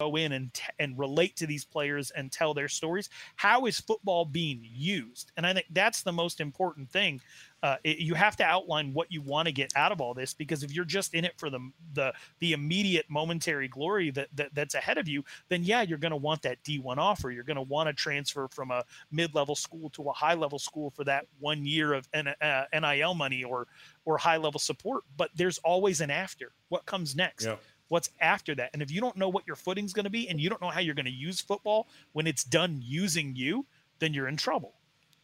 Go 0.00 0.16
in 0.16 0.32
and 0.32 0.52
t- 0.52 0.64
and 0.78 0.98
relate 0.98 1.36
to 1.36 1.46
these 1.46 1.64
players 1.64 2.10
and 2.12 2.30
tell 2.32 2.54
their 2.54 2.68
stories. 2.68 3.08
How 3.36 3.66
is 3.66 3.80
football 3.80 4.24
being 4.24 4.60
used? 4.62 5.32
And 5.36 5.46
I 5.46 5.52
think 5.52 5.66
that's 5.70 6.02
the 6.02 6.12
most 6.12 6.40
important 6.40 6.90
thing. 6.90 7.20
Uh, 7.62 7.76
it- 7.84 7.98
you 7.98 8.14
have 8.14 8.36
to 8.36 8.44
outline 8.44 8.92
what 8.92 9.10
you 9.10 9.22
want 9.22 9.46
to 9.46 9.52
get 9.52 9.72
out 9.76 9.90
of 9.92 10.00
all 10.00 10.12
this 10.12 10.34
because 10.34 10.62
if 10.62 10.72
you're 10.72 10.84
just 10.84 11.14
in 11.14 11.24
it 11.24 11.32
for 11.38 11.48
the 11.48 11.60
the 11.94 12.12
the 12.40 12.52
immediate 12.52 13.06
momentary 13.08 13.68
glory 13.68 14.10
that, 14.10 14.28
that 14.34 14.54
that's 14.54 14.74
ahead 14.74 14.98
of 14.98 15.08
you, 15.08 15.24
then 15.48 15.62
yeah, 15.62 15.80
you're 15.82 15.96
going 15.98 16.10
to 16.10 16.16
want 16.16 16.42
that 16.42 16.62
D1 16.64 16.98
offer. 16.98 17.30
You're 17.30 17.44
going 17.44 17.56
to 17.56 17.62
want 17.62 17.86
to 17.86 17.92
transfer 17.94 18.48
from 18.48 18.70
a 18.70 18.84
mid-level 19.10 19.54
school 19.54 19.88
to 19.90 20.02
a 20.10 20.12
high-level 20.12 20.58
school 20.58 20.90
for 20.90 21.04
that 21.04 21.26
one 21.38 21.64
year 21.64 21.94
of 21.94 22.06
N- 22.12 22.34
uh, 22.40 22.64
NIL 22.72 23.14
money 23.14 23.44
or 23.44 23.66
or 24.04 24.18
high-level 24.18 24.60
support. 24.60 25.04
But 25.16 25.30
there's 25.34 25.58
always 25.58 26.00
an 26.02 26.10
after. 26.10 26.52
What 26.68 26.84
comes 26.84 27.16
next? 27.16 27.44
Yep. 27.46 27.62
What's 27.88 28.10
after 28.20 28.54
that. 28.54 28.70
And 28.72 28.82
if 28.82 28.90
you 28.90 29.00
don't 29.00 29.16
know 29.16 29.28
what 29.28 29.46
your 29.46 29.56
footing's 29.56 29.92
going 29.92 30.04
to 30.04 30.10
be 30.10 30.28
and 30.28 30.40
you 30.40 30.48
don't 30.48 30.60
know 30.60 30.70
how 30.70 30.80
you're 30.80 30.94
going 30.94 31.04
to 31.06 31.12
use 31.12 31.40
football 31.40 31.88
when 32.12 32.26
it's 32.26 32.44
done 32.44 32.80
using 32.82 33.36
you, 33.36 33.66
then 33.98 34.14
you're 34.14 34.28
in 34.28 34.36
trouble. 34.36 34.74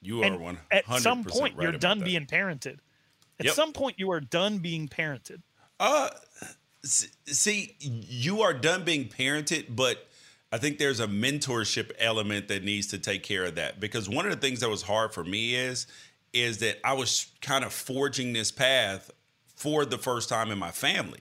You 0.02 0.22
are 0.22 0.24
And 0.24 0.40
one 0.40 0.58
at 0.70 0.86
some 1.00 1.24
point 1.24 1.56
you're 1.60 1.72
done 1.72 2.00
being 2.00 2.26
parented. 2.26 2.78
At 3.38 3.46
Yep. 3.46 3.54
some 3.54 3.72
point 3.72 3.98
you 3.98 4.10
are 4.12 4.20
done 4.20 4.58
being 4.58 4.88
parented. 4.88 5.42
Uh, 5.78 6.10
see, 6.82 7.76
you 7.80 8.42
are 8.42 8.52
done 8.52 8.84
being 8.84 9.08
parented, 9.08 9.74
but 9.74 10.08
I 10.52 10.58
think 10.58 10.78
there's 10.78 11.00
a 11.00 11.06
mentorship 11.06 11.92
element 11.98 12.48
that 12.48 12.64
needs 12.64 12.88
to 12.88 12.98
take 12.98 13.22
care 13.22 13.44
of 13.44 13.54
that 13.54 13.80
because 13.80 14.08
one 14.08 14.26
of 14.26 14.32
the 14.32 14.38
things 14.38 14.60
that 14.60 14.68
was 14.68 14.82
hard 14.82 15.12
for 15.12 15.24
me 15.24 15.54
is 15.54 15.86
is 16.32 16.58
that 16.58 16.78
I 16.84 16.92
was 16.92 17.26
kind 17.40 17.64
of 17.64 17.72
forging 17.72 18.32
this 18.32 18.52
path 18.52 19.10
for 19.56 19.84
the 19.84 19.98
first 19.98 20.28
time 20.28 20.50
in 20.50 20.58
my 20.58 20.70
family. 20.70 21.20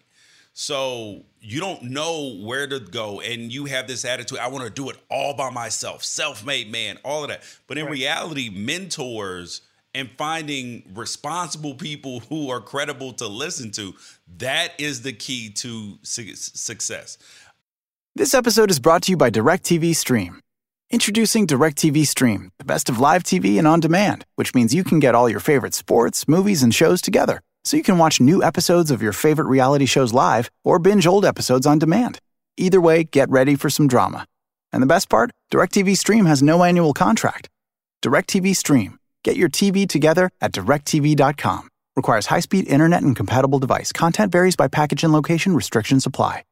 So 0.61 1.23
you 1.39 1.61
don't 1.61 1.83
know 1.83 2.35
where 2.35 2.67
to 2.67 2.81
go, 2.81 3.21
and 3.21 3.49
you 3.49 3.63
have 3.63 3.87
this 3.87 4.03
attitude: 4.03 4.39
I 4.39 4.49
want 4.49 4.65
to 4.65 4.69
do 4.69 4.89
it 4.89 4.97
all 5.09 5.33
by 5.33 5.49
myself, 5.49 6.03
self-made 6.03 6.69
man, 6.69 6.97
all 7.05 7.23
of 7.23 7.29
that. 7.29 7.43
But 7.65 7.77
in 7.77 7.85
Right. 7.85 7.93
reality, 7.93 8.49
mentors 8.49 9.61
and 9.95 10.09
finding 10.17 10.83
responsible 10.93 11.75
people 11.75 12.19
who 12.27 12.49
are 12.49 12.59
credible 12.59 13.13
to 13.13 13.27
listen 13.27 13.71
to 13.71 13.95
that 14.37 14.73
is 14.77 15.03
the 15.03 15.13
key 15.13 15.49
to 15.49 15.97
su- 16.03 16.35
success. 16.35 17.17
This 18.17 18.33
episode 18.33 18.69
is 18.69 18.79
brought 18.79 19.03
to 19.03 19.13
you 19.13 19.17
by 19.17 19.29
DirecTV 19.29 19.95
Stream. 19.95 20.41
Introducing 20.89 21.47
DirecTV 21.47 22.05
Stream, 22.05 22.51
the 22.57 22.65
best 22.65 22.89
of 22.89 22.99
live 22.99 23.23
TV 23.23 23.57
and 23.57 23.67
on 23.67 23.79
demand, 23.79 24.25
which 24.35 24.53
means 24.53 24.75
you 24.75 24.83
can 24.83 24.99
get 24.99 25.15
all 25.15 25.29
your 25.29 25.39
favorite 25.39 25.73
sports, 25.73 26.27
movies, 26.27 26.61
and 26.63 26.75
shows 26.75 27.01
together. 27.01 27.41
So 27.63 27.77
you 27.77 27.83
can 27.83 27.97
watch 27.97 28.21
new 28.21 28.43
episodes 28.43 28.91
of 28.91 29.01
your 29.01 29.13
favorite 29.13 29.47
reality 29.47 29.85
shows 29.85 30.13
live 30.13 30.49
or 30.63 30.79
binge 30.79 31.07
old 31.07 31.25
episodes 31.25 31.65
on 31.65 31.79
demand. 31.79 32.19
Either 32.57 32.81
way, 32.81 33.03
get 33.03 33.29
ready 33.29 33.55
for 33.55 33.69
some 33.69 33.87
drama. 33.87 34.25
And 34.71 34.83
the 34.83 34.87
best 34.87 35.09
part? 35.09 35.31
DirecTV 35.51 35.97
Stream 35.97 36.25
has 36.25 36.43
no 36.43 36.63
annual 36.63 36.93
contract. 36.93 37.49
DirecTV 38.03 38.55
Stream. 38.55 38.99
Get 39.23 39.37
your 39.37 39.49
TV 39.49 39.87
together 39.87 40.29
at 40.41 40.51
directv.com. 40.51 41.69
Requires 41.95 42.27
high 42.27 42.39
speed 42.39 42.67
internet 42.67 43.03
and 43.03 43.15
compatible 43.15 43.59
device. 43.59 43.91
Content 43.91 44.31
varies 44.31 44.55
by 44.55 44.67
package 44.67 45.03
and 45.03 45.11
location, 45.11 45.55
restrictions 45.55 46.05
apply. 46.05 46.43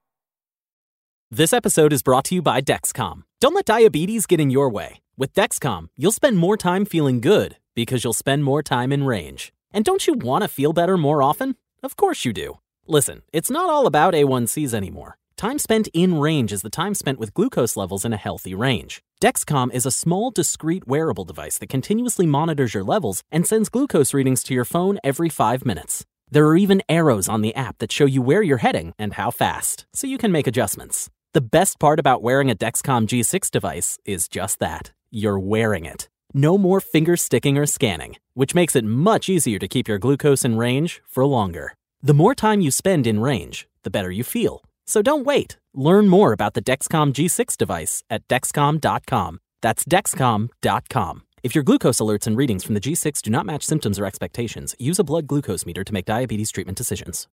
This 1.29 1.51
episode 1.51 1.91
is 1.91 2.03
brought 2.03 2.23
to 2.25 2.35
you 2.35 2.41
by 2.41 2.61
Dexcom. 2.61 3.23
Don't 3.41 3.53
let 3.53 3.65
diabetes 3.65 4.25
get 4.25 4.39
in 4.39 4.49
your 4.49 4.69
way. 4.69 5.01
With 5.17 5.33
Dexcom, 5.33 5.89
you'll 5.97 6.13
spend 6.13 6.37
more 6.37 6.55
time 6.55 6.85
feeling 6.85 7.19
good 7.19 7.57
because 7.75 8.05
you'll 8.05 8.13
spend 8.13 8.45
more 8.45 8.63
time 8.63 8.93
in 8.93 9.03
range. 9.03 9.51
And 9.71 9.85
don't 9.85 10.07
you 10.07 10.13
want 10.13 10.43
to 10.43 10.47
feel 10.47 10.73
better 10.73 10.97
more 10.97 11.21
often? 11.21 11.55
Of 11.83 11.95
course 11.95 12.25
you 12.25 12.33
do. 12.33 12.59
Listen, 12.87 13.23
it's 13.33 13.51
not 13.51 13.69
all 13.69 13.85
about 13.85 14.13
A1Cs 14.13 14.73
anymore. 14.73 15.17
Time 15.35 15.59
spent 15.59 15.87
in 15.93 16.19
range 16.19 16.51
is 16.51 16.63
the 16.63 16.69
time 16.69 16.95
spent 16.95 17.19
with 17.19 17.33
glucose 17.33 17.77
levels 17.77 18.03
in 18.03 18.11
a 18.11 18.17
healthy 18.17 18.55
range. 18.55 19.03
Dexcom 19.21 19.71
is 19.71 19.85
a 19.85 19.91
small, 19.91 20.31
discreet 20.31 20.87
wearable 20.87 21.25
device 21.25 21.57
that 21.59 21.69
continuously 21.69 22.25
monitors 22.25 22.73
your 22.73 22.83
levels 22.83 23.21
and 23.31 23.45
sends 23.45 23.69
glucose 23.69 24.13
readings 24.13 24.43
to 24.43 24.53
your 24.53 24.65
phone 24.65 24.99
every 25.03 25.29
five 25.29 25.65
minutes. 25.65 26.05
There 26.29 26.47
are 26.47 26.57
even 26.57 26.81
arrows 26.89 27.29
on 27.29 27.41
the 27.41 27.55
app 27.55 27.77
that 27.77 27.91
show 27.91 28.05
you 28.05 28.21
where 28.21 28.41
you're 28.41 28.57
heading 28.57 28.93
and 28.97 29.13
how 29.13 29.31
fast, 29.31 29.85
so 29.93 30.07
you 30.07 30.17
can 30.17 30.31
make 30.31 30.47
adjustments. 30.47 31.09
The 31.33 31.41
best 31.41 31.79
part 31.79 31.99
about 31.99 32.23
wearing 32.23 32.49
a 32.49 32.55
Dexcom 32.55 33.07
G6 33.07 33.51
device 33.51 33.99
is 34.05 34.27
just 34.27 34.59
that 34.59 34.91
you're 35.11 35.39
wearing 35.39 35.85
it. 35.85 36.09
No 36.33 36.57
more 36.57 36.81
finger 36.81 37.15
sticking 37.15 37.57
or 37.57 37.65
scanning, 37.65 38.17
which 38.33 38.55
makes 38.55 38.75
it 38.75 38.85
much 38.85 39.29
easier 39.29 39.59
to 39.59 39.67
keep 39.67 39.87
your 39.87 39.97
glucose 39.97 40.43
in 40.43 40.57
range 40.57 41.01
for 41.07 41.25
longer. 41.25 41.73
The 42.01 42.13
more 42.13 42.35
time 42.35 42.61
you 42.61 42.71
spend 42.71 43.07
in 43.07 43.19
range, 43.19 43.67
the 43.83 43.89
better 43.89 44.11
you 44.11 44.23
feel. 44.23 44.63
So 44.85 45.01
don't 45.01 45.25
wait. 45.25 45.57
Learn 45.73 46.07
more 46.07 46.31
about 46.31 46.53
the 46.53 46.61
Dexcom 46.61 47.13
G6 47.13 47.57
device 47.57 48.03
at 48.09 48.27
Dexcom.com. 48.27 49.39
That's 49.61 49.83
Dexcom.com. 49.83 51.23
If 51.43 51.55
your 51.55 51.63
glucose 51.63 51.99
alerts 51.99 52.27
and 52.27 52.35
readings 52.35 52.63
from 52.63 52.73
the 52.73 52.81
G6 52.81 53.21
do 53.21 53.29
not 53.29 53.45
match 53.45 53.63
symptoms 53.63 53.99
or 53.99 54.05
expectations, 54.05 54.75
use 54.79 54.99
a 54.99 55.03
blood 55.03 55.27
glucose 55.27 55.65
meter 55.65 55.83
to 55.83 55.93
make 55.93 56.05
diabetes 56.05 56.51
treatment 56.51 56.77
decisions. 56.77 57.27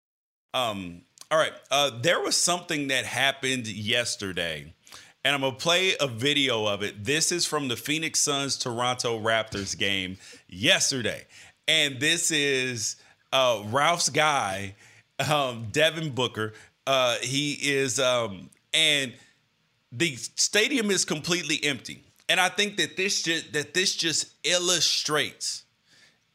Um, 0.54 1.02
all 1.30 1.38
right. 1.38 1.52
Uh, 1.70 1.90
there 2.02 2.20
was 2.20 2.36
something 2.36 2.88
that 2.88 3.06
happened 3.06 3.66
yesterday, 3.66 4.74
and 5.24 5.34
I'm 5.34 5.42
gonna 5.42 5.56
play 5.56 5.94
a 6.00 6.06
video 6.06 6.66
of 6.66 6.82
it. 6.82 7.04
This 7.04 7.30
is 7.32 7.46
from 7.46 7.68
the 7.68 7.76
Phoenix 7.76 8.20
Suns 8.20 8.56
Toronto 8.56 9.20
Raptors 9.20 9.76
game 9.76 10.16
yesterday, 10.48 11.24
and 11.68 12.00
this 12.00 12.30
is 12.30 12.96
uh, 13.32 13.62
Ralph's 13.66 14.08
guy, 14.08 14.74
um, 15.30 15.68
Devin 15.70 16.10
Booker. 16.10 16.54
Uh, 16.86 17.16
he 17.22 17.52
is, 17.52 18.00
um, 18.00 18.50
and 18.74 19.12
the 19.92 20.16
stadium 20.16 20.90
is 20.90 21.04
completely 21.04 21.62
empty, 21.62 22.02
and 22.28 22.40
I 22.40 22.48
think 22.48 22.76
that 22.78 22.96
this 22.96 23.22
just 23.22 23.52
that 23.52 23.74
this 23.74 23.94
just 23.94 24.34
illustrates 24.44 25.64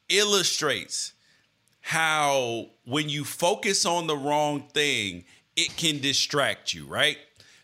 illustrates 0.09 1.13
how 1.81 2.67
when 2.85 3.09
you 3.09 3.25
focus 3.25 3.85
on 3.85 4.07
the 4.07 4.15
wrong 4.15 4.61
thing, 4.73 5.25
it 5.57 5.75
can 5.75 5.99
distract 5.99 6.73
you, 6.73 6.85
right? 6.85 7.17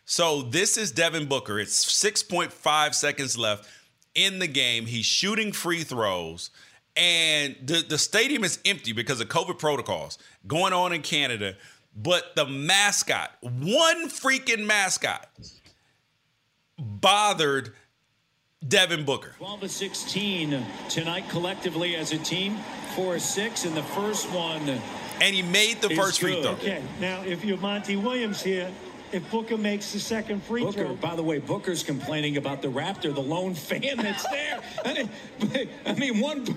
So 0.06 0.42
this 0.42 0.78
is 0.78 0.92
Devin 0.92 1.28
Booker. 1.28 1.60
It's 1.60 1.86
6.5 1.86 2.94
seconds 2.94 3.38
left 3.38 3.70
in 4.16 4.40
the 4.40 4.48
game. 4.48 4.86
He's 4.86 5.06
shooting 5.06 5.52
free 5.52 5.84
throws, 5.84 6.50
and 6.96 7.56
the, 7.64 7.84
the 7.88 7.98
stadium 7.98 8.44
is 8.44 8.60
empty 8.66 8.92
because 8.92 9.22
of 9.22 9.30
COVID 9.30 9.60
protocols 9.60 10.18
going 10.46 10.74
on 10.74 10.94
in 10.94 11.02
Canada. 11.02 11.56
But 11.96 12.36
the 12.36 12.46
mascot, 12.46 13.32
one 13.42 14.10
freaking 14.10 14.66
mascot, 14.66 15.30
bothered 16.78 17.74
Devin 18.68 19.06
Booker. 19.06 19.36
12 19.38 19.64
of 19.64 19.72
16 19.72 20.66
tonight 20.90 21.30
collectively 21.30 21.96
as 21.96 22.12
a 22.12 22.18
team. 22.18 22.58
4 22.96 23.20
6 23.20 23.66
in 23.66 23.76
the 23.76 23.84
first 23.84 24.30
one. 24.32 24.62
And 25.22 25.36
he 25.36 25.42
made 25.44 25.82
the 25.82 25.90
first 25.92 26.20
free 26.20 26.42
throw. 26.42 26.52
Okay, 26.54 26.82
now 27.00 27.22
if 27.24 27.46
you're 27.46 27.58
Monty 27.58 27.96
Williams 27.96 28.42
here, 28.42 28.72
if 29.14 29.30
Booker 29.32 29.58
makes 29.58 29.92
the 29.94 30.00
second 30.00 30.44
free 30.44 30.64
Booker, 30.64 30.86
throw. 30.86 30.96
by 30.96 31.16
the 31.16 31.24
way, 31.24 31.38
Booker's 31.40 31.84
complaining 31.84 32.38
about 32.38 32.62
the 32.62 32.68
Raptor, 32.68 33.14
the 33.14 33.22
lone 33.22 33.54
fan 33.54 33.98
that's 33.98 34.28
there. 34.30 34.60
I 34.84 34.94
mean, 34.94 35.70
I 35.86 35.94
mean 35.94 36.20
one, 36.20 36.44
the 36.44 36.54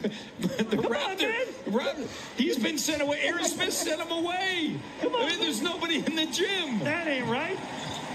Raptor, 0.76 1.32
Raptor, 1.66 2.08
he's 2.36 2.58
been 2.58 2.78
sent 2.78 3.02
away. 3.02 3.20
Aaron 3.22 3.44
Smith 3.44 3.72
sent 3.72 4.00
him 4.00 4.10
away. 4.10 4.76
Come 5.00 5.14
on. 5.14 5.22
I 5.22 5.28
mean, 5.28 5.40
there's 5.40 5.60
nobody 5.62 5.96
in 6.04 6.16
the 6.16 6.26
gym. 6.26 6.78
That 6.80 7.06
ain't 7.06 7.26
right. 7.28 7.58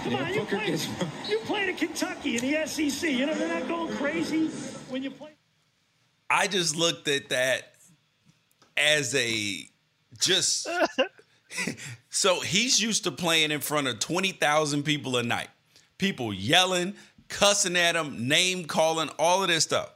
Come 0.04 0.14
Yeah, 0.14 0.24
on, 0.24 0.34
you 0.34 0.40
Booker 0.42 0.56
played, 0.58 0.68
gets- 0.68 0.88
you 1.30 1.38
played 1.40 1.70
at 1.70 1.78
Kentucky 1.78 2.38
in 2.38 2.42
the 2.52 2.66
SEC. 2.68 3.10
You 3.12 3.26
know 3.28 3.34
they're 3.36 3.48
not 3.60 3.68
going 3.68 3.96
crazy 3.96 4.48
when 4.90 5.04
you 5.04 5.12
play. 5.12 5.32
I 6.30 6.48
just 6.48 6.76
looked 6.76 7.08
at 7.08 7.30
that 7.30 7.74
as 8.78 9.14
a 9.16 9.68
just 10.20 10.68
so 12.10 12.40
he's 12.42 12.82
used 12.82 13.04
to 13.04 13.12
playing 13.12 13.52
in 13.52 13.62
front 13.62 13.88
of 13.88 14.00
20,000 14.00 14.84
people 14.84 15.18
a 15.18 15.24
night. 15.24 15.50
People 15.98 16.34
yelling, 16.34 16.96
cussing 17.28 17.78
at 17.78 17.96
him, 17.96 18.28
name 18.28 18.66
calling, 18.66 19.10
all 19.20 19.42
of 19.42 19.50
this 19.50 19.64
stuff. 19.64 19.92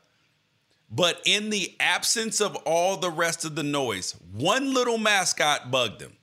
But 0.89 1.21
in 1.25 1.49
the 1.49 1.75
absence 1.79 2.39
of 2.39 2.55
all 2.57 2.97
the 2.97 3.09
rest 3.09 3.43
of 3.43 3.55
the 3.55 3.63
noise, 3.63 4.15
one 4.31 4.73
little 4.73 4.97
mascot 4.97 5.71
bugged 5.71 6.01
him. 6.01 6.13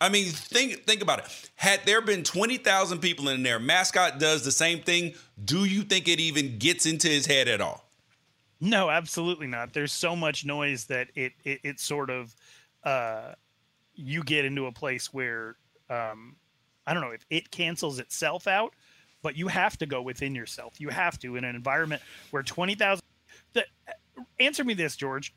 I 0.00 0.10
mean, 0.10 0.26
think 0.26 0.84
think 0.84 1.02
about 1.02 1.20
it. 1.20 1.50
Had 1.54 1.80
there 1.86 2.02
been 2.02 2.24
20,000 2.24 2.98
people 2.98 3.28
in 3.28 3.42
there, 3.42 3.58
mascot 3.58 4.18
does 4.18 4.44
the 4.44 4.52
same 4.52 4.82
thing, 4.82 5.14
do 5.42 5.64
you 5.64 5.82
think 5.82 6.08
it 6.08 6.20
even 6.20 6.58
gets 6.58 6.84
into 6.84 7.08
his 7.08 7.26
head 7.26 7.48
at 7.48 7.60
all? 7.60 7.88
No, 8.60 8.90
absolutely 8.90 9.46
not. 9.46 9.72
There's 9.72 9.92
so 9.92 10.14
much 10.14 10.44
noise 10.44 10.86
that 10.86 11.08
it 11.14 11.32
it, 11.44 11.60
it 11.62 11.80
sort 11.80 12.10
of 12.10 12.34
uh, 12.84 13.32
you 13.94 14.22
get 14.22 14.44
into 14.44 14.66
a 14.66 14.72
place 14.72 15.12
where 15.12 15.56
um, 15.90 16.36
I 16.86 16.94
don't 16.94 17.02
know 17.02 17.10
if 17.10 17.24
it 17.30 17.50
cancels 17.50 17.98
itself 17.98 18.46
out, 18.46 18.74
but 19.22 19.36
you 19.36 19.48
have 19.48 19.78
to 19.78 19.86
go 19.86 20.02
within 20.02 20.34
yourself. 20.34 20.80
You 20.80 20.88
have 20.90 21.18
to 21.20 21.36
in 21.36 21.44
an 21.44 21.54
environment 21.54 22.02
where 22.30 22.42
twenty 22.42 22.74
thousand. 22.74 23.04
Answer 24.38 24.64
me 24.64 24.74
this, 24.74 24.96
George. 24.96 25.34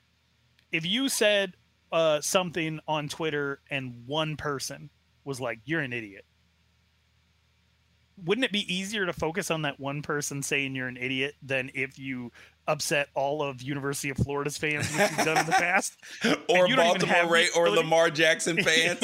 If 0.72 0.86
you 0.86 1.10
said 1.10 1.56
uh, 1.92 2.22
something 2.22 2.80
on 2.88 3.08
Twitter 3.08 3.62
and 3.70 4.04
one 4.06 4.36
person 4.38 4.90
was 5.24 5.40
like, 5.40 5.60
"You're 5.66 5.82
an 5.82 5.94
idiot," 5.94 6.26
wouldn't 8.26 8.46
it 8.46 8.52
be 8.52 8.74
easier 8.74 9.06
to 9.06 9.14
focus 9.14 9.52
on 9.52 9.62
that 9.64 9.80
one 9.80 10.02
person 10.02 10.42
saying 10.42 10.76
you're 10.76 10.88
an 10.88 10.98
idiot 10.98 11.36
than 11.42 11.70
if 11.74 12.00
you 12.00 12.32
upset 12.68 13.10
all 13.16 13.42
of 13.42 13.62
University 13.62 14.10
of 14.10 14.18
Florida's 14.18 14.58
fans, 14.58 14.90
which 14.92 15.12
you've 15.12 15.26
done 15.26 15.38
in 15.38 15.46
the 15.46 15.52
past, 15.58 15.96
Or 16.50 16.68
Baltimore 16.76 17.28
Ray 17.30 17.48
or 17.56 17.70
Lamar 17.70 18.10
Jackson 18.10 18.58
fans. 18.64 19.00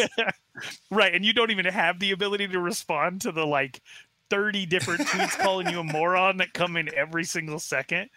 right? 0.91 1.13
And 1.13 1.25
you 1.25 1.33
don't 1.33 1.51
even 1.51 1.65
have 1.65 1.99
the 1.99 2.11
ability 2.11 2.47
to 2.49 2.59
respond 2.59 3.21
to 3.21 3.31
the 3.31 3.45
like 3.45 3.81
thirty 4.29 4.65
different 4.65 5.01
tweets 5.01 5.37
calling 5.37 5.69
you 5.69 5.79
a 5.79 5.83
moron 5.83 6.37
that 6.37 6.53
come 6.53 6.77
in 6.77 6.93
every 6.95 7.23
single 7.23 7.59
second. 7.59 8.09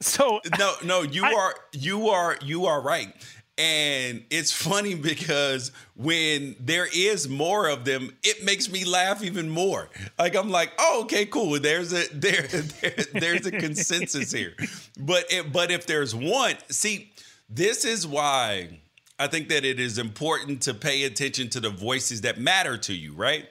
so 0.00 0.40
no, 0.58 0.74
no, 0.84 1.02
you 1.02 1.24
are 1.24 1.54
you 1.72 2.08
are 2.08 2.36
you 2.42 2.66
are 2.66 2.80
right. 2.82 3.14
And 3.58 4.24
it's 4.30 4.52
funny 4.52 4.94
because 5.12 5.72
when 5.94 6.56
there 6.58 6.88
is 6.92 7.28
more 7.28 7.68
of 7.68 7.84
them, 7.84 8.16
it 8.22 8.44
makes 8.44 8.70
me 8.70 8.84
laugh 8.84 9.22
even 9.22 9.48
more. 9.48 9.88
Like 10.18 10.34
I'm 10.34 10.50
like, 10.50 10.72
oh, 10.78 11.02
okay, 11.04 11.26
cool. 11.26 11.58
There's 11.60 11.92
a 11.92 12.06
there, 12.12 12.46
there 12.46 13.04
there's 13.12 13.46
a 13.46 13.52
consensus 13.52 14.32
here. 14.32 14.54
But 14.98 15.26
it, 15.30 15.52
but 15.52 15.70
if 15.70 15.86
there's 15.86 16.14
one, 16.14 16.54
see, 16.68 17.12
this 17.48 17.84
is 17.84 18.06
why 18.06 18.80
I 19.18 19.26
think 19.26 19.48
that 19.50 19.64
it 19.64 19.78
is 19.78 19.98
important 19.98 20.62
to 20.62 20.74
pay 20.74 21.04
attention 21.04 21.48
to 21.50 21.60
the 21.60 21.70
voices 21.70 22.22
that 22.22 22.38
matter 22.38 22.76
to 22.78 22.94
you, 22.94 23.12
right? 23.12 23.48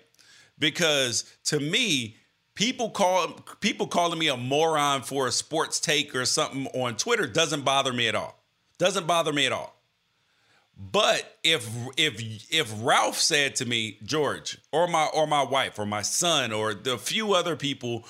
Because 0.59 1.23
to 1.45 1.59
me, 1.59 2.17
people 2.55 2.89
call 2.89 3.27
people 3.59 3.87
calling 3.87 4.19
me 4.19 4.27
a 4.27 4.37
moron 4.37 5.01
for 5.01 5.27
a 5.27 5.31
sports 5.31 5.79
take 5.79 6.15
or 6.15 6.25
something 6.25 6.67
on 6.67 6.97
Twitter 6.97 7.27
doesn't 7.27 7.63
bother 7.63 7.93
me 7.93 8.07
at 8.07 8.15
all. 8.15 8.37
Doesn't 8.77 9.07
bother 9.07 9.31
me 9.31 9.45
at 9.45 9.51
all. 9.51 9.80
But 10.83 11.37
if 11.43 11.69
if 11.95 12.19
if 12.51 12.73
Ralph 12.81 13.17
said 13.17 13.55
to 13.57 13.65
me, 13.65 13.99
George, 14.03 14.57
or 14.71 14.87
my 14.87 15.05
or 15.13 15.27
my 15.27 15.43
wife, 15.43 15.77
or 15.77 15.85
my 15.85 16.01
son, 16.01 16.51
or 16.51 16.73
the 16.73 16.97
few 16.97 17.33
other 17.33 17.55
people 17.55 18.05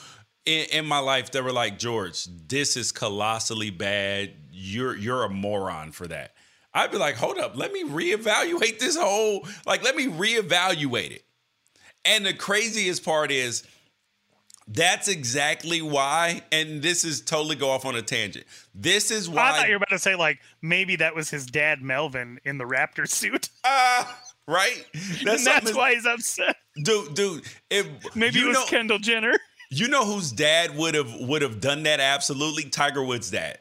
in, 0.46 0.68
in 0.72 0.86
my 0.86 1.00
life 1.00 1.32
that 1.32 1.44
were 1.44 1.52
like, 1.52 1.78
George, 1.78 2.28
this 2.48 2.78
is 2.78 2.94
colossally 2.94 3.72
bad. 3.72 4.32
You're 4.52 4.96
you're 4.96 5.26
a 5.26 5.30
moron 5.30 5.92
for 5.92 6.08
that. 6.08 6.34
I'd 6.74 6.92
be 6.92 6.98
like, 6.98 7.16
hold 7.16 7.38
up, 7.38 7.58
let 7.58 7.74
me 7.74 7.84
reevaluate 7.84 8.80
this 8.80 8.96
whole, 8.96 9.46
like, 9.66 9.84
let 9.84 9.94
me 9.98 10.08
reevaluate 10.08 11.12
it. 11.12 11.26
And 12.06 12.26
the 12.26 12.34
craziest 12.34 13.04
part 13.04 13.30
is 13.32 13.64
that's 14.74 15.08
exactly 15.08 15.82
why, 15.82 16.42
and 16.52 16.82
this 16.82 17.04
is 17.04 17.22
totally 17.22 17.56
go 17.56 17.70
off 17.70 17.86
on 17.86 17.96
a 17.96 18.02
tangent. 18.02 18.46
This 18.74 19.12
is 19.12 19.30
why 19.30 19.50
I 19.50 19.52
thought 19.58 19.68
you 19.68 19.74
were 19.74 19.78
about 19.78 19.90
to 19.90 20.00
say 20.00 20.16
like 20.16 20.40
maybe 20.62 20.96
that 20.98 21.16
was 21.16 21.30
his 21.30 21.46
dad 21.46 21.82
Melvin 21.82 22.40
in 22.46 22.58
the 22.58 22.64
Raptor 22.66 23.08
suit. 23.08 23.50
Uh, 23.64 24.06
right? 24.48 24.86
That's, 25.24 25.46
that's 25.46 25.74
why 25.76 25.94
he's 25.94 26.06
upset. 26.06 26.56
Dude, 26.84 27.14
dude, 27.14 27.44
if 27.70 27.88
Maybe 28.16 28.40
you 28.40 28.46
it 28.46 28.48
was 28.50 28.58
know, 28.58 28.66
Kendall 28.66 29.00
Jenner. 29.00 29.34
You 29.70 29.88
know 29.88 30.06
whose 30.06 30.32
dad 30.32 30.76
would 30.76 30.96
have 30.96 31.14
would 31.22 31.42
have 31.42 31.60
done 31.60 31.84
that 31.84 32.00
absolutely? 32.00 32.66
Tiger 32.66 33.04
Woods' 33.04 33.32
dad. 33.32 33.60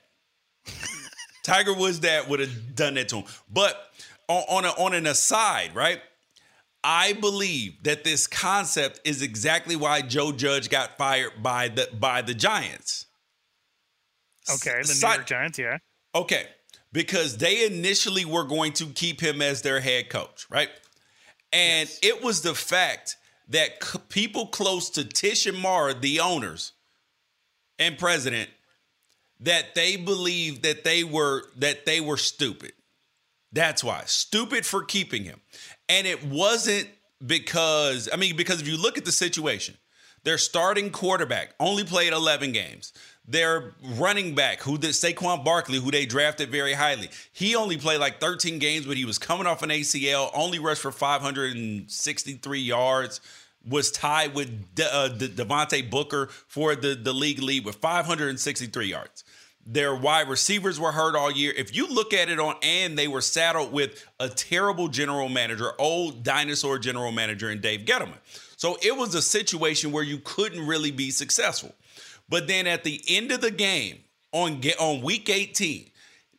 Tiger 1.43 1.75
Woods' 1.75 1.99
dad 1.99 2.29
would 2.29 2.41
have 2.41 2.75
done 2.75 2.95
that 2.95 3.09
to 3.11 3.17
him. 3.19 3.25
But 3.49 3.81
on, 4.29 4.43
on, 4.49 4.65
a, 4.65 4.69
on 4.71 4.95
an 4.95 5.07
aside, 5.07 5.75
right? 5.75 6.01
I 6.83 7.13
believe 7.13 7.83
that 7.83 8.05
this 8.05 8.27
concept 8.27 9.01
is 9.05 9.23
exactly 9.23 9.77
why 9.77 10.03
Joe 10.03 10.33
Judge 10.33 10.71
got 10.71 10.97
fired 10.97 11.43
by 11.43 11.69
the 11.69 11.89
by 11.93 12.23
the 12.23 12.35
Giants. 12.35 13.07
Okay, 14.51 14.83
the 14.83 14.99
New 15.01 15.09
York 15.09 15.27
Giants, 15.27 15.59
yeah. 15.59 15.79
Okay, 16.15 16.47
because 16.93 17.37
they 17.37 17.67
initially 17.67 18.25
were 18.25 18.45
going 18.45 18.73
to 18.75 18.87
keep 18.87 19.21
him 19.21 19.43
as 19.43 19.63
their 19.63 19.81
head 19.81 20.09
coach, 20.09 20.47
right? 20.51 20.71
And 21.53 21.91
it 22.03 22.23
was 22.23 22.43
the 22.43 22.55
fact 22.55 23.17
that 23.49 23.83
c- 23.83 23.99
people 24.09 24.47
close 24.47 24.89
to 24.91 25.05
Tisch 25.05 25.47
and 25.47 25.59
Mara, 25.59 25.95
the 25.95 26.21
owners 26.21 26.73
and 27.79 27.99
president, 27.99 28.49
that 29.41 29.75
they 29.75 29.97
believed 29.97 30.63
that 30.63 30.85
they 30.85 31.05
were 31.05 31.45
that 31.57 31.87
they 31.87 32.01
were 32.01 32.17
stupid. 32.17 32.73
That's 33.53 33.83
why 33.83 34.03
stupid 34.07 34.65
for 34.65 34.85
keeping 34.85 35.25
him, 35.25 35.41
and 35.91 36.07
it 36.07 36.25
wasn't 36.25 36.89
because 37.25 38.09
I 38.11 38.17
mean 38.17 38.37
because 38.37 38.63
if 38.63 38.69
you 38.69 38.79
look 38.79 38.97
at 38.97 39.05
the 39.05 39.13
situation, 39.13 39.77
their 40.23 40.39
starting 40.39 40.91
quarterback 40.91 41.55
only 41.59 41.85
played 41.85 42.13
11 42.13 42.53
games. 42.53 42.93
Their 43.27 43.75
running 43.97 44.35
back, 44.35 44.61
who 44.61 44.77
did 44.77 44.91
Saquon 44.91 45.45
Barkley, 45.45 45.79
who 45.79 45.91
they 45.91 46.07
drafted 46.07 46.51
very 46.51 46.73
highly, 46.73 47.11
he 47.33 47.55
only 47.55 47.77
played 47.77 48.01
like 48.01 48.21
13 48.21 48.59
games, 48.59 48.87
but 48.87 48.97
he 48.97 49.05
was 49.05 49.19
coming 49.19 49.47
off 49.47 49.63
an 49.63 49.71
ACL, 49.71 50.31
only 50.35 50.59
rushed 50.59 50.83
for 50.83 50.91
563 50.91 52.59
yards, 52.61 53.21
was 53.69 53.91
tied 53.93 54.35
with 54.35 54.75
De- 54.75 54.95
uh, 54.95 55.09
De- 55.09 55.29
Devontae 55.29 55.89
Booker 55.89 56.27
for 56.27 56.75
the, 56.75 56.95
the 56.95 57.13
league 57.13 57.41
lead 57.41 57.65
with 57.65 57.77
563 57.77 58.87
yards. 58.87 59.23
Their 59.67 59.95
wide 59.95 60.29
receivers 60.29 60.81
were 60.81 60.93
hurt 60.93 61.15
all 61.15 61.31
year. 61.31 61.53
If 61.57 61.77
you 61.77 61.87
look 61.87 62.13
at 62.13 62.29
it 62.29 62.41
on, 62.41 62.57
and 62.63 62.99
they 62.99 63.09
were 63.09 63.21
saddled 63.21 63.73
with 63.73 64.05
a 64.19 64.29
terrible 64.29 64.89
general 64.89 65.29
manager, 65.29 65.73
old 65.79 66.23
dinosaur 66.25 66.79
general 66.79 67.13
manager, 67.13 67.51
and 67.51 67.61
Dave 67.61 67.81
Gettleman. 67.81 68.19
So 68.57 68.79
it 68.83 68.97
was 68.97 69.15
a 69.15 69.23
situation 69.23 69.93
where 69.93 70.03
you 70.03 70.19
couldn't 70.19 70.67
really 70.67 70.91
be 70.91 71.11
successful. 71.11 71.75
But 72.29 72.47
then 72.47 72.67
at 72.67 72.85
the 72.85 73.03
end 73.09 73.33
of 73.33 73.41
the 73.41 73.51
game 73.51 73.99
on 74.33 74.63
on 74.79 75.03
week 75.03 75.29
18, 75.29 75.91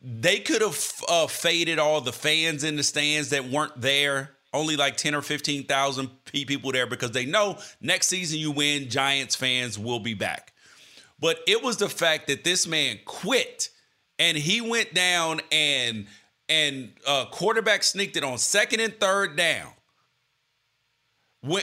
they 0.02 0.40
could 0.40 0.62
have 0.62 0.92
uh, 1.08 1.26
faded 1.26 1.78
all 1.78 2.00
the 2.00 2.12
fans 2.12 2.64
in 2.64 2.76
the 2.76 2.82
stands 2.82 3.30
that 3.30 3.44
weren't 3.44 3.80
there. 3.80 4.30
Only 4.54 4.76
like 4.76 4.96
10 4.98 5.14
or 5.14 5.22
15,000 5.22 6.10
pe- 6.26 6.44
people 6.44 6.72
there 6.72 6.86
because 6.86 7.12
they 7.12 7.24
know 7.24 7.58
next 7.80 8.08
season 8.08 8.38
you 8.38 8.50
win, 8.50 8.90
Giants 8.90 9.34
fans 9.34 9.78
will 9.78 10.00
be 10.00 10.12
back. 10.12 10.51
But 11.22 11.38
it 11.46 11.62
was 11.62 11.76
the 11.76 11.88
fact 11.88 12.26
that 12.26 12.42
this 12.42 12.66
man 12.66 12.98
quit 13.04 13.68
and 14.18 14.36
he 14.36 14.60
went 14.60 14.92
down 14.92 15.40
and 15.52 16.06
and 16.48 16.92
uh, 17.06 17.26
quarterback 17.26 17.84
sneaked 17.84 18.16
it 18.16 18.24
on 18.24 18.38
second 18.38 18.80
and 18.80 18.98
third 18.98 19.36
down. 19.36 19.72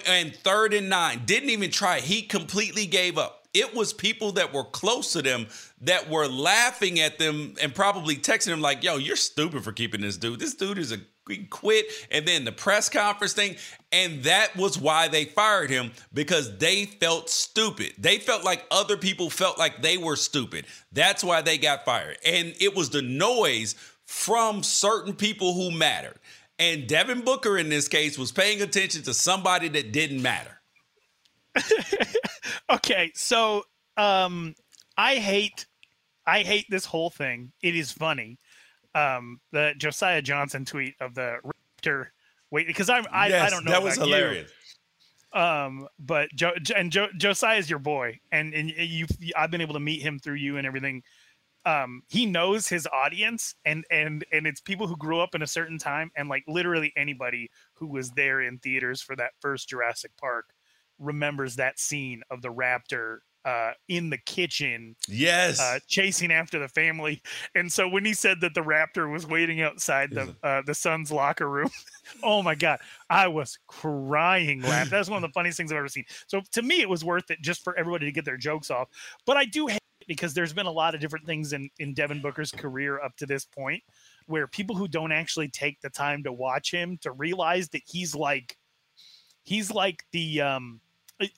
And 0.08 0.34
third 0.34 0.74
and 0.74 0.90
nine, 0.90 1.24
didn't 1.26 1.50
even 1.50 1.72
try. 1.72 2.00
He 2.00 2.22
completely 2.22 2.86
gave 2.86 3.18
up. 3.18 3.48
It 3.54 3.76
was 3.76 3.92
people 3.92 4.32
that 4.34 4.54
were 4.54 4.64
close 4.64 5.12
to 5.14 5.22
them 5.22 5.48
that 5.82 6.10
were 6.10 6.28
laughing 6.28 7.00
at 7.02 7.20
them 7.20 7.56
and 7.62 7.76
probably 7.76 8.16
texting 8.16 8.48
them 8.48 8.62
like, 8.62 8.82
"Yo, 8.82 8.96
you're 8.96 9.18
stupid 9.18 9.66
for 9.66 9.74
keeping 9.74 10.02
this 10.02 10.16
dude. 10.16 10.40
This 10.40 10.54
dude 10.54 10.78
is 10.78 10.94
a 10.94 11.02
quit, 11.38 11.86
and 12.12 12.28
then 12.28 12.46
the 12.46 12.52
press 12.52 12.90
conference 12.90 13.34
thing, 13.34 13.56
and 13.92 14.24
that 14.24 14.56
was 14.56 14.78
why 14.78 15.08
they 15.08 15.26
fired 15.26 15.70
him 15.70 15.92
because 16.14 16.58
they 16.58 16.86
felt 16.86 17.30
stupid. 17.30 17.94
They 17.98 18.18
felt 18.18 18.44
like 18.44 18.66
other 18.72 18.98
people 18.98 19.30
felt 19.30 19.58
like 19.58 19.82
they 19.82 19.98
were 19.98 20.16
stupid. 20.16 20.66
That's 20.92 21.24
why 21.24 21.42
they 21.42 21.58
got 21.58 21.86
fired, 21.86 22.18
and 22.26 22.54
it 22.60 22.76
was 22.76 22.90
the 22.90 23.02
noise 23.02 23.76
from 24.06 24.64
certain 24.64 25.14
people 25.14 25.54
who 25.54 25.72
mattered. 25.72 26.18
And 26.58 26.88
Devin 26.88 27.22
Booker 27.22 27.58
in 27.58 27.70
this 27.70 27.88
case 27.88 28.18
was 28.18 28.32
paying 28.32 28.62
attention 28.62 29.04
to 29.04 29.14
somebody 29.14 29.70
that 29.70 29.94
didn't 29.94 30.22
matter. 30.22 30.60
okay, 32.70 33.12
so 33.16 33.64
um, 33.98 34.56
I 34.98 35.16
hate 35.16 35.66
I 36.26 36.44
hate 36.44 36.66
this 36.70 36.86
whole 36.86 37.10
thing. 37.10 37.52
It 37.64 37.76
is 37.76 37.92
funny. 37.92 38.38
Um, 38.96 39.40
the 39.52 39.74
Josiah 39.78 40.22
Johnson 40.22 40.66
tweet 40.66 40.96
of 41.00 41.14
the 41.14 41.38
Raptor 41.84 42.08
wait 42.52 42.68
because 42.68 42.90
I'm 42.90 43.06
I, 43.12 43.28
yes, 43.28 43.48
I 43.48 43.50
don't 43.50 43.66
know 43.66 43.72
that 43.72 43.84
was 43.84 43.96
hilarious. 43.96 44.50
You. 44.50 45.40
Um, 45.40 45.88
but 46.00 46.30
Joe 46.36 46.54
and 46.76 46.92
jo- 46.92 47.10
Josiah 47.18 47.58
is 47.58 47.70
your 47.70 47.80
boy, 47.80 48.20
and 48.32 48.54
and 48.54 48.70
you 48.70 49.06
I've 49.38 49.52
been 49.52 49.62
able 49.62 49.76
to 49.76 49.80
meet 49.80 50.02
him 50.02 50.20
through 50.20 50.36
you 50.36 50.58
and 50.58 50.66
everything. 50.66 51.04
Um, 51.66 52.04
he 52.10 52.26
knows 52.26 52.68
his 52.68 52.88
audience, 52.92 53.54
and 53.66 53.86
and 53.92 54.26
and 54.32 54.48
it's 54.48 54.62
people 54.62 54.88
who 54.88 54.98
grew 54.98 55.20
up 55.20 55.36
in 55.36 55.44
a 55.44 55.48
certain 55.48 55.78
time, 55.78 56.12
and 56.16 56.30
like 56.30 56.44
literally 56.48 56.92
anybody 56.96 57.52
who 57.74 57.88
was 57.88 58.10
there 58.12 58.42
in 58.42 58.58
theaters 58.58 59.02
for 59.02 59.16
that 59.18 59.32
first 59.40 59.70
Jurassic 59.70 60.12
Park 60.20 60.46
remembers 60.98 61.56
that 61.56 61.80
scene 61.80 62.22
of 62.30 62.42
the 62.42 62.52
raptor 62.52 63.20
uh, 63.46 63.72
in 63.88 64.10
the 64.10 64.18
kitchen. 64.18 64.96
Yes. 65.08 65.60
Uh, 65.60 65.80
chasing 65.88 66.32
after 66.32 66.60
the 66.60 66.68
family. 66.68 67.22
And 67.56 67.72
so 67.72 67.88
when 67.88 68.06
he 68.06 68.14
said 68.14 68.42
that 68.42 68.54
the 68.54 68.62
raptor 68.62 69.12
was 69.12 69.26
waiting 69.26 69.62
outside 69.62 70.12
the 70.12 70.36
uh, 70.44 70.62
the 70.66 70.76
Suns' 70.76 71.12
locker 71.12 71.50
room, 71.50 71.70
oh 72.24 72.42
my 72.44 72.56
God, 72.56 72.80
I 73.10 73.28
was 73.28 73.58
crying 73.68 74.62
laughing. 74.62 74.92
That's 74.92 75.10
one 75.10 75.24
of 75.24 75.30
the 75.30 75.34
funniest 75.34 75.58
things 75.58 75.72
I've 75.72 75.78
ever 75.78 75.88
seen. 75.88 76.06
So 76.28 76.42
to 76.52 76.62
me, 76.62 76.82
it 76.82 76.90
was 76.90 77.04
worth 77.04 77.32
it 77.32 77.42
just 77.42 77.64
for 77.64 77.78
everybody 77.78 78.06
to 78.06 78.12
get 78.12 78.26
their 78.26 78.38
jokes 78.38 78.70
off. 78.70 78.90
But 79.26 79.38
I 79.38 79.46
do 79.46 79.68
hate 79.68 79.78
it 79.78 80.08
because 80.08 80.34
there's 80.34 80.54
been 80.54 80.66
a 80.66 80.72
lot 80.72 80.96
of 80.96 81.02
different 81.02 81.26
things 81.26 81.54
in, 81.54 81.70
in 81.80 81.94
Devin 81.94 82.22
Booker's 82.22 82.52
career 82.52 83.02
up 83.02 83.16
to 83.18 83.26
this 83.26 83.46
point 83.46 83.84
where 84.26 84.48
people 84.48 84.76
who 84.76 84.88
don't 84.88 85.12
actually 85.12 85.50
take 85.50 85.80
the 85.82 85.90
time 85.90 86.24
to 86.24 86.32
watch 86.32 86.72
him 86.72 86.98
to 87.02 87.12
realize 87.12 87.70
that 87.70 87.82
he's 87.86 88.16
like, 88.16 88.58
he's 89.44 89.72
like 89.72 90.04
the, 90.12 90.42
um, 90.42 90.82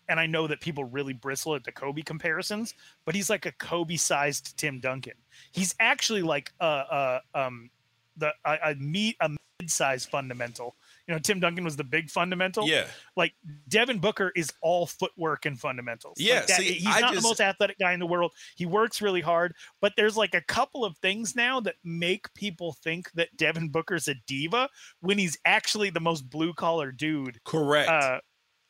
and 0.08 0.20
I 0.20 0.26
know 0.26 0.48
that 0.48 0.62
people 0.62 0.84
really 0.84 1.14
bristle 1.14 1.56
at 1.56 1.64
the 1.64 1.72
Kobe 1.72 2.02
comparisons, 2.02 2.74
but 3.06 3.16
he's 3.16 3.30
like 3.30 3.46
a 3.46 3.52
Kobe 3.54 3.96
sized 3.96 4.58
Tim 4.58 4.80
Duncan. 4.80 5.14
He's 5.52 5.76
actually 5.80 6.22
like 6.22 6.54
a, 6.60 6.66
a 6.66 7.40
um 7.40 7.70
the 8.18 8.34
a, 8.46 8.58
a 8.64 8.76
meet 8.76 9.18
a 9.22 9.30
mid 9.30 9.72
sized 9.72 10.10
fundamental. 10.10 10.76
You 11.08 11.16
know, 11.16 11.20
Tim 11.20 11.40
Duncan 11.40 11.64
was 11.64 11.76
the 11.76 11.84
big 11.84 12.10
fundamental. 12.10 12.68
Yeah. 12.68 12.86
Like 13.18 13.34
Devin 13.68 14.00
Booker 14.00 14.32
is 14.36 14.52
all 14.62 14.86
footwork 14.86 15.46
and 15.46 15.60
fundamentals. 15.60 16.18
Yeah. 16.20 16.36
Like 16.36 16.48
that, 16.48 16.58
see, 16.58 16.74
he's 16.74 16.96
I 16.96 17.00
not 17.02 17.14
just, 17.14 17.24
the 17.24 17.28
most 17.28 17.42
athletic 17.42 17.80
guy 17.80 17.94
in 17.94 18.00
the 18.00 18.06
world. 18.06 18.34
He 18.56 18.66
works 18.66 19.02
really 19.02 19.22
hard, 19.22 19.56
but 19.82 19.94
there's 19.98 20.16
like 20.16 20.36
a 20.36 20.42
couple 20.42 20.86
of 20.86 20.98
things 20.98 21.36
now 21.36 21.60
that 21.62 21.76
make 21.84 22.34
people 22.34 22.74
think 22.84 23.12
that 23.14 23.36
Devin 23.36 23.70
Booker's 23.70 24.08
a 24.08 24.16
diva 24.28 24.70
when 25.02 25.18
he's 25.18 25.38
actually 25.46 25.90
the 25.90 26.00
most 26.00 26.30
blue 26.30 26.54
collar 26.54 26.92
dude. 26.92 27.44
Correct. 27.44 27.90
Uh, 27.90 28.20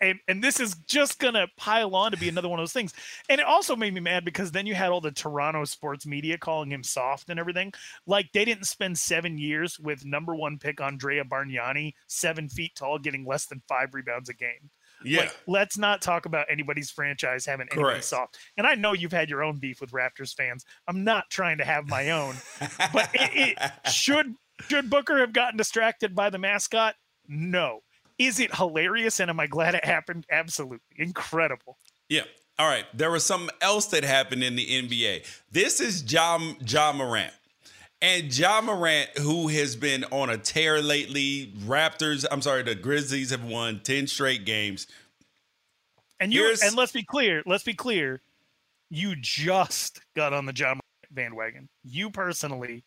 and 0.02 0.20
and 0.28 0.44
this 0.44 0.60
is 0.60 0.76
just 0.88 1.20
gonna 1.20 1.48
pile 1.58 1.96
on 1.96 2.12
to 2.12 2.18
be 2.18 2.28
another 2.28 2.50
one 2.50 2.60
of 2.60 2.64
those 2.64 2.74
things. 2.74 2.94
And 3.30 3.40
it 3.40 3.48
also 3.48 3.76
made 3.76 3.94
me 3.94 4.00
mad 4.02 4.26
because 4.26 4.52
then 4.52 4.66
you 4.66 4.74
had 4.74 4.90
all 4.90 5.02
the 5.02 5.12
Toronto 5.12 5.64
sports 5.66 6.06
media 6.06 6.38
calling 6.38 6.72
him 6.72 6.84
soft 6.84 7.30
and 7.30 7.40
everything. 7.40 7.72
Like 8.06 8.32
they 8.34 8.44
didn't 8.44 8.66
spend 8.66 8.98
seven 8.98 9.38
years 9.38 9.80
with 9.80 10.04
number 10.06 10.36
one 10.36 10.58
pick 10.58 10.82
Andrea 10.82 11.24
Bargnani, 11.24 11.94
seven 12.08 12.50
feet 12.50 12.76
tall, 12.76 13.00
getting 13.00 13.26
less 13.26 13.46
than 13.46 13.62
five 13.68 13.94
rebounds 13.94 14.30
a 14.30 14.34
game. 14.34 14.70
Yeah. 15.04 15.22
Like, 15.22 15.40
let's 15.48 15.78
not 15.78 16.02
talk 16.02 16.26
about 16.26 16.46
anybody's 16.50 16.92
franchise 16.92 17.46
having 17.46 17.68
Correct. 17.68 18.04
soft. 18.04 18.38
And 18.58 18.68
I 18.68 18.76
know 18.76 18.94
you've 18.94 19.12
had 19.12 19.30
your 19.30 19.44
own 19.44 19.58
beef 19.58 19.82
with 19.82 19.92
Raptors 19.92 20.36
fans. 20.36 20.66
I'm 20.88 21.04
not 21.04 21.30
trying 21.30 21.58
to 21.58 21.66
have 21.66 21.88
my 21.88 22.12
own, 22.12 22.36
but 22.94 23.10
it, 23.14 23.58
it 23.58 23.72
should 23.92 24.36
should 24.70 24.90
Booker 24.90 25.20
have 25.20 25.34
gotten 25.34 25.58
distracted 25.58 26.16
by 26.16 26.30
the 26.30 26.38
mascot? 26.38 26.96
No. 27.28 27.82
Is 28.22 28.40
it 28.40 28.56
hilarious 28.56 29.20
and 29.20 29.32
am 29.32 29.40
I 29.40 29.48
glad 29.48 29.74
it 29.74 29.84
happened? 29.84 30.28
Absolutely. 30.30 30.96
Incredible. 30.96 31.80
Yeah. 32.08 32.22
All 32.60 32.68
right. 32.68 32.86
There 32.94 33.10
was 33.10 33.26
something 33.26 33.50
else 33.62 33.88
that 33.88 34.04
happened 34.04 34.44
in 34.44 34.56
the 34.56 34.68
NBA. 34.68 35.26
This 35.52 35.80
is 35.80 36.04
Ja 36.12 36.40
Ja 36.68 36.94
Morant. 36.94 37.34
And 38.00 38.38
Ja 38.38 38.62
Morant, 38.62 39.10
who 39.18 39.48
has 39.48 39.76
been 39.76 40.04
on 40.12 40.30
a 40.30 40.38
tear 40.38 40.84
lately, 40.84 41.52
Raptors, 41.66 42.24
I'm 42.32 42.44
sorry, 42.44 42.62
the 42.62 42.76
Grizzlies 42.76 43.32
have 43.32 43.44
won 43.44 43.80
10 43.84 44.06
straight 44.06 44.46
games. 44.46 44.86
And 46.20 46.32
you 46.32 46.56
and 46.64 46.76
let's 46.76 46.92
be 46.92 47.04
clear, 47.04 47.42
let's 47.48 47.64
be 47.64 47.74
clear. 47.74 48.22
You 48.92 49.16
just 49.16 50.00
got 50.16 50.32
on 50.32 50.46
the 50.46 50.54
Ja 50.56 50.68
Morant 50.68 50.84
bandwagon. 51.10 51.70
You 51.84 52.12
personally 52.12 52.84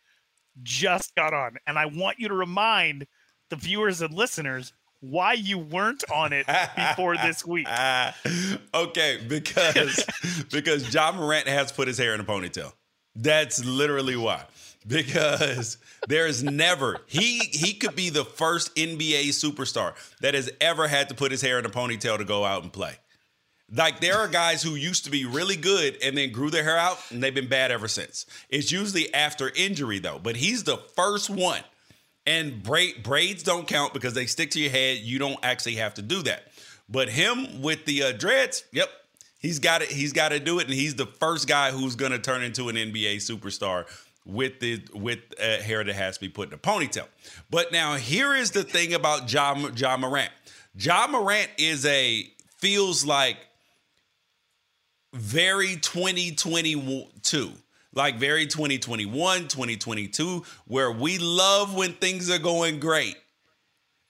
just 0.62 1.12
got 1.16 1.35
on. 1.35 1.57
And 1.66 1.76
I 1.76 1.87
want 1.87 2.20
you 2.20 2.28
to 2.28 2.35
remind 2.35 3.09
the 3.51 3.57
viewers 3.57 4.01
and 4.01 4.14
listeners 4.14 4.72
why 5.11 5.34
you 5.34 5.59
weren't 5.59 6.05
on 6.12 6.32
it 6.32 6.46
before 6.76 7.16
this 7.16 7.44
week. 7.44 7.66
okay, 8.74 9.18
because 9.26 10.05
because 10.50 10.92
Ja 10.92 11.12
Morant 11.12 11.48
has 11.48 11.72
put 11.72 11.88
his 11.88 11.98
hair 11.98 12.14
in 12.14 12.20
a 12.20 12.24
ponytail. 12.24 12.72
That's 13.14 13.64
literally 13.64 14.16
why. 14.16 14.44
Because 14.86 15.78
there's 16.09 16.42
never 16.42 17.00
he 17.07 17.38
he 17.38 17.74
could 17.74 17.96
be 17.96 18.11
the 18.11 18.24
first 18.24 18.74
NBA 18.76 19.28
superstar 19.30 19.94
that 20.20 20.34
has 20.34 20.50
ever 20.61 20.88
had 20.88 21.09
to 21.09 21.14
put 21.14 21.30
his 21.30 21.40
hair 21.40 21.59
in 21.59 21.64
a 21.64 21.70
ponytail 21.70 22.18
to 22.18 22.24
go 22.24 22.44
out 22.44 22.62
and 22.62 22.72
play. 22.72 22.96
Like 23.72 24.00
there 24.00 24.18
are 24.18 24.28
guys 24.28 24.62
who 24.62 24.74
used 24.74 25.05
to 25.05 25.11
be 25.11 25.24
really 25.24 25.57
good 25.57 25.96
and 26.02 26.16
then 26.16 26.32
grew 26.32 26.50
their 26.50 26.64
hair 26.64 26.76
out 26.76 26.98
and 27.11 27.22
they've 27.22 27.34
been 27.34 27.48
bad 27.48 27.70
ever 27.70 27.88
since. 27.88 28.26
It's 28.50 28.70
usually 28.70 29.12
after 29.14 29.50
injury 29.57 29.98
though, 30.00 30.20
but 30.22 30.36
he's 30.36 30.64
the 30.64 30.76
first 30.76 31.30
one. 31.30 31.62
And 32.26 32.62
braid, 32.62 33.02
braids 33.02 33.42
don't 33.42 33.68
count 33.68 33.92
because 33.92 34.14
they 34.14 34.26
stick 34.26 34.50
to 34.52 34.60
your 34.60 34.70
head. 34.70 34.98
You 34.98 35.18
don't 35.18 35.38
actually 35.42 35.76
have 35.76 35.94
to 35.94 36.02
do 36.02 36.22
that. 36.22 36.48
But 36.88 37.08
him 37.08 37.62
with 37.62 37.84
the 37.84 38.02
uh, 38.04 38.12
dreads, 38.12 38.64
yep, 38.72 38.88
he's 39.38 39.58
got 39.58 39.82
it. 39.82 39.88
He's 39.88 40.12
got 40.12 40.30
to 40.30 40.40
do 40.40 40.58
it, 40.58 40.64
and 40.64 40.74
he's 40.74 40.94
the 40.94 41.06
first 41.06 41.48
guy 41.48 41.70
who's 41.70 41.96
going 41.96 42.12
to 42.12 42.18
turn 42.18 42.42
into 42.42 42.68
an 42.68 42.76
NBA 42.76 43.16
superstar 43.16 43.86
with 44.26 44.60
the 44.60 44.82
with 44.94 45.18
uh, 45.38 45.62
hair 45.62 45.84
that 45.84 45.94
has 45.94 46.16
to 46.16 46.20
be 46.20 46.28
put 46.28 46.48
in 46.48 46.54
a 46.54 46.58
ponytail. 46.58 47.06
But 47.50 47.72
now 47.72 47.94
here 47.94 48.34
is 48.34 48.52
the 48.52 48.64
thing 48.64 48.94
about 48.94 49.32
Ja 49.32 49.54
Ja 49.76 49.96
Morant. 49.96 50.30
Ja 50.78 51.06
Morant 51.06 51.50
is 51.58 51.84
a 51.86 52.26
feels 52.58 53.04
like 53.04 53.36
very 55.12 55.76
2022 55.76 57.52
like 57.95 58.16
very 58.16 58.47
2021 58.47 59.42
2022 59.42 60.45
where 60.66 60.90
we 60.90 61.18
love 61.18 61.74
when 61.74 61.92
things 61.92 62.30
are 62.30 62.38
going 62.38 62.80
great 62.80 63.16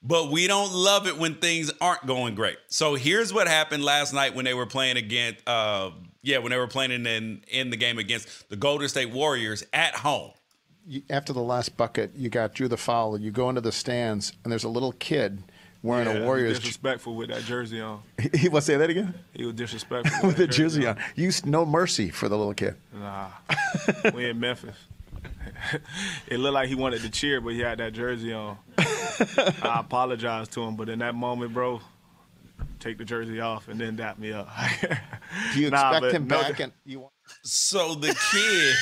but 0.03 0.30
we 0.30 0.47
don't 0.47 0.72
love 0.72 1.07
it 1.07 1.18
when 1.18 1.35
things 1.35 1.70
aren't 1.80 2.07
going 2.07 2.35
great 2.35 2.59
so 2.68 2.95
here's 2.95 3.32
what 3.32 3.49
happened 3.49 3.85
last 3.85 4.12
night 4.12 4.35
when 4.35 4.45
they 4.45 4.55
were 4.55 4.66
playing 4.66 4.97
against 4.97 5.47
uh 5.49 5.91
yeah 6.22 6.39
when 6.39 6.51
they 6.51 6.59
were 6.59 6.66
playing 6.66 6.91
in 6.91 7.43
in 7.49 7.70
the 7.70 7.76
game 7.76 7.99
against 7.99 8.49
the 8.49 8.57
golden 8.57 8.89
state 8.89 9.11
warriors 9.11 9.64
at 9.72 9.95
home 9.95 10.32
after 11.09 11.32
the 11.32 11.41
last 11.41 11.76
bucket, 11.76 12.11
you 12.14 12.28
got 12.28 12.55
drew 12.55 12.68
the 12.68 12.76
foul. 12.76 13.18
You 13.18 13.30
go 13.30 13.49
into 13.49 13.61
the 13.61 13.72
stands, 13.72 14.35
and 14.43 14.53
there's 14.53 14.64
a 14.64 14.68
little 14.68 14.93
kid 14.93 15.43
wearing 15.85 16.09
Yeah, 16.09 16.14
a 16.14 16.24
Warriors. 16.24 16.59
disrespectful 16.59 17.14
with 17.14 17.28
that 17.28 17.43
jersey 17.43 17.80
on. 17.80 18.03
he 18.35 18.49
was 18.49 18.64
say 18.64 18.76
that 18.76 18.91
again 18.91 19.14
He 19.35 19.45
was 19.45 19.55
disrespectful 19.55 20.26
with 20.28 20.37
the 20.39 20.47
that 20.47 20.53
jersey 20.53 20.87
on. 20.87 20.97
You 21.14 21.30
no 21.45 21.64
mercy 21.64 22.11
for 22.11 22.28
the 22.28 22.37
little 22.37 22.55
kid. 22.55 22.74
Nah, 22.93 23.28
we 24.12 24.28
in 24.30 24.41
Memphis. 24.41 24.74
it 26.26 26.39
looked 26.39 26.55
like 26.55 26.68
he 26.68 26.74
wanted 26.74 27.03
to 27.03 27.11
cheer, 27.11 27.41
but 27.41 27.51
he 27.53 27.61
had 27.61 27.78
that 27.78 27.93
jersey 27.93 28.32
on. 28.32 28.57
I 28.78 29.76
apologize 29.80 30.49
to 30.49 30.62
him, 30.62 30.74
but 30.76 30.89
in 30.89 30.99
that 31.01 31.14
moment, 31.14 31.53
bro, 31.53 31.80
take 32.80 32.99
the 32.99 33.05
jersey 33.05 33.41
off 33.41 33.68
and 33.68 33.80
then 33.80 33.97
dap 33.97 34.18
me 34.18 34.32
up. 34.32 34.49
Do 35.53 35.61
you 35.61 35.70
Nah, 35.70 35.91
expect 35.91 36.01
but 36.03 36.12
him 36.12 36.26
no- 36.26 36.41
back? 36.43 36.61
And 36.61 36.72
you 36.85 37.01
want- 37.01 37.12
so 37.43 37.95
the 37.95 38.14
kid 38.32 38.74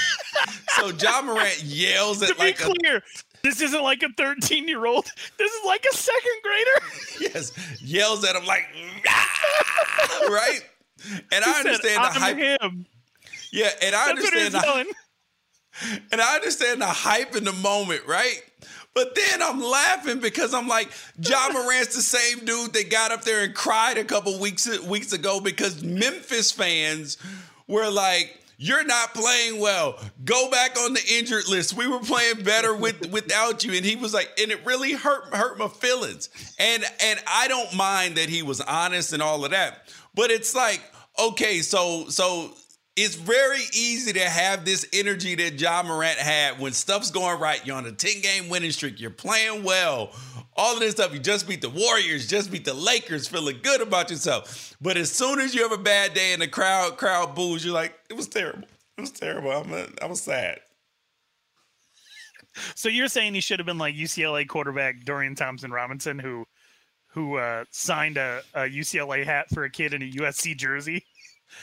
so 0.77 0.89
ja 0.91 1.23
morant 1.23 1.63
yells 1.63 2.19
to 2.19 2.27
at 2.27 2.37
be 2.39 2.45
like 2.45 2.61
a 2.61 2.65
clear, 2.65 3.03
this 3.43 3.61
isn't 3.61 3.83
like 3.83 4.03
a 4.03 4.09
13 4.17 4.69
year 4.69 4.87
old. 4.87 5.07
This 5.39 5.53
is 5.53 5.65
like 5.67 5.85
a 5.93 5.97
second 5.97 6.33
grader. 6.43 6.87
yes, 7.35 7.53
yells 7.83 8.25
at 8.25 8.37
him 8.37 8.45
like, 8.47 8.65
right? 10.29 10.61
And 11.33 11.45
I 11.45 11.49
He 11.49 11.53
said, 11.55 11.67
understand 11.67 12.05
the 12.05 12.09
"I'm 12.09 12.21
hype. 12.21 12.37
him. 12.63 12.87
Yeah, 13.53 13.71
and 13.83 13.95
I 13.95 14.07
That's 14.15 14.25
understand 14.33 14.55
the 14.55 14.95
and 16.13 16.21
I 16.21 16.35
understand 16.37 16.81
the 16.81 16.87
hype 16.87 17.35
in 17.37 17.45
the 17.45 17.53
moment, 17.53 18.07
right? 18.07 18.43
But 18.95 19.15
then 19.15 19.43
I'm 19.43 19.61
laughing 19.61 20.21
because 20.21 20.53
I'm 20.53 20.69
like, 20.69 20.91
Ja 21.19 21.49
Morant's 21.51 21.97
the 21.97 22.03
same 22.03 22.45
dude 22.45 22.75
that 22.75 22.91
got 22.91 23.11
up 23.11 23.23
there 23.25 23.43
and 23.43 23.55
cried 23.55 23.97
a 23.97 24.05
couple 24.05 24.39
weeks 24.39 24.69
weeks 24.81 25.13
ago 25.13 25.41
because 25.41 25.83
Memphis 25.83 26.53
fans 26.53 27.17
were 27.67 27.89
like, 27.91 28.39
You're 28.63 28.85
not 28.85 29.13
playing 29.13 29.59
well. 29.59 29.99
Go 30.25 30.49
back 30.49 30.79
on 30.79 30.95
the 30.95 31.01
injured 31.19 31.49
list. 31.49 31.77
We 31.77 31.89
were 31.89 31.99
playing 31.99 32.45
better 32.45 32.73
with 32.73 33.07
without 33.11 33.65
you. 33.65 33.73
And 33.73 33.85
he 33.85 33.97
was 33.97 34.15
like, 34.15 34.31
and 34.41 34.53
it 34.53 34.65
really 34.65 34.93
hurt 34.93 35.35
hurt 35.35 35.59
my 35.59 35.67
feelings. 35.67 36.29
And 36.61 36.85
and 37.03 37.21
I 37.27 37.49
don't 37.49 37.75
mind 37.75 38.19
that 38.19 38.29
he 38.29 38.45
was 38.45 38.61
honest 38.61 39.13
and 39.13 39.21
all 39.21 39.45
of 39.45 39.51
that. 39.51 39.89
But 40.15 40.31
it's 40.31 40.55
like, 40.55 40.81
okay, 41.19 41.59
so 41.59 42.09
so 42.09 42.55
it's 42.97 43.15
very 43.15 43.63
easy 43.73 44.13
to 44.13 44.29
have 44.29 44.65
this 44.65 44.87
energy 44.93 45.35
that 45.35 45.59
Ja 45.59 45.83
Morant 45.83 46.19
had 46.19 46.59
when 46.59 46.73
stuff's 46.73 47.11
going 47.11 47.41
right. 47.41 47.65
You're 47.67 47.77
on 47.77 47.87
a 47.87 47.93
10 47.93 48.21
game 48.21 48.49
winning 48.49 48.71
streak. 48.71 49.01
You're 49.01 49.11
playing 49.11 49.65
well. 49.65 50.11
All 50.55 50.75
of 50.75 50.81
this 50.81 50.93
stuff. 50.93 51.15
You 51.15 51.19
just 51.19 51.49
beat 51.49 51.63
the 51.63 51.71
Warriors, 51.71 52.29
just 52.29 52.51
beat 52.51 52.67
the 52.67 52.75
Lakers, 52.75 53.27
feeling 53.27 53.59
good 53.63 53.81
about 53.81 54.11
yourself. 54.11 54.77
But 54.81 54.99
as 54.99 55.11
soon 55.11 55.41
as 55.41 55.55
you 55.55 55.63
have 55.63 55.73
a 55.73 55.83
bad 55.83 56.13
day 56.13 56.35
and 56.35 56.43
the 56.43 56.49
crowd 56.49 56.99
crowd 56.99 57.35
boos, 57.35 57.65
you're 57.65 57.75
like, 57.75 57.99
it 58.11 58.17
was 58.17 58.29
terrible. 58.29 58.69
It 58.99 59.01
was 59.01 59.11
terrible. 59.11 59.51
I'm 59.51 59.73
a, 59.73 59.87
I 60.03 60.07
was 60.07 60.21
sad. 60.21 60.61
So 62.75 62.91
you're 62.91 63.09
saying 63.09 63.33
he 63.33 63.41
should 63.41 63.59
have 63.59 63.67
been 63.67 63.79
like 63.79 63.95
UCLA 63.95 64.47
quarterback 64.47 65.05
Dorian 65.05 65.35
Thompson 65.35 65.71
Robinson, 65.71 66.19
who 66.19 66.45
who 67.07 67.37
uh, 67.37 67.65
signed 67.71 68.17
a, 68.17 68.43
a 68.55 68.61
UCLA 68.61 69.25
hat 69.25 69.47
for 69.51 69.65
a 69.65 69.71
kid 69.71 69.95
in 69.95 70.03
a 70.03 70.11
USC 70.11 70.57
jersey? 70.57 71.05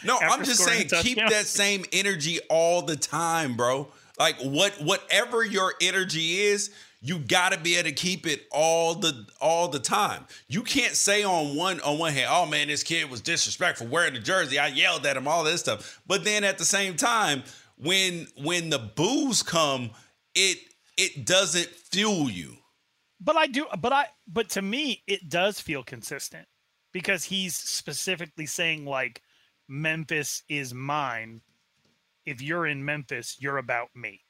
No, 0.04 0.18
I'm 0.18 0.44
just 0.44 0.64
saying 0.64 0.90
keep 1.02 1.18
that 1.18 1.46
same 1.46 1.86
energy 1.92 2.40
all 2.50 2.82
the 2.82 2.96
time, 2.96 3.56
bro. 3.56 3.88
Like 4.18 4.40
what 4.42 4.74
whatever 4.82 5.44
your 5.44 5.74
energy 5.82 6.42
is, 6.42 6.72
you 7.02 7.20
got 7.20 7.54
to 7.54 7.60
be 7.60 7.76
able 7.76 7.90
to 7.90 7.96
keep 7.96 8.28
it 8.28 8.46
all 8.52 8.96
the 8.96 9.26
all 9.40 9.70
the 9.70 9.80
time. 9.80 10.26
You 10.48 10.64
can't 10.64 10.96
say 10.96 11.24
on 11.24 11.56
one 11.56 11.80
on 11.82 11.98
one 11.98 12.14
hand, 12.14 12.28
"Oh 12.30 12.46
man, 12.46 12.68
this 12.68 12.84
kid 12.84 13.10
was 13.10 13.22
disrespectful 13.22 13.88
wearing 13.88 14.14
the 14.14 14.20
jersey. 14.20 14.60
I 14.60 14.68
yelled 14.68 15.06
at 15.06 15.16
him, 15.16 15.28
all 15.28 15.44
this 15.44 15.62
stuff." 15.62 16.02
But 16.06 16.24
then 16.24 16.44
at 16.44 16.58
the 16.58 16.66
same 16.66 16.96
time, 16.96 17.44
when 17.78 18.28
when 18.36 18.70
the 18.70 18.80
boos 18.80 19.44
come, 19.44 19.92
it 20.36 20.58
it 20.98 21.26
doesn't 21.26 21.68
fuel 21.68 22.30
you. 22.30 22.58
But 23.22 23.38
I 23.38 23.48
do 23.48 23.68
but 23.80 23.94
I 23.94 24.08
but 24.28 24.50
to 24.50 24.62
me 24.62 25.04
it 25.08 25.30
does 25.30 25.60
feel 25.60 25.84
consistent 25.84 26.48
because 26.92 27.24
he's 27.24 27.56
specifically 27.56 28.46
saying 28.46 28.86
like 28.86 29.22
Memphis 29.70 30.44
is 30.50 30.74
mine. 30.74 31.42
If 32.26 32.42
you're 32.42 32.68
in 32.68 32.84
Memphis, 32.84 33.38
you're 33.40 33.60
about 33.60 33.90
me. 33.96 34.22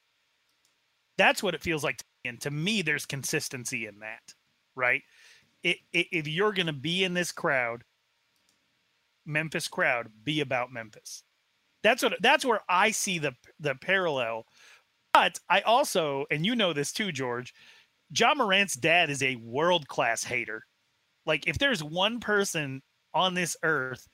That's 1.18 1.42
what 1.42 1.56
it 1.56 1.64
feels 1.64 1.84
like. 1.84 1.98
To 1.98 2.04
and 2.26 2.42
to 2.42 2.52
me, 2.52 2.82
there's 2.82 3.06
consistency 3.06 3.88
in 3.88 4.00
that, 4.00 4.34
right? 4.76 5.02
It, 5.64 5.78
it, 5.94 6.08
if 6.12 6.28
you're 6.28 6.52
going 6.52 6.68
to 6.68 6.74
be 6.74 7.06
in 7.06 7.14
this 7.14 7.32
crowd, 7.32 7.84
Memphis 9.26 9.70
crowd, 9.70 10.10
be 10.24 10.42
about 10.42 10.74
Memphis. 10.74 11.24
That's 11.82 12.04
what. 12.04 12.22
That's 12.22 12.44
where 12.44 12.62
I 12.68 12.92
see 12.92 13.20
the 13.20 13.34
the 13.60 13.76
parallel. 13.76 14.46
But 15.14 15.40
I 15.50 15.62
also, 15.62 16.26
and 16.30 16.46
you 16.46 16.56
know 16.56 16.74
this 16.74 16.92
too, 16.92 17.12
George. 17.12 17.54
Ja 18.16 18.34
Morant's 18.34 18.76
dad 18.76 19.10
is 19.10 19.24
a 19.24 19.36
world 19.38 19.88
class 19.88 20.24
hater. 20.24 20.64
Like, 21.26 21.48
if 21.48 21.58
there's 21.58 21.84
one 21.84 22.20
person 22.20 22.82
on 23.14 23.34
this 23.34 23.56
earth 23.64 24.08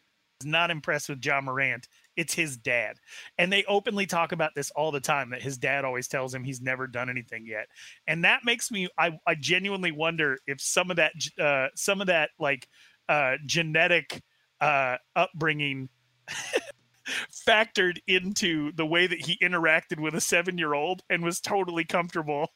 not 0.43 0.71
impressed 0.71 1.09
with 1.09 1.23
Ja 1.23 1.39
Morant, 1.39 1.87
it's 2.15 2.33
his 2.33 2.57
dad. 2.57 2.97
And 3.37 3.51
they 3.51 3.63
openly 3.65 4.05
talk 4.05 4.31
about 4.31 4.51
this 4.55 4.71
all 4.71 4.91
the 4.91 4.99
time 4.99 5.29
that 5.29 5.41
his 5.41 5.57
dad 5.57 5.85
always 5.85 6.07
tells 6.07 6.33
him 6.33 6.43
he's 6.43 6.61
never 6.61 6.87
done 6.87 7.09
anything 7.09 7.45
yet. 7.45 7.67
And 8.07 8.23
that 8.25 8.43
makes 8.43 8.71
me 8.71 8.89
I, 8.97 9.17
I 9.25 9.35
genuinely 9.35 9.91
wonder 9.91 10.37
if 10.47 10.59
some 10.59 10.91
of 10.91 10.97
that 10.97 11.13
uh 11.39 11.67
some 11.75 12.01
of 12.01 12.07
that 12.07 12.31
like 12.39 12.67
uh 13.07 13.35
genetic 13.45 14.21
uh 14.59 14.97
upbringing 15.15 15.89
factored 17.47 17.99
into 18.07 18.71
the 18.73 18.85
way 18.85 19.05
that 19.07 19.19
he 19.19 19.37
interacted 19.37 19.99
with 19.99 20.15
a 20.15 20.19
7-year-old 20.19 21.03
and 21.09 21.23
was 21.23 21.39
totally 21.39 21.85
comfortable 21.85 22.49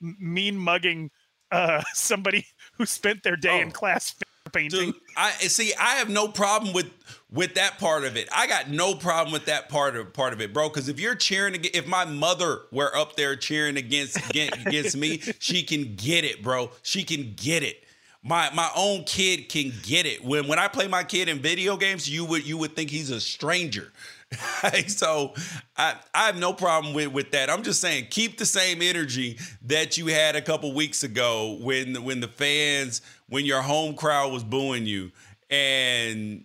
mean 0.00 0.58
mugging 0.58 1.10
uh 1.50 1.82
somebody 1.94 2.46
who 2.74 2.84
spent 2.84 3.22
their 3.22 3.36
day 3.36 3.58
oh. 3.58 3.62
in 3.62 3.70
class 3.70 4.14
painting. 4.54 4.92
Dude, 4.92 4.94
I 5.16 5.32
see. 5.32 5.74
I 5.74 5.96
have 5.96 6.08
no 6.08 6.28
problem 6.28 6.72
with 6.72 6.90
with 7.30 7.54
that 7.54 7.78
part 7.78 8.04
of 8.04 8.16
it. 8.16 8.28
I 8.34 8.46
got 8.46 8.70
no 8.70 8.94
problem 8.94 9.32
with 9.32 9.46
that 9.46 9.68
part 9.68 9.96
of 9.96 10.12
part 10.12 10.32
of 10.32 10.40
it, 10.40 10.54
bro. 10.54 10.68
Because 10.68 10.88
if 10.88 11.00
you're 11.00 11.16
cheering, 11.16 11.56
if 11.74 11.86
my 11.86 12.04
mother 12.04 12.60
were 12.70 12.96
up 12.96 13.16
there 13.16 13.36
cheering 13.36 13.76
against 13.76 14.16
against 14.30 14.96
me, 14.96 15.20
she 15.38 15.62
can 15.62 15.96
get 15.96 16.24
it, 16.24 16.42
bro. 16.42 16.70
She 16.82 17.02
can 17.02 17.34
get 17.36 17.62
it. 17.62 17.84
My 18.22 18.50
my 18.54 18.70
own 18.74 19.04
kid 19.04 19.48
can 19.48 19.72
get 19.82 20.06
it. 20.06 20.24
When 20.24 20.46
when 20.46 20.58
I 20.58 20.68
play 20.68 20.88
my 20.88 21.04
kid 21.04 21.28
in 21.28 21.40
video 21.40 21.76
games, 21.76 22.08
you 22.08 22.24
would 22.24 22.46
you 22.46 22.56
would 22.56 22.74
think 22.74 22.88
he's 22.88 23.10
a 23.10 23.20
stranger. 23.20 23.92
so 24.86 25.34
I, 25.76 25.96
I 26.14 26.26
have 26.26 26.38
no 26.38 26.52
problem 26.52 26.94
with, 26.94 27.08
with 27.08 27.30
that. 27.32 27.50
I'm 27.50 27.62
just 27.62 27.80
saying 27.80 28.06
keep 28.10 28.38
the 28.38 28.46
same 28.46 28.82
energy 28.82 29.38
that 29.62 29.98
you 29.98 30.06
had 30.06 30.36
a 30.36 30.42
couple 30.42 30.72
weeks 30.74 31.02
ago 31.02 31.58
when 31.60 32.02
when 32.04 32.20
the 32.20 32.28
fans 32.28 33.02
when 33.34 33.44
your 33.44 33.62
home 33.62 33.96
crowd 33.96 34.32
was 34.32 34.44
booing 34.44 34.86
you 34.86 35.10
and 35.50 36.44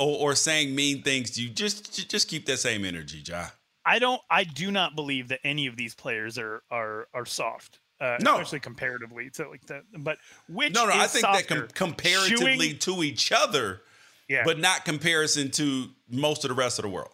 or, 0.00 0.30
or 0.30 0.34
saying 0.34 0.74
mean 0.74 1.02
things 1.02 1.30
to 1.30 1.42
you. 1.42 1.48
Just 1.48 2.10
just 2.10 2.26
keep 2.26 2.46
that 2.46 2.58
same 2.58 2.84
energy, 2.84 3.22
Ja. 3.24 3.46
I 3.86 4.00
don't. 4.00 4.20
I 4.28 4.42
do 4.42 4.72
not 4.72 4.96
believe 4.96 5.28
that 5.28 5.38
any 5.44 5.68
of 5.68 5.76
these 5.76 5.94
players 5.94 6.36
are 6.36 6.64
are 6.68 7.06
are 7.14 7.24
soft. 7.24 7.78
Uh, 8.00 8.16
no, 8.20 8.32
especially 8.32 8.58
comparatively 8.58 9.30
to 9.30 9.48
like 9.48 9.64
that. 9.66 9.84
But 9.96 10.18
which 10.48 10.74
no, 10.74 10.84
no, 10.84 10.94
I 10.94 11.06
think 11.06 11.20
softer, 11.20 11.54
that 11.60 11.74
com- 11.76 11.88
comparatively 11.88 12.70
shooing, 12.70 12.78
to 12.78 13.04
each 13.04 13.30
other, 13.30 13.82
yeah, 14.28 14.42
but 14.44 14.58
not 14.58 14.84
comparison 14.84 15.52
to 15.52 15.90
most 16.10 16.44
of 16.44 16.48
the 16.48 16.56
rest 16.56 16.80
of 16.80 16.82
the 16.82 16.88
world. 16.88 17.12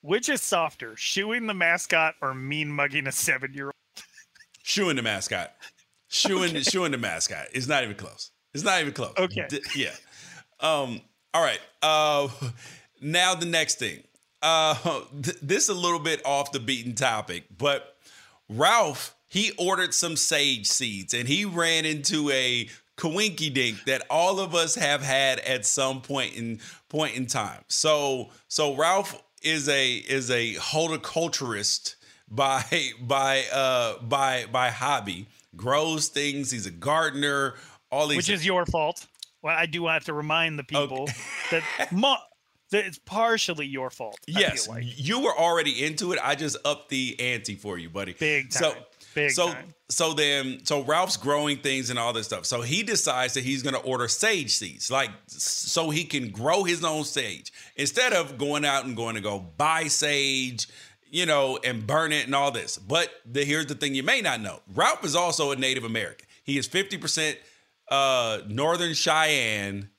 Which 0.00 0.30
is 0.30 0.40
softer, 0.40 0.96
shooing 0.96 1.48
the 1.48 1.54
mascot 1.54 2.14
or 2.22 2.32
mean 2.32 2.72
mugging 2.72 3.06
a 3.06 3.12
seven 3.12 3.52
year 3.52 3.66
old? 3.66 3.74
Shooing 4.62 4.96
the 4.96 5.02
mascot. 5.02 5.54
Shooing 6.12 6.50
okay. 6.50 6.62
shooing 6.62 6.92
the 6.92 6.98
mascot. 6.98 7.46
It's 7.52 7.66
not 7.66 7.82
even 7.84 7.96
close. 7.96 8.30
It's 8.54 8.64
not 8.64 8.80
even 8.80 8.92
close. 8.92 9.14
Okay. 9.18 9.46
D- 9.48 9.60
yeah. 9.74 9.94
Um. 10.60 11.00
All 11.34 11.42
right. 11.42 11.60
Uh. 11.82 12.28
Now 13.04 13.34
the 13.34 13.46
next 13.46 13.80
thing. 13.80 14.04
Uh. 14.42 14.74
Th- 15.22 15.36
this 15.42 15.64
is 15.64 15.68
a 15.70 15.74
little 15.74 15.98
bit 15.98 16.24
off 16.24 16.52
the 16.52 16.60
beaten 16.60 16.94
topic, 16.94 17.44
but 17.58 17.96
Ralph 18.48 19.16
he 19.32 19.50
ordered 19.58 19.94
some 19.94 20.14
sage 20.14 20.66
seeds 20.66 21.14
and 21.14 21.26
he 21.26 21.46
ran 21.46 21.86
into 21.86 22.30
a 22.30 22.68
coinky 22.98 23.52
dink 23.52 23.82
that 23.84 24.02
all 24.10 24.38
of 24.38 24.54
us 24.54 24.74
have 24.74 25.02
had 25.02 25.38
at 25.40 25.64
some 25.64 26.02
point 26.02 26.36
in 26.36 26.60
point 26.90 27.16
in 27.16 27.24
time. 27.26 27.64
So 27.68 28.30
so 28.48 28.76
Ralph 28.76 29.22
is 29.42 29.70
a 29.70 29.94
is 29.94 30.30
a 30.30 30.52
horticulturist 30.54 31.96
by 32.28 32.62
by 33.00 33.44
uh 33.52 33.98
by 34.02 34.44
by 34.52 34.68
hobby 34.68 35.28
grows 35.56 36.08
things. 36.08 36.50
He's 36.50 36.66
a 36.66 36.70
gardener. 36.70 37.54
All 37.90 38.08
these, 38.08 38.16
which 38.16 38.30
is 38.30 38.44
your 38.44 38.64
fault. 38.66 39.06
Well, 39.42 39.56
I 39.56 39.66
do 39.66 39.86
have 39.88 40.04
to 40.04 40.14
remind 40.14 40.58
the 40.58 40.64
people 40.64 41.02
okay. 41.02 41.14
that, 41.78 41.92
mo- 41.92 42.16
that 42.70 42.86
it's 42.86 42.98
partially 42.98 43.66
your 43.66 43.90
fault. 43.90 44.18
Yes, 44.26 44.68
like. 44.68 44.84
you 44.86 45.20
were 45.20 45.36
already 45.36 45.84
into 45.84 46.12
it. 46.12 46.18
I 46.22 46.34
just 46.34 46.56
upped 46.64 46.88
the 46.88 47.16
ante 47.18 47.54
for 47.56 47.76
you, 47.76 47.90
buddy. 47.90 48.14
Big 48.14 48.50
time. 48.50 48.62
So, 48.62 48.74
Big 49.14 49.30
so, 49.32 49.52
time. 49.52 49.74
so 49.90 50.14
then, 50.14 50.64
so 50.64 50.82
Ralph's 50.82 51.16
growing 51.16 51.58
things 51.58 51.90
and 51.90 51.98
all 51.98 52.12
this 52.12 52.26
stuff. 52.26 52.46
So 52.46 52.62
he 52.62 52.82
decides 52.82 53.34
that 53.34 53.44
he's 53.44 53.62
going 53.62 53.74
to 53.74 53.80
order 53.82 54.08
sage 54.08 54.52
seeds, 54.52 54.90
like 54.90 55.10
so 55.26 55.90
he 55.90 56.04
can 56.04 56.30
grow 56.30 56.64
his 56.64 56.82
own 56.82 57.04
sage 57.04 57.52
instead 57.76 58.12
of 58.12 58.38
going 58.38 58.64
out 58.64 58.86
and 58.86 58.96
going 58.96 59.16
to 59.16 59.20
go 59.20 59.38
buy 59.38 59.88
sage 59.88 60.66
you 61.12 61.26
know, 61.26 61.58
and 61.62 61.86
burn 61.86 62.10
it 62.10 62.24
and 62.24 62.34
all 62.34 62.50
this. 62.50 62.78
But 62.78 63.10
the, 63.30 63.44
here's 63.44 63.66
the 63.66 63.74
thing 63.74 63.94
you 63.94 64.02
may 64.02 64.20
not 64.22 64.40
know 64.40 64.60
Ralph 64.74 65.04
is 65.04 65.14
also 65.14 65.52
a 65.52 65.56
Native 65.56 65.84
American. 65.84 66.26
He 66.42 66.58
is 66.58 66.66
50% 66.66 67.36
uh, 67.88 68.40
Northern 68.48 68.94
Cheyenne. 68.94 69.90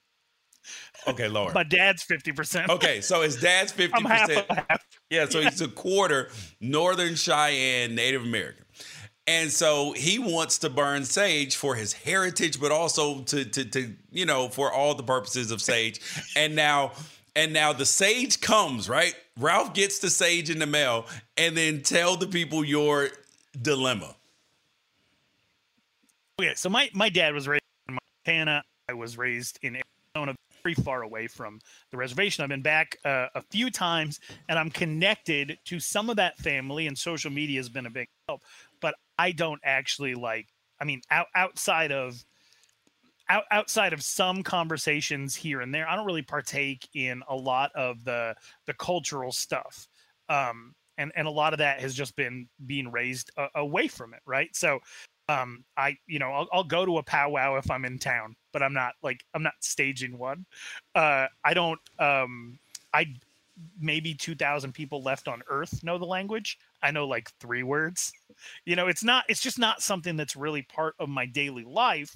Okay, 1.08 1.28
Lord. 1.28 1.54
My 1.54 1.64
dad's 1.64 2.04
50%. 2.04 2.70
Okay, 2.70 3.00
so 3.02 3.22
his 3.22 3.38
dad's 3.38 3.72
50%. 3.72 3.92
I'm 3.94 4.06
half, 4.06 4.30
half. 4.50 4.86
Yeah, 5.10 5.30
so 5.30 5.42
he's 5.42 5.62
a 5.62 5.68
quarter 5.68 6.30
Northern 6.60 7.16
Cheyenne 7.16 7.94
Native 7.94 8.24
American. 8.24 8.66
And 9.28 9.52
so 9.52 9.94
he 9.94 10.20
wants 10.20 10.58
to 10.60 10.70
burn 10.70 11.06
sage 11.06 11.56
for 11.56 11.76
his 11.76 11.94
heritage, 11.94 12.60
but 12.60 12.72
also 12.72 13.22
to, 13.22 13.46
to, 13.46 13.66
to 13.66 13.94
you 14.12 14.26
know, 14.26 14.50
for 14.50 14.72
all 14.72 14.96
the 14.96 15.04
purposes 15.04 15.52
of 15.52 15.62
sage. 15.62 16.02
and 16.36 16.56
now 16.56 16.94
and 17.36 17.54
now 17.54 17.74
the 17.74 17.86
sage 17.86 18.40
comes, 18.42 18.88
right? 18.88 19.16
Ralph 19.40 19.74
gets 19.74 20.00
the 20.00 20.10
sage 20.10 20.50
in 20.50 20.60
the 20.60 20.68
mail 20.68 21.06
and 21.38 21.58
then 21.58 21.82
tell 21.82 22.16
the 22.16 22.28
people 22.28 22.64
your 22.64 23.10
dilemma. 23.60 24.16
Okay, 26.40 26.54
so 26.56 26.70
my, 26.70 26.90
my 26.94 27.10
dad 27.10 27.34
was 27.34 27.48
raised 27.48 27.64
in 27.88 27.98
Montana. 28.26 28.64
I 28.90 28.94
was 28.94 29.18
raised 29.18 29.60
in 29.62 29.82
Arizona, 30.16 30.36
very 30.64 30.76
far 30.76 31.04
away 31.04 31.28
from 31.28 31.60
the 31.92 31.98
reservation. 31.98 32.44
I've 32.44 32.50
been 32.50 32.62
back 32.62 32.98
uh, 33.06 33.28
a 33.36 33.42
few 33.42 33.70
times 33.70 34.20
and 34.50 34.58
I'm 34.58 34.70
connected 34.70 35.58
to 35.66 35.80
some 35.80 36.10
of 36.10 36.16
that 36.18 36.38
family, 36.38 36.88
and 36.88 36.98
social 36.98 37.32
media 37.32 37.60
has 37.60 37.70
been 37.70 37.86
a 37.86 37.90
big 37.90 38.08
help. 38.28 38.42
But 38.82 38.96
I 39.18 39.32
don't 39.32 39.62
actually 39.64 40.16
like, 40.16 40.48
I 40.80 40.86
mean, 40.86 41.02
out, 41.12 41.28
outside 41.36 41.92
of 41.92 42.24
out, 43.30 43.44
outside 43.52 43.94
of 43.94 44.04
some 44.04 44.44
conversations 44.44 45.36
here 45.36 45.62
and 45.62 45.74
there, 45.74 45.88
I 45.88 45.96
don't 45.96 46.06
really 46.06 46.22
partake 46.22 46.88
in 46.94 47.24
a 47.28 47.36
lot 47.36 47.72
of 47.76 48.04
the 48.04 48.36
the 48.66 48.74
cultural 48.74 49.32
stuff. 49.32 49.88
Um, 50.30 50.76
and 50.98 51.12
and 51.16 51.28
a 51.28 51.32
lot 51.32 51.54
of 51.54 51.60
that 51.60 51.80
has 51.80 51.94
just 51.94 52.16
been 52.16 52.48
being 52.66 52.92
raised 52.92 53.32
uh, 53.38 53.48
away 53.56 53.88
from 53.88 54.14
it, 54.14 54.22
right? 54.26 54.56
So, 54.56 54.80
um, 55.30 55.64
I 55.78 55.98
you 56.08 56.20
know 56.20 56.32
I'll, 56.32 56.48
I'll 56.54 56.64
go 56.64 56.86
to 56.86 56.98
a 56.98 57.04
powwow 57.04 57.58
if 57.58 57.70
I'm 57.72 57.86
in 57.86 57.98
town, 57.98 58.36
but 58.52 58.62
I'm 58.62 58.74
not 58.74 58.94
like 59.02 59.24
I'm 59.34 59.44
not 59.44 59.54
staging 59.60 60.18
one. 60.18 60.46
Uh, 60.96 61.28
I 61.44 61.54
don't. 61.54 61.80
Um, 62.00 62.60
I 62.94 63.08
maybe 63.80 64.16
2000 64.16 64.74
people 64.74 65.04
left 65.04 65.28
on 65.28 65.44
earth 65.48 65.84
know 65.84 65.98
the 65.98 66.06
language 66.06 66.58
i 66.84 66.92
know 66.92 67.08
like 67.08 67.30
three 67.40 67.64
words. 67.64 68.12
You 68.66 68.76
know 68.76 68.88
it's 68.88 69.04
not 69.04 69.26
it's 69.30 69.42
just 69.42 69.60
not 69.60 69.82
something 69.82 70.16
that's 70.16 70.36
really 70.36 70.64
part 70.64 70.96
of 71.00 71.10
my 71.10 71.26
daily 71.26 71.64
life 71.64 72.14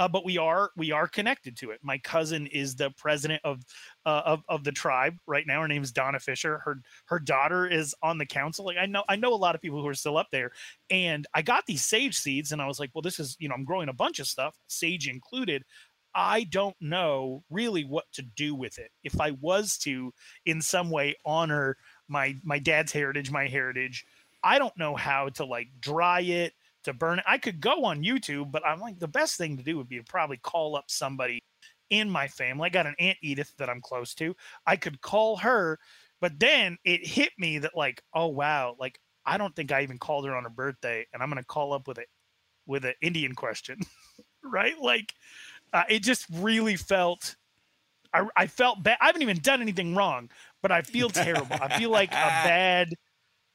uh, 0.00 0.08
but 0.08 0.24
we 0.24 0.38
are 0.38 0.70
we 0.76 0.92
are 0.92 1.06
connected 1.06 1.58
to 1.58 1.70
it. 1.70 1.80
My 1.82 1.98
cousin 1.98 2.46
is 2.46 2.74
the 2.74 2.90
president 2.96 3.42
of 3.44 3.60
uh, 4.06 4.22
of, 4.24 4.42
of 4.48 4.64
the 4.64 4.72
tribe 4.72 5.16
right 5.26 5.46
now. 5.46 5.60
Her 5.60 5.68
name 5.68 5.82
is 5.82 5.92
donna 5.92 6.18
fisher. 6.18 6.58
Her 6.64 6.80
her 7.04 7.18
daughter 7.18 7.66
is 7.66 7.94
on 8.02 8.16
the 8.16 8.26
council. 8.26 8.64
Like 8.64 8.78
i 8.78 8.86
know 8.86 9.04
i 9.08 9.16
know 9.16 9.34
a 9.34 9.36
lot 9.36 9.54
of 9.54 9.60
people 9.60 9.80
who 9.80 9.88
are 9.88 9.94
still 9.94 10.16
up 10.16 10.28
there. 10.32 10.52
And 10.88 11.26
i 11.34 11.42
got 11.42 11.66
these 11.66 11.84
sage 11.84 12.16
seeds 12.18 12.52
and 12.52 12.62
i 12.62 12.66
was 12.66 12.80
like 12.80 12.90
well 12.94 13.02
this 13.02 13.20
is 13.20 13.36
you 13.38 13.48
know 13.48 13.54
i'm 13.54 13.64
growing 13.64 13.90
a 13.90 13.92
bunch 13.92 14.18
of 14.20 14.26
stuff 14.26 14.56
sage 14.68 15.06
included. 15.08 15.64
I 16.14 16.44
don't 16.44 16.76
know 16.80 17.44
really 17.50 17.84
what 17.84 18.04
to 18.14 18.22
do 18.22 18.54
with 18.54 18.78
it. 18.78 18.90
If 19.04 19.20
I 19.20 19.32
was 19.32 19.78
to 19.78 20.12
in 20.44 20.60
some 20.60 20.90
way 20.90 21.14
honor 21.24 21.76
my 22.10 22.36
my 22.42 22.58
dad's 22.58 22.92
heritage, 22.92 23.30
my 23.30 23.46
heritage, 23.46 24.04
I 24.42 24.58
don't 24.58 24.76
know 24.76 24.96
how 24.96 25.28
to 25.30 25.44
like 25.44 25.68
dry 25.80 26.20
it, 26.20 26.52
to 26.84 26.92
burn 26.92 27.18
it. 27.18 27.24
I 27.26 27.38
could 27.38 27.60
go 27.60 27.84
on 27.84 28.02
YouTube, 28.02 28.50
but 28.50 28.66
I'm 28.66 28.80
like 28.80 28.98
the 28.98 29.08
best 29.08 29.36
thing 29.36 29.56
to 29.56 29.62
do 29.62 29.76
would 29.76 29.88
be 29.88 29.98
to 29.98 30.04
probably 30.04 30.38
call 30.38 30.76
up 30.76 30.84
somebody 30.88 31.42
in 31.90 32.08
my 32.08 32.28
family. 32.28 32.66
I 32.66 32.70
got 32.70 32.86
an 32.86 32.94
Aunt 32.98 33.18
Edith 33.22 33.52
that 33.58 33.68
I'm 33.68 33.80
close 33.80 34.14
to. 34.14 34.34
I 34.66 34.76
could 34.76 35.00
call 35.00 35.36
her, 35.38 35.78
but 36.20 36.38
then 36.38 36.78
it 36.84 37.06
hit 37.06 37.30
me 37.38 37.58
that 37.58 37.76
like, 37.76 38.02
oh 38.14 38.28
wow, 38.28 38.76
like 38.78 38.98
I 39.26 39.38
don't 39.38 39.54
think 39.54 39.72
I 39.72 39.82
even 39.82 39.98
called 39.98 40.26
her 40.26 40.34
on 40.34 40.44
her 40.44 40.50
birthday, 40.50 41.06
and 41.12 41.22
I'm 41.22 41.28
gonna 41.28 41.44
call 41.44 41.72
up 41.72 41.86
with 41.86 41.98
it 41.98 42.08
with 42.66 42.84
an 42.84 42.94
Indian 43.02 43.34
question, 43.34 43.78
right? 44.44 44.78
Like 44.80 45.12
uh, 45.72 45.84
it 45.88 46.02
just 46.02 46.26
really 46.32 46.76
felt. 46.76 47.36
I, 48.12 48.26
I 48.36 48.46
felt 48.46 48.82
bad. 48.82 48.98
I 49.00 49.06
haven't 49.06 49.22
even 49.22 49.38
done 49.38 49.62
anything 49.62 49.94
wrong, 49.94 50.30
but 50.62 50.72
I 50.72 50.82
feel 50.82 51.10
terrible. 51.10 51.56
I 51.60 51.78
feel 51.78 51.90
like 51.90 52.10
a 52.10 52.14
bad. 52.44 52.94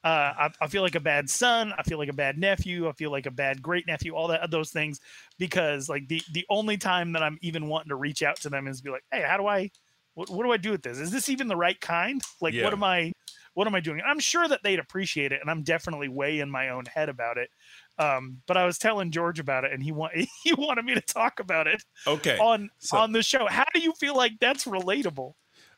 Uh, 0.03 0.33
I, 0.37 0.49
I, 0.61 0.67
feel 0.67 0.83
like 0.83 0.93
a 0.93 0.99
bad 0.99 1.29
son. 1.29 1.73
I 1.75 1.81
feel 1.81 1.97
like 1.97 2.09
a 2.09 2.13
bad 2.13 2.37
nephew. 2.37 2.87
I 2.87 2.91
feel 2.91 3.11
like 3.11 3.25
a 3.25 3.31
bad 3.31 3.61
great 3.61 3.87
nephew. 3.87 4.13
All 4.13 4.27
that 4.27 4.51
those 4.51 4.69
things, 4.69 4.99
because 5.39 5.89
like 5.89 6.07
the 6.07 6.21
the 6.31 6.45
only 6.49 6.77
time 6.77 7.13
that 7.13 7.23
I'm 7.23 7.39
even 7.41 7.67
wanting 7.67 7.89
to 7.89 7.95
reach 7.95 8.21
out 8.21 8.39
to 8.41 8.49
them 8.49 8.67
is 8.67 8.81
be 8.81 8.91
like, 8.91 9.03
hey, 9.11 9.23
how 9.27 9.37
do 9.37 9.47
I, 9.47 9.71
what, 10.13 10.29
what 10.29 10.43
do 10.43 10.51
I 10.51 10.57
do 10.57 10.71
with 10.71 10.83
this? 10.83 10.99
Is 10.99 11.11
this 11.11 11.27
even 11.29 11.47
the 11.47 11.55
right 11.55 11.79
kind? 11.81 12.21
Like, 12.39 12.53
yeah. 12.53 12.65
what 12.65 12.73
am 12.73 12.83
I, 12.83 13.13
what 13.55 13.65
am 13.65 13.73
I 13.73 13.79
doing? 13.79 13.99
I'm 14.05 14.19
sure 14.19 14.47
that 14.47 14.61
they'd 14.63 14.79
appreciate 14.79 15.31
it, 15.31 15.41
and 15.41 15.49
I'm 15.49 15.63
definitely 15.63 16.09
way 16.09 16.39
in 16.39 16.51
my 16.51 16.69
own 16.69 16.85
head 16.85 17.09
about 17.09 17.37
it. 17.37 17.49
Um, 17.97 18.41
but 18.45 18.57
I 18.57 18.65
was 18.65 18.77
telling 18.77 19.11
George 19.11 19.39
about 19.39 19.63
it, 19.63 19.71
and 19.71 19.81
he 19.81 19.91
want 19.91 20.13
he 20.43 20.53
wanted 20.53 20.85
me 20.85 20.95
to 20.95 21.01
talk 21.01 21.39
about 21.39 21.67
it. 21.67 21.83
Okay. 22.05 22.37
On 22.37 22.69
so, 22.79 22.97
on 22.97 23.11
the 23.11 23.23
show, 23.23 23.47
how 23.47 23.65
do 23.73 23.79
you 23.79 23.93
feel 23.93 24.15
like 24.15 24.33
that's 24.39 24.65
relatable? 24.65 25.33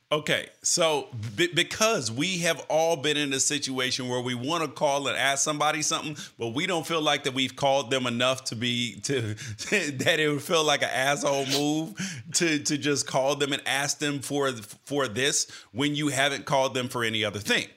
Okay, 0.09 0.47
so 0.63 1.09
b- 1.35 1.51
because 1.53 2.09
we 2.09 2.37
have 2.37 2.65
all 2.69 2.95
been 2.95 3.17
in 3.17 3.33
a 3.33 3.41
situation 3.41 4.07
where 4.07 4.21
we 4.21 4.35
want 4.35 4.63
to 4.63 4.69
call 4.69 5.09
and 5.09 5.17
ask 5.17 5.43
somebody 5.43 5.81
something, 5.81 6.15
but 6.39 6.49
we 6.49 6.65
don't 6.65 6.87
feel 6.87 7.01
like 7.01 7.25
that 7.25 7.33
we've 7.33 7.57
called 7.57 7.91
them 7.91 8.07
enough 8.07 8.45
to 8.45 8.55
be 8.55 9.01
to 9.01 9.21
that 9.69 10.15
it 10.17 10.29
would 10.31 10.41
feel 10.41 10.63
like 10.63 10.81
an 10.81 10.89
asshole 10.93 11.45
move 11.47 12.23
to 12.35 12.59
to 12.59 12.77
just 12.77 13.05
call 13.05 13.35
them 13.35 13.51
and 13.51 13.61
ask 13.65 13.99
them 13.99 14.19
for 14.19 14.53
for 14.85 15.09
this 15.09 15.51
when 15.73 15.93
you 15.93 16.07
haven't 16.07 16.45
called 16.45 16.73
them 16.73 16.87
for 16.87 17.03
any 17.03 17.25
other 17.25 17.39
thing. 17.39 17.67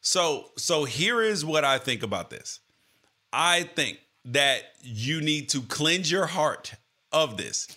So 0.00 0.46
so 0.56 0.84
here 0.84 1.20
is 1.20 1.44
what 1.44 1.66
I 1.66 1.76
think 1.76 2.02
about 2.02 2.30
this. 2.30 2.60
I 3.34 3.64
think 3.64 3.98
that 4.26 4.62
you 4.82 5.20
need 5.20 5.50
to 5.50 5.60
cleanse 5.62 6.10
your 6.10 6.26
heart 6.26 6.74
of 7.12 7.36
this 7.36 7.68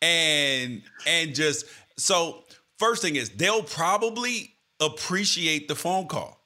and 0.00 0.82
and 1.06 1.34
just 1.34 1.66
so 1.96 2.44
first 2.78 3.02
thing 3.02 3.16
is 3.16 3.30
they'll 3.30 3.62
probably 3.62 4.54
appreciate 4.80 5.66
the 5.68 5.74
phone 5.74 6.06
call 6.06 6.38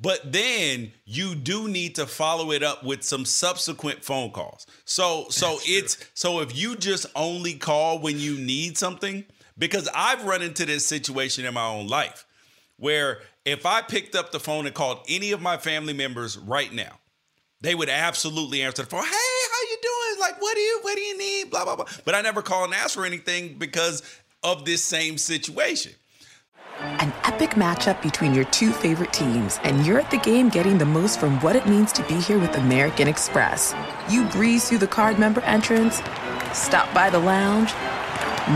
but 0.00 0.32
then 0.32 0.92
you 1.04 1.34
do 1.34 1.68
need 1.68 1.94
to 1.94 2.06
follow 2.06 2.50
it 2.50 2.62
up 2.62 2.84
with 2.84 3.02
some 3.02 3.24
subsequent 3.24 4.04
phone 4.04 4.30
calls 4.30 4.66
so 4.84 5.26
so 5.30 5.52
That's 5.52 5.68
it's 5.68 5.94
true. 5.96 6.06
so 6.14 6.40
if 6.40 6.56
you 6.56 6.76
just 6.76 7.06
only 7.16 7.54
call 7.54 7.98
when 7.98 8.18
you 8.18 8.36
need 8.36 8.76
something 8.76 9.24
because 9.56 9.88
i've 9.94 10.24
run 10.24 10.42
into 10.42 10.66
this 10.66 10.86
situation 10.86 11.46
in 11.46 11.54
my 11.54 11.66
own 11.66 11.88
life 11.88 12.26
where 12.76 13.20
if 13.46 13.64
i 13.64 13.80
picked 13.80 14.14
up 14.14 14.32
the 14.32 14.40
phone 14.40 14.66
and 14.66 14.74
called 14.74 14.98
any 15.08 15.32
of 15.32 15.40
my 15.40 15.56
family 15.56 15.94
members 15.94 16.36
right 16.36 16.72
now 16.74 16.98
they 17.62 17.74
would 17.74 17.88
absolutely 17.88 18.60
answer 18.62 18.82
the 18.82 18.88
phone. 18.88 19.04
Hey, 19.04 19.08
how 19.08 19.62
you 19.70 19.78
doing? 19.80 20.20
Like, 20.20 20.42
what 20.42 20.54
do 20.54 20.60
you 20.60 20.78
what 20.82 20.96
do 20.96 21.00
you 21.00 21.18
need? 21.18 21.50
Blah 21.50 21.64
blah 21.64 21.76
blah. 21.76 21.86
But 22.04 22.14
I 22.14 22.20
never 22.20 22.42
call 22.42 22.64
and 22.64 22.74
ask 22.74 22.94
for 22.94 23.06
anything 23.06 23.54
because 23.54 24.02
of 24.42 24.64
this 24.64 24.84
same 24.84 25.16
situation. 25.16 25.92
An 26.80 27.12
epic 27.24 27.50
matchup 27.50 28.02
between 28.02 28.34
your 28.34 28.44
two 28.46 28.72
favorite 28.72 29.12
teams, 29.12 29.60
and 29.62 29.86
you're 29.86 30.00
at 30.00 30.10
the 30.10 30.18
game 30.18 30.48
getting 30.48 30.78
the 30.78 30.84
most 30.84 31.20
from 31.20 31.38
what 31.40 31.54
it 31.54 31.68
means 31.68 31.92
to 31.92 32.02
be 32.04 32.14
here 32.14 32.38
with 32.38 32.56
American 32.56 33.06
Express. 33.06 33.74
You 34.10 34.24
breeze 34.24 34.68
through 34.68 34.78
the 34.78 34.88
card 34.88 35.18
member 35.18 35.42
entrance, 35.42 36.02
stop 36.52 36.92
by 36.92 37.08
the 37.10 37.20
lounge. 37.20 37.72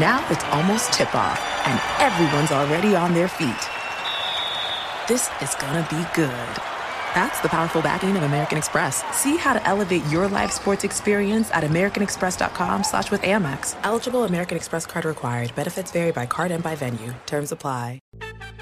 Now 0.01 0.27
it's 0.31 0.45
almost 0.47 0.93
tip 0.93 1.15
off, 1.15 1.39
and 1.67 1.81
everyone's 2.01 2.51
already 2.51 2.97
on 2.97 3.15
their 3.15 3.29
feet. 3.29 3.55
This 5.07 5.31
is 5.41 5.55
gonna 5.55 5.87
be 5.89 6.05
good. 6.15 6.76
That's 7.17 7.41
the 7.41 7.49
powerful 7.49 7.81
backing 7.81 8.15
of 8.19 8.25
American 8.25 8.59
Express. 8.59 9.03
See 9.17 9.39
how 9.39 9.55
to 9.55 9.67
elevate 9.67 10.05
your 10.09 10.29
live 10.29 10.53
sports 10.53 10.85
experience 10.85 11.51
at 11.51 11.65
americanexpress.com 11.65 12.85
slash 12.85 13.11
with 13.11 13.23
Amex. 13.23 13.75
Eligible 13.85 14.25
American 14.25 14.59
Express 14.59 14.85
card 14.85 15.07
required. 15.07 15.55
Benefits 15.55 15.91
vary 15.91 16.13
by 16.13 16.27
card 16.27 16.51
and 16.51 16.63
by 16.63 16.75
venue. 16.75 17.15
Terms 17.25 17.53
apply. 17.53 18.01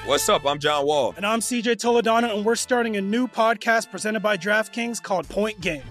What's 0.05 0.29
up? 0.29 0.47
I'm 0.47 0.61
John 0.61 0.87
Wall. 0.87 1.15
And 1.17 1.27
I'm 1.27 1.41
CJ 1.41 1.79
Toledano, 1.79 2.33
and 2.33 2.45
we're 2.45 2.55
starting 2.55 2.97
a 2.97 3.01
new 3.01 3.27
podcast 3.27 3.91
presented 3.91 4.21
by 4.21 4.37
DraftKings 4.37 5.03
called 5.03 5.29
Point 5.29 5.61
Game. 5.61 5.83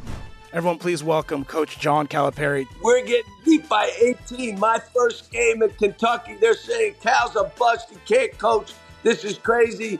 Everyone, 0.54 0.80
please 0.80 1.04
welcome 1.04 1.44
Coach 1.44 1.80
John 1.80 2.08
Calipari. 2.08 2.66
We're 2.82 3.04
getting 3.04 3.30
beat 3.44 3.68
by 3.68 3.92
18. 4.02 4.58
My 4.58 4.80
first 4.96 5.30
game 5.32 5.64
in 5.64 5.70
Kentucky. 5.72 6.38
They're 6.40 6.54
saying 6.54 6.96
Cal's 7.02 7.36
a 7.36 7.52
bust. 7.60 7.90
He 7.90 7.98
can't 8.06 8.38
coach. 8.38 8.72
This 9.04 9.26
is 9.26 9.38
crazy. 9.38 10.00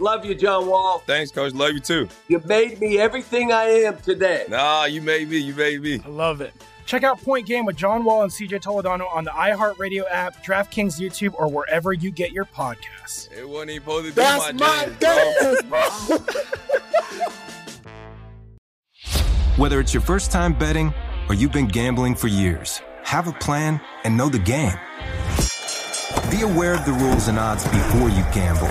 Love 0.00 0.24
you, 0.24 0.34
John 0.34 0.66
Wall. 0.66 1.02
Thanks, 1.06 1.30
Coach. 1.30 1.52
Love 1.52 1.72
you 1.72 1.80
too. 1.80 2.08
You 2.28 2.40
made 2.46 2.80
me 2.80 2.98
everything 2.98 3.52
I 3.52 3.64
am 3.64 3.98
today. 3.98 4.46
Nah, 4.48 4.84
you 4.84 5.02
made 5.02 5.28
me. 5.28 5.36
You 5.36 5.54
made 5.54 5.82
me. 5.82 6.00
I 6.04 6.08
love 6.08 6.40
it. 6.40 6.54
Check 6.86 7.04
out 7.04 7.22
Point 7.22 7.46
Game 7.46 7.66
with 7.66 7.76
John 7.76 8.04
Wall 8.04 8.22
and 8.22 8.32
CJ 8.32 8.62
Toledano 8.62 9.14
on 9.14 9.24
the 9.24 9.30
iHeartRadio 9.30 10.04
app, 10.10 10.42
DraftKings 10.44 10.98
YouTube, 10.98 11.34
or 11.34 11.48
wherever 11.48 11.92
you 11.92 12.10
get 12.10 12.32
your 12.32 12.46
podcasts. 12.46 13.30
It 13.30 13.48
wasn't 13.48 13.70
even 13.70 13.82
supposed 13.82 14.06
to 14.06 14.12
be 14.12 14.20
That's 14.20 14.52
my, 14.54 14.66
my 14.66 14.88
dance, 14.98 15.62
bro. 15.62 16.18
Whether 19.56 19.78
it's 19.78 19.92
your 19.92 20.00
first 20.00 20.32
time 20.32 20.58
betting 20.58 20.92
or 21.28 21.34
you've 21.34 21.52
been 21.52 21.68
gambling 21.68 22.14
for 22.14 22.28
years, 22.28 22.80
have 23.04 23.28
a 23.28 23.32
plan 23.34 23.80
and 24.04 24.16
know 24.16 24.28
the 24.28 24.38
game. 24.38 24.72
Be 26.30 26.42
aware 26.42 26.74
of 26.74 26.84
the 26.86 26.92
rules 26.92 27.28
and 27.28 27.38
odds 27.38 27.64
before 27.64 28.08
you 28.08 28.24
gamble. 28.32 28.70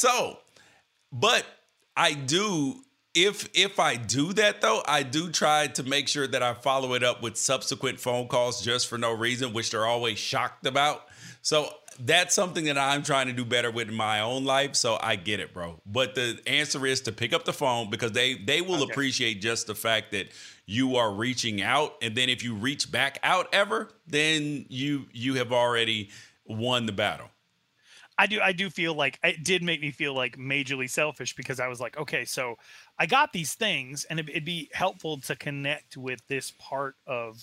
So, 0.00 0.38
but 1.12 1.44
I 1.94 2.14
do 2.14 2.76
if 3.14 3.50
if 3.52 3.78
I 3.78 3.96
do 3.96 4.32
that 4.32 4.62
though, 4.62 4.82
I 4.88 5.02
do 5.02 5.30
try 5.30 5.66
to 5.66 5.82
make 5.82 6.08
sure 6.08 6.26
that 6.26 6.42
I 6.42 6.54
follow 6.54 6.94
it 6.94 7.02
up 7.02 7.22
with 7.22 7.36
subsequent 7.36 8.00
phone 8.00 8.26
calls 8.26 8.62
just 8.62 8.88
for 8.88 8.96
no 8.96 9.12
reason, 9.12 9.52
which 9.52 9.72
they're 9.72 9.84
always 9.84 10.18
shocked 10.18 10.66
about. 10.66 11.06
So 11.42 11.68
that's 11.98 12.34
something 12.34 12.64
that 12.64 12.78
I'm 12.78 13.02
trying 13.02 13.26
to 13.26 13.34
do 13.34 13.44
better 13.44 13.70
with 13.70 13.90
in 13.90 13.94
my 13.94 14.20
own 14.20 14.46
life. 14.46 14.74
So 14.74 14.96
I 15.02 15.16
get 15.16 15.38
it, 15.38 15.52
bro. 15.52 15.82
But 15.84 16.14
the 16.14 16.40
answer 16.46 16.86
is 16.86 17.02
to 17.02 17.12
pick 17.12 17.34
up 17.34 17.44
the 17.44 17.52
phone 17.52 17.90
because 17.90 18.12
they 18.12 18.36
they 18.36 18.62
will 18.62 18.82
okay. 18.82 18.90
appreciate 18.90 19.42
just 19.42 19.66
the 19.66 19.74
fact 19.74 20.12
that 20.12 20.28
you 20.64 20.96
are 20.96 21.12
reaching 21.12 21.60
out, 21.60 21.96
and 22.00 22.14
then 22.14 22.30
if 22.30 22.42
you 22.42 22.54
reach 22.54 22.90
back 22.90 23.18
out 23.22 23.48
ever, 23.52 23.90
then 24.06 24.64
you 24.70 25.08
you 25.12 25.34
have 25.34 25.52
already 25.52 26.08
won 26.46 26.86
the 26.86 26.92
battle. 26.92 27.28
I 28.20 28.26
do 28.26 28.38
I 28.38 28.52
do 28.52 28.68
feel 28.68 28.92
like 28.92 29.18
it 29.24 29.42
did 29.42 29.62
make 29.62 29.80
me 29.80 29.90
feel 29.90 30.12
like 30.12 30.36
majorly 30.36 30.90
selfish 30.90 31.34
because 31.34 31.58
I 31.58 31.68
was 31.68 31.80
like, 31.80 31.96
okay, 31.96 32.26
so 32.26 32.56
I 32.98 33.06
got 33.06 33.32
these 33.32 33.54
things, 33.54 34.04
and 34.04 34.20
it'd 34.20 34.44
be 34.44 34.68
helpful 34.74 35.18
to 35.22 35.34
connect 35.34 35.96
with 35.96 36.20
this 36.28 36.52
part 36.58 36.96
of, 37.06 37.38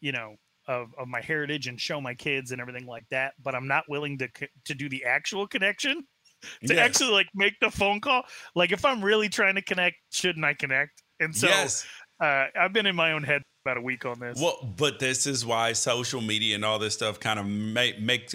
you 0.00 0.10
know, 0.10 0.34
of, 0.66 0.92
of 0.98 1.06
my 1.06 1.20
heritage 1.20 1.68
and 1.68 1.80
show 1.80 2.00
my 2.00 2.14
kids 2.14 2.50
and 2.50 2.60
everything 2.60 2.84
like 2.84 3.08
that. 3.10 3.34
But 3.40 3.54
I'm 3.54 3.68
not 3.68 3.84
willing 3.88 4.18
to 4.18 4.28
to 4.64 4.74
do 4.74 4.88
the 4.88 5.04
actual 5.04 5.46
connection, 5.46 6.04
to 6.66 6.74
yes. 6.74 6.78
actually 6.78 7.12
like 7.12 7.28
make 7.36 7.54
the 7.60 7.70
phone 7.70 8.00
call. 8.00 8.24
Like 8.56 8.72
if 8.72 8.84
I'm 8.84 9.04
really 9.04 9.28
trying 9.28 9.54
to 9.54 9.62
connect, 9.62 9.98
shouldn't 10.10 10.44
I 10.44 10.54
connect? 10.54 11.00
And 11.20 11.34
so 11.34 11.46
yes. 11.46 11.86
uh, 12.20 12.46
I've 12.60 12.72
been 12.72 12.86
in 12.86 12.96
my 12.96 13.12
own 13.12 13.22
head 13.22 13.42
about 13.64 13.76
a 13.76 13.82
week 13.82 14.04
on 14.04 14.18
this. 14.18 14.40
Well, 14.40 14.74
but 14.76 14.98
this 14.98 15.28
is 15.28 15.46
why 15.46 15.74
social 15.74 16.20
media 16.20 16.56
and 16.56 16.64
all 16.64 16.80
this 16.80 16.94
stuff 16.94 17.20
kind 17.20 17.38
of 17.38 17.46
make 17.46 18.00
make 18.00 18.34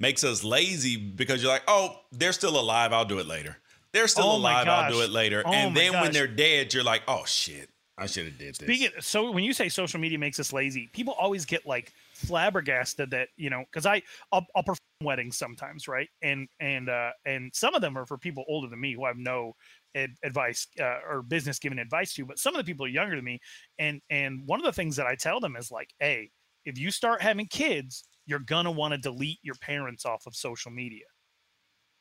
makes 0.00 0.24
us 0.24 0.42
lazy 0.42 0.96
because 0.96 1.42
you're 1.42 1.52
like, 1.52 1.64
oh, 1.68 2.00
they're 2.10 2.32
still 2.32 2.58
alive. 2.58 2.92
I'll 2.92 3.04
do 3.04 3.18
it 3.18 3.26
later. 3.26 3.58
They're 3.92 4.08
still 4.08 4.24
oh 4.24 4.36
alive. 4.36 4.66
I'll 4.66 4.90
do 4.90 5.02
it 5.02 5.10
later. 5.10 5.42
Oh 5.44 5.52
and 5.52 5.76
then 5.76 5.92
gosh. 5.92 6.02
when 6.02 6.12
they're 6.12 6.26
dead, 6.26 6.72
you're 6.72 6.84
like, 6.84 7.02
oh 7.06 7.24
shit, 7.26 7.68
I 7.98 8.06
should 8.06 8.24
have 8.24 8.38
did 8.38 8.54
this. 8.54 8.66
Speaking 8.66 8.90
so 9.00 9.30
when 9.30 9.44
you 9.44 9.52
say 9.52 9.68
social 9.68 10.00
media 10.00 10.18
makes 10.18 10.40
us 10.40 10.52
lazy, 10.52 10.88
people 10.92 11.14
always 11.14 11.44
get 11.44 11.66
like 11.66 11.92
flabbergasted 12.14 13.10
that 13.10 13.28
you 13.36 13.50
know 13.50 13.64
because 13.70 13.86
I 13.86 14.02
I'll, 14.32 14.46
I'll, 14.54 14.62
perform 14.62 14.78
weddings 15.02 15.36
sometimes, 15.36 15.88
right? 15.88 16.08
And 16.22 16.48
and 16.60 16.88
uh, 16.88 17.10
and 17.26 17.50
some 17.54 17.74
of 17.74 17.82
them 17.82 17.98
are 17.98 18.06
for 18.06 18.16
people 18.16 18.44
older 18.48 18.68
than 18.68 18.80
me 18.80 18.94
who 18.94 19.04
I 19.04 19.08
have 19.08 19.18
no 19.18 19.54
ad- 19.96 20.16
advice 20.22 20.68
uh, 20.80 20.98
or 21.08 21.22
business 21.22 21.58
giving 21.58 21.78
advice 21.78 22.14
to, 22.14 22.24
but 22.24 22.38
some 22.38 22.54
of 22.54 22.64
the 22.64 22.70
people 22.70 22.86
are 22.86 22.90
younger 22.90 23.16
than 23.16 23.24
me. 23.24 23.40
And 23.78 24.00
and 24.08 24.46
one 24.46 24.60
of 24.60 24.64
the 24.64 24.72
things 24.72 24.96
that 24.96 25.06
I 25.06 25.16
tell 25.16 25.40
them 25.40 25.56
is 25.56 25.70
like, 25.70 25.90
hey, 25.98 26.30
if 26.64 26.78
you 26.78 26.90
start 26.90 27.22
having 27.22 27.46
kids, 27.46 28.04
you're 28.30 28.38
gonna 28.38 28.70
want 28.70 28.92
to 28.92 28.98
delete 28.98 29.40
your 29.42 29.56
parents 29.56 30.06
off 30.06 30.26
of 30.26 30.34
social 30.34 30.70
media. 30.70 31.04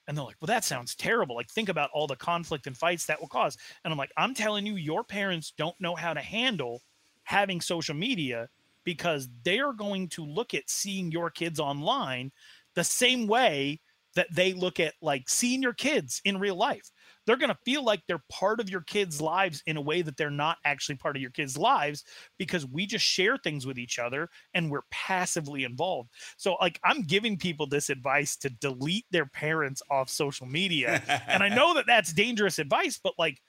And 0.07 0.17
they're 0.17 0.25
like, 0.25 0.37
well, 0.41 0.47
that 0.47 0.63
sounds 0.63 0.95
terrible. 0.95 1.35
Like, 1.35 1.49
think 1.49 1.69
about 1.69 1.91
all 1.93 2.07
the 2.07 2.15
conflict 2.15 2.65
and 2.65 2.75
fights 2.75 3.05
that 3.05 3.19
will 3.19 3.27
cause. 3.27 3.57
And 3.83 3.91
I'm 3.91 3.97
like, 3.97 4.11
I'm 4.17 4.33
telling 4.33 4.65
you, 4.65 4.75
your 4.75 5.03
parents 5.03 5.53
don't 5.55 5.79
know 5.79 5.93
how 5.93 6.13
to 6.13 6.21
handle 6.21 6.81
having 7.23 7.61
social 7.61 7.93
media 7.93 8.49
because 8.83 9.29
they 9.43 9.59
are 9.59 9.73
going 9.73 10.07
to 10.09 10.25
look 10.25 10.55
at 10.55 10.67
seeing 10.67 11.11
your 11.11 11.29
kids 11.29 11.59
online 11.59 12.31
the 12.73 12.83
same 12.83 13.27
way 13.27 13.79
that 14.15 14.33
they 14.33 14.53
look 14.53 14.79
at 14.79 14.95
like 15.01 15.29
seeing 15.29 15.61
your 15.61 15.73
kids 15.73 16.21
in 16.25 16.39
real 16.39 16.55
life 16.55 16.89
they're 17.25 17.37
going 17.37 17.49
to 17.49 17.57
feel 17.65 17.83
like 17.83 18.01
they're 18.07 18.23
part 18.31 18.59
of 18.59 18.69
your 18.69 18.81
kids' 18.81 19.21
lives 19.21 19.61
in 19.65 19.77
a 19.77 19.81
way 19.81 20.01
that 20.01 20.17
they're 20.17 20.29
not 20.29 20.57
actually 20.65 20.95
part 20.95 21.15
of 21.15 21.21
your 21.21 21.31
kids' 21.31 21.57
lives 21.57 22.03
because 22.37 22.65
we 22.65 22.85
just 22.85 23.05
share 23.05 23.37
things 23.37 23.65
with 23.65 23.77
each 23.77 23.99
other 23.99 24.29
and 24.53 24.69
we're 24.69 24.81
passively 24.91 25.63
involved. 25.63 26.09
So, 26.37 26.55
like, 26.61 26.79
I'm 26.83 27.03
giving 27.03 27.37
people 27.37 27.67
this 27.67 27.89
advice 27.89 28.35
to 28.37 28.49
delete 28.49 29.05
their 29.11 29.25
parents 29.25 29.81
off 29.91 30.09
social 30.09 30.47
media. 30.47 31.01
and 31.27 31.43
I 31.43 31.49
know 31.55 31.73
that 31.75 31.85
that's 31.87 32.13
dangerous 32.13 32.59
advice, 32.59 32.99
but 33.01 33.13
like, 33.17 33.41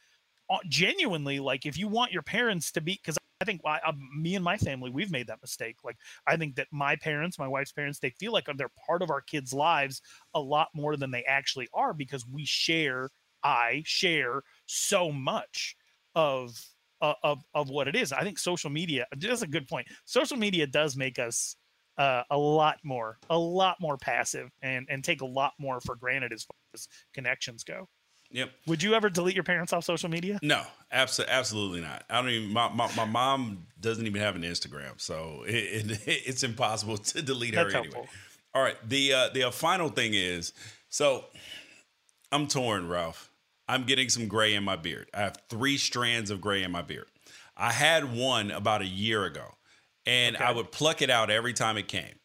uh, 0.51 0.59
genuinely, 0.69 1.39
like, 1.39 1.65
if 1.65 1.79
you 1.79 1.89
want 1.89 2.13
your 2.13 2.23
parents 2.23 2.73
to 2.73 2.81
be, 2.81 2.99
because 3.03 3.17
I 3.41 3.45
think 3.45 3.63
I, 3.65 3.81
I, 3.85 3.93
me 4.19 4.35
and 4.35 4.45
my 4.45 4.59
family, 4.59 4.91
we've 4.91 5.11
made 5.11 5.29
that 5.29 5.41
mistake. 5.41 5.77
Like, 5.83 5.97
I 6.27 6.37
think 6.37 6.57
that 6.57 6.67
my 6.71 6.97
parents, 6.97 7.39
my 7.39 7.49
wife's 7.49 7.73
parents, 7.73 7.99
they 7.99 8.11
feel 8.11 8.33
like 8.33 8.49
they're 8.57 8.71
part 8.87 9.01
of 9.01 9.11
our 9.11 9.23
kids' 9.23 9.55
lives 9.55 10.03
a 10.35 10.41
lot 10.41 10.69
more 10.75 10.97
than 10.97 11.11
they 11.11 11.23
actually 11.25 11.69
are 11.73 11.95
because 11.95 12.27
we 12.27 12.45
share 12.45 13.09
I 13.43 13.83
share 13.85 14.43
so 14.67 15.11
much 15.11 15.77
of 16.15 16.61
uh, 17.01 17.15
of 17.23 17.43
of 17.55 17.71
what 17.71 17.89
it 17.89 17.97
is. 17.97 18.13
I 18.13 18.23
think 18.23 18.39
social 18.39 18.71
media. 18.71 19.07
That's 19.17 19.43
a 19.43 19.47
good 19.47 19.69
point. 19.69 19.89
Social 20.05 20.37
media 20.37 20.67
does 20.67 20.97
make 20.97 21.19
us 21.19 21.57
uh, 21.99 22.23
a 22.31 22.37
lot 22.37 22.79
more, 22.85 23.19
a 23.29 23.39
lot 23.39 23.77
more 23.81 23.97
passive, 23.97 24.51
and 24.63 24.87
and 24.91 25.03
take 25.03 25.21
a 25.21 25.27
lot 25.27 25.53
more 25.59 25.81
for 25.81 25.97
granted 25.97 26.33
as 26.33 26.45
far 26.45 26.57
as 26.75 26.89
connections 27.15 27.65
go. 27.65 27.89
Yep. 28.33 28.51
Would 28.67 28.83
you 28.83 28.95
ever 28.95 29.11
delete 29.11 29.35
your 29.35 29.45
parents 29.45 29.73
off 29.73 29.85
social 29.85 30.09
media? 30.09 30.39
No, 30.41 30.63
absolutely, 30.93 31.35
absolutely 31.35 31.81
not. 31.81 32.05
I 32.09 32.23
don't 32.23 32.31
even. 32.31 32.53
My, 32.53 32.69
my, 32.69 32.89
my 32.97 33.05
mom 33.05 33.67
doesn't 33.81 34.07
even 34.07 34.21
have 34.21 34.37
an 34.37 34.43
Instagram, 34.43 35.01
so 35.01 35.45
it, 35.47 35.91
it, 35.91 36.01
it's 36.07 36.45
impossible 36.45 36.97
to 36.99 37.23
delete 37.23 37.55
her 37.55 37.65
That's 37.65 37.75
anyway. 37.75 38.09
All 38.55 38.63
right. 38.63 38.77
The 38.89 39.13
uh, 39.13 39.29
the 39.35 39.45
uh, 39.45 39.51
final 39.51 39.89
thing 39.89 40.15
is, 40.15 40.53
so 40.89 41.25
I'm 42.31 42.47
torn, 42.47 42.89
Ralph. 42.89 43.30
I'm 43.71 43.85
getting 43.85 44.09
some 44.09 44.27
gray 44.27 44.55
in 44.55 44.65
my 44.65 44.75
beard. 44.75 45.09
I 45.15 45.21
have 45.21 45.37
three 45.49 45.77
strands 45.77 46.33
of 46.33 46.41
gray 46.41 46.65
in 46.65 46.73
my 46.73 46.83
beard. 46.83 47.07
I 47.57 47.71
had 47.71 48.13
one 48.13 48.51
about 48.51 48.83
a 48.83 48.87
year 48.87 49.25
ago, 49.25 49.55
and 50.05 50.35
okay. 50.35 50.45
I 50.45 50.51
would 50.51 50.73
pluck 50.73 51.03
it 51.03 51.09
out 51.09 51.31
every 51.31 51.53
time 51.53 51.77
it 51.77 51.87
came. 51.87 52.19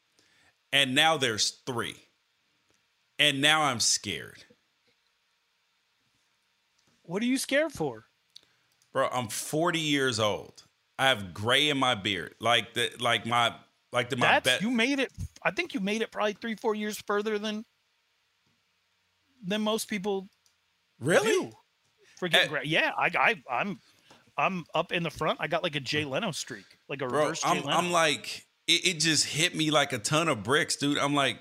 And 0.74 0.96
now 0.96 1.18
there's 1.18 1.62
three. 1.68 1.98
And 3.20 3.42
now 3.42 3.62
I'm 3.62 3.80
scared. 3.80 4.44
What 7.04 7.22
are 7.22 7.28
you 7.28 7.38
scared 7.38 7.72
for? 7.72 8.06
Bro, 8.92 9.10
I'm 9.12 9.28
40 9.28 9.80
years 9.80 10.20
old. 10.20 10.64
I 10.98 11.10
have 11.10 11.32
gray 11.32 11.70
in 11.70 11.78
my 11.78 11.94
beard. 11.94 12.34
Like 12.40 12.74
the 12.74 12.90
like 13.00 13.28
my 13.28 13.54
like 13.92 14.10
the 14.10 14.16
my 14.16 14.40
That's, 14.40 14.64
you 14.64 14.72
made 14.72 15.00
it 15.00 15.12
I 15.44 15.52
think 15.52 15.76
you 15.76 15.80
made 15.80 16.02
it 16.02 16.12
probably 16.12 16.34
3 16.34 16.56
4 16.56 16.74
years 16.74 16.98
further 17.06 17.38
than 17.38 17.66
than 19.46 19.62
most 19.62 19.90
people 19.90 20.30
Really? 21.00 21.52
for 22.18 22.28
getting 22.28 22.50
gra- 22.50 22.66
Yeah, 22.66 22.92
I, 22.98 23.12
I, 23.18 23.36
I'm, 23.52 23.80
I'm 24.38 24.66
up 24.74 24.92
in 24.92 25.04
the 25.04 25.10
front. 25.10 25.40
I 25.42 25.48
got 25.48 25.64
like 25.64 25.76
a 25.76 25.80
Jay 25.80 26.04
mm. 26.04 26.10
Leno 26.10 26.32
streak, 26.32 26.66
like 26.90 27.02
a 27.02 27.08
Bro, 27.08 27.20
reverse 27.20 27.42
Jay 27.42 27.50
I'm, 27.50 27.64
Leno. 27.64 27.78
I'm 27.78 27.92
like, 27.92 28.46
it, 28.68 28.88
it 28.88 29.00
just 29.00 29.26
hit 29.26 29.56
me 29.56 29.72
like 29.72 29.94
a 29.94 30.00
ton 30.00 30.28
of 30.28 30.44
bricks, 30.44 30.76
dude. 30.76 30.98
I'm 30.98 31.14
like, 31.14 31.40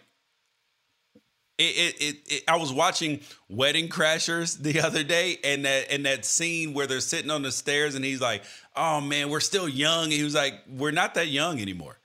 it, 1.56 1.62
it, 1.62 2.02
it, 2.02 2.16
it, 2.26 2.42
I 2.48 2.56
was 2.56 2.72
watching 2.72 3.20
Wedding 3.48 3.88
Crashers 3.88 4.60
the 4.60 4.80
other 4.84 5.04
day, 5.04 5.38
and 5.44 5.64
that 5.64 5.86
and 5.90 6.04
that 6.04 6.24
scene 6.24 6.74
where 6.74 6.86
they're 6.86 7.00
sitting 7.00 7.30
on 7.30 7.42
the 7.42 7.52
stairs, 7.52 7.94
and 7.94 8.04
he's 8.04 8.20
like, 8.20 8.42
"Oh 8.74 9.00
man, 9.00 9.30
we're 9.30 9.38
still 9.38 9.68
young." 9.68 10.04
And 10.04 10.12
he 10.12 10.24
was 10.24 10.34
like, 10.34 10.54
"We're 10.68 10.90
not 10.90 11.14
that 11.14 11.28
young 11.28 11.60
anymore, 11.60 12.00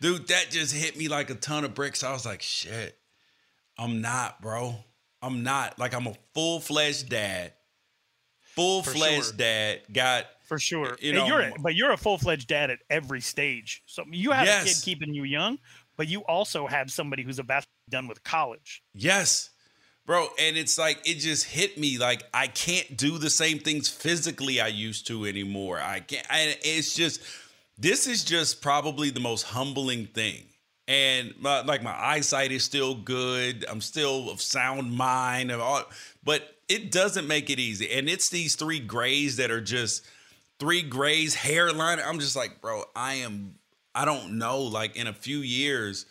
dude." 0.00 0.26
That 0.26 0.50
just 0.50 0.74
hit 0.74 0.96
me 0.96 1.06
like 1.06 1.30
a 1.30 1.36
ton 1.36 1.64
of 1.64 1.72
bricks. 1.72 2.02
I 2.02 2.12
was 2.12 2.26
like, 2.26 2.42
"Shit, 2.42 2.98
I'm 3.78 4.00
not, 4.00 4.42
bro. 4.42 4.74
I'm 5.22 5.42
not. 5.42 5.78
Like 5.78 5.94
I'm 5.94 6.06
a 6.06 6.14
full 6.34 6.60
fledged 6.60 7.08
dad, 7.08 7.52
full 8.40 8.82
fledged 8.82 9.24
sure. 9.24 9.32
dad. 9.36 9.80
Got 9.92 10.26
for 10.44 10.58
sure. 10.58 10.96
You 11.00 11.12
know, 11.12 11.26
you're 11.26 11.40
a, 11.40 11.52
but 11.60 11.74
you're 11.74 11.92
a 11.92 11.96
full 11.96 12.18
fledged 12.18 12.48
dad 12.48 12.70
at 12.70 12.80
every 12.88 13.20
stage. 13.20 13.82
So 13.86 14.04
you 14.10 14.32
have 14.32 14.48
a 14.48 14.66
kid 14.66 14.76
keeping 14.82 15.14
you 15.14 15.24
young, 15.24 15.58
but 15.96 16.08
you 16.08 16.20
also 16.22 16.66
have 16.66 16.90
somebody 16.90 17.22
who's 17.22 17.38
about 17.38 17.64
done 17.88 18.08
with 18.08 18.22
college. 18.24 18.82
Yes. 18.94 19.50
Bro, 20.06 20.28
and 20.40 20.56
it's 20.56 20.76
like 20.76 20.98
it 21.04 21.18
just 21.18 21.44
hit 21.44 21.78
me 21.78 21.98
like 21.98 22.24
I 22.34 22.48
can't 22.48 22.96
do 22.96 23.18
the 23.18 23.30
same 23.30 23.60
things 23.60 23.88
physically 23.88 24.60
I 24.60 24.66
used 24.66 25.06
to 25.06 25.24
anymore. 25.24 25.78
I 25.78 26.00
can't 26.00 26.26
I, 26.28 26.56
it's 26.62 26.94
just 26.94 27.20
this 27.78 28.06
is 28.08 28.24
just 28.24 28.60
probably 28.60 29.10
the 29.10 29.20
most 29.20 29.44
humbling 29.44 30.06
thing. 30.06 30.49
And 30.90 31.34
my, 31.38 31.60
like 31.60 31.84
my 31.84 31.94
eyesight 31.96 32.50
is 32.50 32.64
still 32.64 32.96
good. 32.96 33.64
I'm 33.70 33.80
still 33.80 34.28
of 34.28 34.42
sound 34.42 34.92
mind 34.92 35.52
and 35.52 35.62
all, 35.62 35.84
but 36.24 36.56
it 36.68 36.90
doesn't 36.90 37.28
make 37.28 37.48
it 37.48 37.60
easy. 37.60 37.92
And 37.92 38.08
it's 38.08 38.28
these 38.28 38.56
three 38.56 38.80
grays 38.80 39.36
that 39.36 39.52
are 39.52 39.60
just 39.60 40.04
three 40.58 40.82
grays 40.82 41.36
hairline. 41.36 42.00
I'm 42.04 42.18
just 42.18 42.34
like, 42.34 42.60
bro, 42.60 42.82
I 42.96 43.14
am 43.14 43.54
I 43.94 44.04
don't 44.04 44.36
know 44.36 44.62
like 44.62 44.96
in 44.96 45.06
a 45.06 45.12
few 45.12 45.38
years 45.38 46.06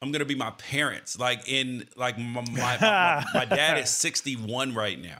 I'm 0.00 0.10
gonna 0.10 0.24
be 0.24 0.34
my 0.34 0.52
parents. 0.52 1.18
Like 1.18 1.46
in 1.46 1.86
like 1.94 2.16
my 2.18 2.40
my, 2.50 2.78
my, 2.80 3.24
my 3.34 3.44
dad 3.44 3.76
is 3.78 3.90
61 3.90 4.74
right 4.74 4.98
now. 4.98 5.18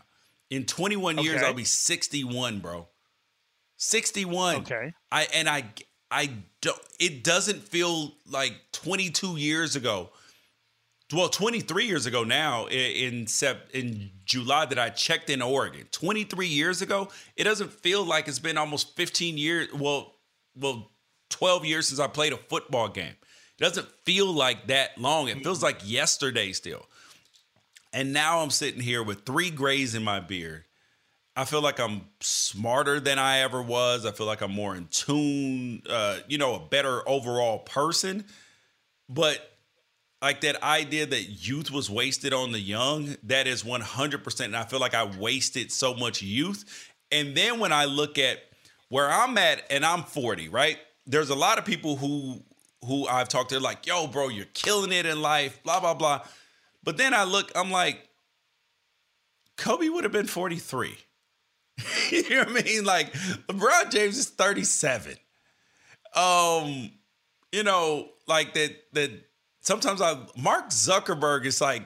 In 0.48 0.64
21 0.64 1.18
years, 1.18 1.36
Okay. 1.36 1.46
I'll 1.46 1.52
be 1.52 1.64
61, 1.64 2.60
bro. 2.60 2.88
61. 3.76 4.56
Okay. 4.62 4.94
I 5.12 5.28
and 5.34 5.46
I 5.46 5.64
I 6.10 6.30
don't. 6.60 6.78
It 6.98 7.24
doesn't 7.24 7.68
feel 7.68 8.12
like 8.30 8.54
22 8.72 9.36
years 9.36 9.76
ago. 9.76 10.10
Well, 11.12 11.28
23 11.28 11.86
years 11.86 12.06
ago 12.06 12.24
now 12.24 12.66
in 12.66 13.26
sep, 13.26 13.68
in 13.72 14.10
July 14.24 14.64
that 14.66 14.78
I 14.78 14.88
checked 14.88 15.28
in 15.30 15.42
Oregon. 15.42 15.86
23 15.90 16.46
years 16.46 16.82
ago, 16.82 17.08
it 17.36 17.44
doesn't 17.44 17.72
feel 17.72 18.04
like 18.04 18.26
it's 18.26 18.38
been 18.38 18.56
almost 18.56 18.96
15 18.96 19.36
years. 19.36 19.72
Well, 19.72 20.14
well, 20.56 20.90
12 21.30 21.64
years 21.66 21.88
since 21.88 22.00
I 22.00 22.06
played 22.06 22.32
a 22.32 22.36
football 22.36 22.88
game. 22.88 23.14
It 23.58 23.62
doesn't 23.62 23.88
feel 24.04 24.32
like 24.32 24.66
that 24.68 24.98
long. 24.98 25.28
It 25.28 25.42
feels 25.42 25.62
like 25.62 25.80
yesterday 25.84 26.52
still. 26.52 26.86
And 27.92 28.12
now 28.12 28.40
I'm 28.40 28.50
sitting 28.50 28.80
here 28.80 29.02
with 29.02 29.24
three 29.24 29.50
grays 29.50 29.94
in 29.94 30.02
my 30.02 30.20
beard. 30.20 30.63
I 31.36 31.44
feel 31.44 31.62
like 31.62 31.80
I'm 31.80 32.02
smarter 32.20 33.00
than 33.00 33.18
I 33.18 33.38
ever 33.40 33.60
was. 33.60 34.06
I 34.06 34.12
feel 34.12 34.26
like 34.26 34.40
I'm 34.40 34.52
more 34.52 34.76
in 34.76 34.86
tune, 34.88 35.82
uh, 35.88 36.18
you 36.28 36.38
know, 36.38 36.54
a 36.54 36.60
better 36.60 37.06
overall 37.08 37.58
person. 37.58 38.24
But 39.08 39.38
like 40.22 40.40
that 40.42 40.62
idea 40.62 41.06
that 41.06 41.22
youth 41.22 41.70
was 41.70 41.90
wasted 41.90 42.32
on 42.32 42.52
the 42.52 42.60
young, 42.60 43.16
that 43.24 43.46
is 43.46 43.64
100%. 43.64 44.44
And 44.44 44.56
I 44.56 44.64
feel 44.64 44.78
like 44.78 44.94
I 44.94 45.04
wasted 45.04 45.72
so 45.72 45.94
much 45.94 46.22
youth. 46.22 46.92
And 47.10 47.36
then 47.36 47.58
when 47.58 47.72
I 47.72 47.86
look 47.86 48.16
at 48.16 48.38
where 48.88 49.10
I'm 49.10 49.36
at 49.36 49.64
and 49.70 49.84
I'm 49.84 50.04
40, 50.04 50.48
right? 50.50 50.78
There's 51.06 51.30
a 51.30 51.34
lot 51.34 51.58
of 51.58 51.64
people 51.64 51.96
who 51.96 52.42
who 52.86 53.06
I've 53.06 53.28
talked 53.28 53.50
to 53.50 53.60
like, 53.60 53.86
yo, 53.86 54.06
bro, 54.06 54.28
you're 54.28 54.44
killing 54.52 54.92
it 54.92 55.06
in 55.06 55.22
life, 55.22 55.62
blah, 55.64 55.80
blah, 55.80 55.94
blah. 55.94 56.20
But 56.82 56.98
then 56.98 57.14
I 57.14 57.24
look, 57.24 57.50
I'm 57.54 57.70
like, 57.70 57.98
Kobe 59.56 59.88
would 59.88 60.04
have 60.04 60.12
been 60.12 60.26
43. 60.26 60.96
you 62.10 62.30
know 62.30 62.44
what 62.44 62.48
I 62.48 62.62
mean? 62.62 62.84
Like 62.84 63.12
LeBron 63.12 63.90
James 63.90 64.18
is 64.18 64.28
37. 64.28 65.16
Um, 66.14 66.90
you 67.52 67.62
know, 67.62 68.08
like 68.26 68.54
that 68.54 68.72
that 68.92 69.10
sometimes 69.60 70.00
I 70.00 70.16
Mark 70.36 70.70
Zuckerberg 70.70 71.44
is 71.44 71.60
like, 71.60 71.82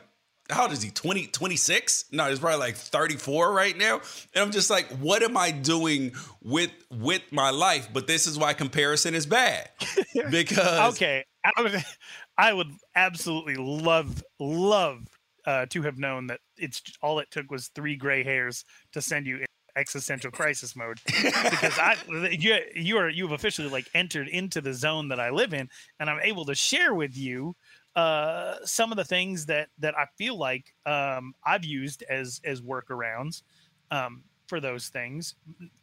how 0.51 0.63
old 0.63 0.73
is 0.73 0.83
he? 0.83 0.91
20, 0.91 1.27
26? 1.27 2.07
No, 2.13 2.29
he's 2.29 2.39
probably 2.39 2.59
like 2.59 2.77
34 2.77 3.53
right 3.53 3.77
now. 3.77 4.01
And 4.35 4.45
I'm 4.45 4.51
just 4.51 4.71
like, 4.71 4.87
what 4.99 5.23
am 5.23 5.37
I 5.37 5.51
doing 5.51 6.13
with 6.43 6.71
with 6.91 7.23
my 7.31 7.51
life? 7.51 7.89
But 7.93 8.07
this 8.07 8.27
is 8.27 8.39
why 8.39 8.55
comparison 8.55 9.15
is 9.15 9.27
bad. 9.27 9.71
Because 10.31 10.95
okay, 10.95 11.25
I 11.45 11.63
would, 11.63 11.85
I 12.39 12.53
would 12.53 12.73
absolutely 12.97 13.55
love 13.57 14.23
love 14.41 15.07
uh, 15.47 15.67
to 15.71 15.83
have 15.83 15.97
known 15.97 16.27
that 16.27 16.41
it's 16.57 16.83
all 17.03 17.19
it 17.21 17.29
took 17.31 17.51
was 17.51 17.69
three 17.69 17.97
gray 17.97 18.25
hairs 18.25 18.65
to 18.93 19.01
send 19.01 19.27
you 19.27 19.37
in 19.39 19.47
existential 19.77 20.31
crisis 20.33 20.75
mode 20.75 21.01
because 21.07 21.79
I 21.79 21.97
you 22.31 22.59
you 22.75 22.97
are 22.99 23.09
you've 23.09 23.33
officially 23.33 23.69
like 23.69 23.89
entered 23.95 24.29
into 24.29 24.61
the 24.61 24.75
zone 24.75 25.09
that 25.09 25.21
I 25.21 25.31
live 25.31 25.53
in 25.55 25.69
and 26.01 26.11
I'm 26.11 26.21
able 26.23 26.45
to 26.47 26.55
share 26.55 26.95
with 26.95 27.17
you 27.17 27.55
uh, 27.97 28.57
some 28.65 28.93
of 28.93 28.97
the 28.97 29.05
things 29.05 29.47
that 29.47 29.69
that 29.79 29.99
I 29.99 30.07
feel 30.17 30.39
like 30.39 30.73
um, 30.87 31.35
I've 31.45 31.65
used 31.65 32.05
as 32.09 32.41
as 32.45 32.61
workarounds 32.61 33.43
um, 33.91 34.23
for 34.47 34.61
those 34.61 34.89
things. 34.89 35.35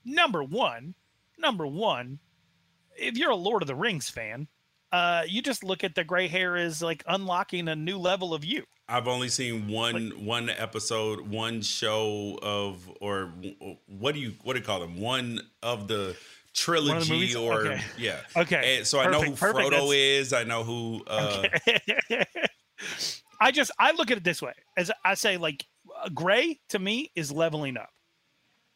Number 0.06 0.44
one, 0.44 0.96
number 1.38 1.68
one, 1.68 2.20
if 2.96 3.18
you're 3.18 3.32
a 3.32 3.36
Lord 3.36 3.64
of 3.64 3.68
the 3.68 3.76
Rings 3.76 4.10
fan, 4.10 4.48
uh, 4.92 5.24
you 5.28 5.42
just 5.42 5.64
look 5.64 5.84
at 5.84 5.96
the 5.96 6.04
gray 6.04 6.28
hair 6.28 6.56
as 6.56 6.82
like 6.82 7.04
unlocking 7.08 7.68
a 7.68 7.76
new 7.76 7.98
level 7.98 8.34
of 8.34 8.46
you. 8.46 8.64
I've 8.88 9.08
only 9.08 9.30
seen 9.30 9.68
one 9.68 10.12
one 10.26 10.50
episode, 10.50 11.22
one 11.28 11.62
show 11.62 12.38
of 12.42 12.90
or 13.02 13.34
what 13.88 14.14
do 14.14 14.20
you 14.22 14.34
what 14.44 14.54
do 14.54 14.60
you 14.60 14.66
call 14.66 14.80
them? 14.80 15.00
One 15.02 15.42
of 15.64 15.88
the 15.88 16.16
trilogy 16.54 17.12
movies? 17.12 17.36
or 17.36 17.68
Okay. 17.68 17.82
yeah. 17.98 18.20
Okay. 18.36 18.78
And 18.78 18.88
so 18.88 19.00
I 19.00 19.06
know 19.10 19.22
who 19.22 19.32
Perfect, 19.32 19.40
perfect. 19.42 19.68
Frodo 19.68 19.72
That's- 19.72 19.92
is. 19.92 20.34
I 20.34 20.44
know 20.44 20.64
who 20.64 21.04
uh 21.08 21.44
I 23.42 23.52
just 23.52 23.72
I 23.80 23.92
look 23.94 24.12
at 24.12 24.18
it 24.18 24.24
this 24.24 24.42
way 24.42 24.54
as 24.78 24.92
I 25.04 25.16
say 25.16 25.38
like 25.38 25.66
uh, 26.04 26.10
gray 26.10 26.60
to 26.70 26.80
me 26.80 27.12
is 27.16 27.32
leveling 27.32 27.78
up. 27.78 27.90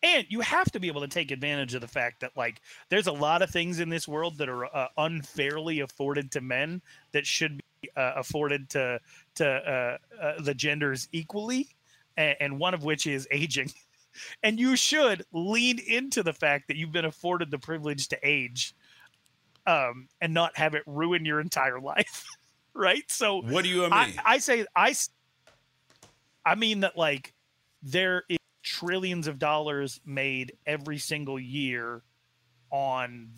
And 0.02 0.26
you 0.30 0.40
have 0.40 0.72
to 0.72 0.80
be 0.80 0.88
able 0.88 1.02
to 1.02 1.08
take 1.08 1.32
advantage 1.32 1.74
of 1.74 1.82
the 1.82 1.88
fact 1.88 2.22
that 2.22 2.32
like 2.38 2.62
there's 2.90 3.08
a 3.08 3.12
lot 3.12 3.42
of 3.42 3.50
things 3.50 3.80
in 3.80 3.90
this 3.90 4.08
world 4.08 4.38
that 4.38 4.48
are 4.48 4.66
uh, 4.66 4.88
unfairly 4.98 5.82
afforded 5.82 6.32
to 6.32 6.42
men 6.42 6.82
that 7.12 7.26
should 7.26 7.58
be 7.82 7.90
uh, 7.98 8.14
afforded 8.16 8.70
to 8.70 9.00
to 9.36 9.48
uh, 9.48 9.98
uh, 10.22 10.42
the 10.42 10.54
genders 10.54 11.10
equally, 11.12 11.68
and, 12.16 12.36
and 12.40 12.60
one 12.60 12.74
of 12.74 12.84
which 12.84 13.08
is 13.08 13.28
aging. 13.32 13.72
And 14.42 14.60
you 14.60 14.76
should 14.76 15.24
lean 15.32 15.80
into 15.80 16.24
the 16.24 16.34
fact 16.34 16.68
that 16.68 16.76
you've 16.76 16.92
been 16.92 17.06
afforded 17.06 17.52
the 17.52 17.60
privilege 17.60 18.08
to 18.08 18.18
age, 18.24 18.74
um, 19.68 20.10
and 20.20 20.34
not 20.34 20.58
have 20.58 20.74
it 20.74 20.82
ruin 20.88 21.26
your 21.26 21.40
entire 21.40 21.80
life, 21.80 22.26
right? 22.74 23.04
So 23.08 23.42
What 23.42 23.64
do 23.64 23.70
you 23.70 23.82
mean? 23.82 23.94
I, 23.94 24.14
I 24.26 24.38
say 24.40 24.66
I 24.76 24.96
I 26.44 26.56
mean 26.56 26.82
that 26.82 26.98
like 26.98 27.34
there 27.84 28.24
is 28.28 28.40
trillions 28.70 29.26
of 29.28 29.40
dollars 29.40 30.00
made 30.06 30.54
every 30.68 31.00
single 31.00 31.40
year 31.40 32.04
on 32.72 33.30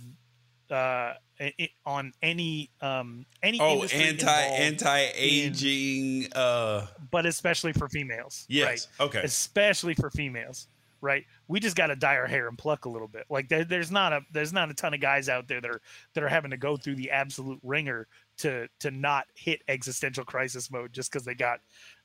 uh 0.70 1.14
i- 1.40 1.54
i- 1.60 1.70
on 1.86 2.12
any 2.22 2.70
um 2.82 3.26
any 3.42 3.60
Oh, 3.62 3.84
anti 3.84 4.30
anti 4.30 5.00
aging 5.16 6.28
uh 6.34 6.88
but 7.12 7.26
especially 7.26 7.72
for 7.74 7.88
females. 7.90 8.46
Yes, 8.50 8.88
Right? 9.00 9.06
okay. 9.08 9.22
Especially 9.24 9.94
for 9.94 10.10
females. 10.10 10.68
Right. 11.04 11.26
We 11.48 11.60
just 11.60 11.76
got 11.76 11.88
to 11.88 11.96
dye 11.96 12.16
our 12.18 12.28
hair 12.28 12.48
and 12.48 12.56
pluck 12.58 12.86
a 12.86 12.90
little 12.90 13.08
bit. 13.08 13.26
Like 13.28 13.50
there, 13.50 13.64
there's 13.66 13.90
not 13.90 14.14
a 14.14 14.22
there's 14.32 14.54
not 14.54 14.70
a 14.70 14.74
ton 14.76 14.94
of 14.94 15.00
guys 15.00 15.30
out 15.30 15.48
there 15.48 15.60
that 15.60 15.72
are 15.72 15.82
that 16.14 16.24
are 16.24 16.30
having 16.30 16.52
to 16.52 16.58
go 16.58 16.78
through 16.78 16.96
the 16.96 17.10
absolute 17.10 17.60
ringer 17.64 18.08
to 18.40 18.68
to 18.82 18.92
not 18.92 19.26
hit 19.36 19.62
existential 19.68 20.24
crisis 20.24 20.70
mode 20.70 20.94
just 20.94 21.12
because 21.12 21.26
they 21.26 21.34
got 21.36 21.60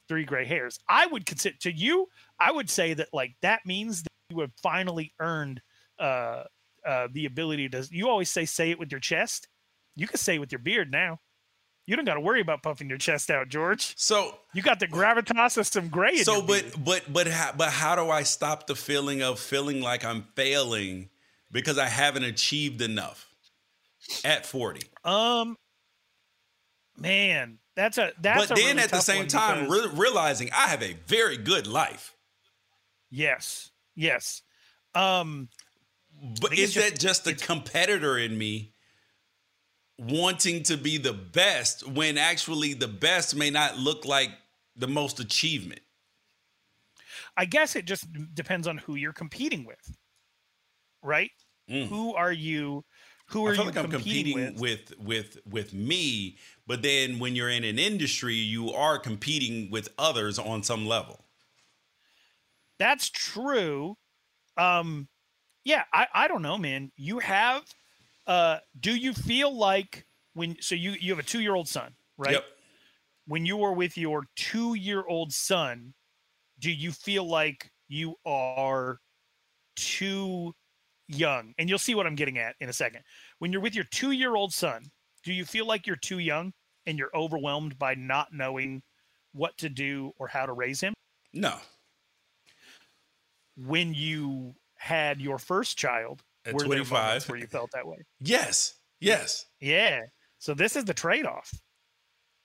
three 0.08 0.24
gray 0.24 0.44
hairs. 0.44 0.78
I 0.88 1.06
would 1.06 1.26
consider 1.26 1.56
to 1.60 1.72
you. 1.72 2.08
I 2.38 2.52
would 2.52 2.70
say 2.70 2.94
that 2.94 3.08
like 3.12 3.34
that 3.42 3.60
means 3.66 4.02
that 4.02 4.08
you 4.30 4.40
have 4.40 4.52
finally 4.62 5.12
earned 5.20 5.60
uh 5.98 6.44
uh 6.86 7.08
the 7.12 7.26
ability 7.26 7.68
to. 7.70 7.86
You 7.90 8.08
always 8.08 8.30
say 8.30 8.44
say 8.44 8.70
it 8.70 8.78
with 8.78 8.90
your 8.90 9.00
chest. 9.00 9.48
You 9.94 10.06
can 10.06 10.18
say 10.18 10.36
it 10.36 10.38
with 10.38 10.52
your 10.52 10.58
beard 10.58 10.90
now. 10.90 11.20
You 11.86 11.94
don't 11.94 12.04
got 12.04 12.14
to 12.14 12.20
worry 12.20 12.40
about 12.40 12.64
puffing 12.64 12.88
your 12.88 12.98
chest 12.98 13.30
out, 13.30 13.48
George. 13.48 13.94
So 13.96 14.36
you 14.52 14.60
got 14.60 14.80
the 14.80 14.88
gravitas 14.88 15.56
of 15.56 15.68
some 15.68 15.88
gray. 15.88 16.16
So 16.18 16.42
but 16.42 16.62
beard. 16.62 16.84
but 16.84 17.12
but 17.12 17.26
how, 17.28 17.52
but 17.56 17.70
how 17.70 17.94
do 17.94 18.10
I 18.10 18.24
stop 18.24 18.66
the 18.66 18.74
feeling 18.74 19.22
of 19.22 19.38
feeling 19.38 19.80
like 19.80 20.04
I'm 20.04 20.24
failing 20.34 21.10
because 21.52 21.78
I 21.78 21.86
haven't 21.86 22.24
achieved 22.24 22.82
enough 22.82 23.32
at 24.24 24.46
40? 24.46 24.82
um, 25.04 25.56
man, 26.98 27.58
that's 27.76 27.98
a 27.98 28.12
that's. 28.20 28.46
A 28.46 28.48
but 28.48 28.58
a 28.58 28.62
then 28.62 28.76
really 28.76 28.82
at 28.84 28.90
the 28.90 29.00
same 29.00 29.26
time 29.28 29.68
re- 29.70 29.88
realizing 29.92 30.50
I 30.52 30.68
have 30.68 30.82
a 30.82 30.94
very 31.06 31.36
good 31.36 31.66
life. 31.66 32.14
yes, 33.10 33.70
yes. 33.94 34.42
Um, 34.94 35.48
But 36.40 36.58
is 36.58 36.74
that 36.74 36.98
just 36.98 37.24
the 37.24 37.34
competitor 37.34 38.16
in 38.18 38.36
me 38.38 38.72
wanting 39.98 40.62
to 40.64 40.76
be 40.76 40.96
the 40.98 41.12
best 41.12 41.86
when 41.86 42.16
actually 42.18 42.74
the 42.74 42.88
best 42.88 43.34
may 43.36 43.50
not 43.50 43.76
look 43.78 44.04
like 44.04 44.30
the 44.74 44.88
most 44.88 45.20
achievement? 45.20 45.80
I 47.36 47.44
guess 47.44 47.76
it 47.76 47.84
just 47.84 48.06
depends 48.34 48.66
on 48.66 48.78
who 48.78 48.94
you're 48.94 49.12
competing 49.12 49.64
with, 49.66 49.96
right? 51.02 51.30
Who 51.68 52.14
are 52.14 52.32
you? 52.32 52.84
Who 53.30 53.46
are 53.46 53.50
Mm. 53.50 53.52
I 53.52 53.56
feel 53.56 53.64
you 53.64 53.70
like 53.72 53.84
I'm 53.84 53.90
competing, 53.90 54.32
competing 54.34 54.60
with? 54.60 54.90
with? 54.98 55.34
with 55.34 55.38
with 55.46 55.74
me, 55.74 56.38
but 56.66 56.82
then 56.82 57.18
when 57.18 57.36
you're 57.36 57.50
in 57.50 57.64
an 57.64 57.78
industry, 57.78 58.34
you 58.34 58.72
are 58.72 58.98
competing 58.98 59.70
with 59.70 59.88
others 59.98 60.38
on 60.38 60.62
some 60.62 60.86
level. 60.86 61.20
That's 62.78 63.08
true. 63.08 63.96
Um, 64.56 65.08
yeah, 65.64 65.84
I, 65.92 66.06
I 66.12 66.28
don't 66.28 66.42
know, 66.42 66.58
man. 66.58 66.90
You 66.96 67.18
have, 67.20 67.62
uh, 68.26 68.58
do 68.80 68.94
you 68.94 69.12
feel 69.12 69.56
like 69.56 70.06
when, 70.34 70.56
so 70.60 70.74
you, 70.74 70.92
you 71.00 71.12
have 71.12 71.18
a 71.18 71.26
two 71.26 71.40
year 71.40 71.54
old 71.54 71.68
son, 71.68 71.94
right? 72.18 72.32
Yep. 72.32 72.44
When 73.26 73.46
you 73.46 73.62
are 73.64 73.72
with 73.72 73.96
your 73.96 74.24
two 74.36 74.74
year 74.74 75.04
old 75.08 75.32
son, 75.32 75.94
do 76.58 76.70
you 76.70 76.92
feel 76.92 77.28
like 77.28 77.70
you 77.88 78.14
are 78.24 78.98
too 79.76 80.52
young? 81.08 81.54
And 81.58 81.68
you'll 81.68 81.78
see 81.78 81.94
what 81.94 82.06
I'm 82.06 82.14
getting 82.14 82.38
at 82.38 82.54
in 82.60 82.68
a 82.68 82.72
second. 82.72 83.02
When 83.38 83.52
you're 83.52 83.60
with 83.60 83.74
your 83.74 83.84
two 83.84 84.12
year 84.12 84.36
old 84.36 84.52
son, 84.52 84.84
do 85.26 85.32
you 85.34 85.44
feel 85.44 85.66
like 85.66 85.86
you're 85.88 85.96
too 85.96 86.20
young 86.20 86.52
and 86.86 86.96
you're 86.98 87.10
overwhelmed 87.14 87.76
by 87.78 87.94
not 87.96 88.32
knowing 88.32 88.80
what 89.32 89.58
to 89.58 89.68
do 89.68 90.12
or 90.18 90.28
how 90.28 90.46
to 90.46 90.52
raise 90.52 90.80
him? 90.80 90.94
No. 91.34 91.56
when 93.56 93.92
you 93.94 94.54
had 94.76 95.20
your 95.20 95.38
first 95.38 95.76
child 95.78 96.22
At 96.44 96.54
were 96.54 96.64
25. 96.64 96.90
moments 96.92 97.28
where 97.28 97.38
you 97.38 97.46
felt 97.46 97.70
that 97.72 97.86
way 97.86 97.98
Yes. 98.20 98.74
Yes. 99.00 99.46
yeah 99.60 100.00
so 100.38 100.54
this 100.54 100.76
is 100.76 100.84
the 100.84 100.94
trade-off 100.94 101.50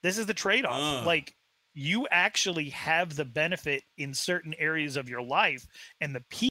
This 0.03 0.17
is 0.17 0.25
the 0.25 0.33
trade-off. 0.33 1.03
Uh. 1.03 1.05
Like 1.05 1.35
you 1.73 2.07
actually 2.11 2.69
have 2.71 3.15
the 3.15 3.25
benefit 3.25 3.83
in 3.97 4.13
certain 4.13 4.53
areas 4.57 4.97
of 4.97 5.07
your 5.07 5.21
life 5.21 5.65
and 6.01 6.13
the 6.15 6.23
peace 6.29 6.49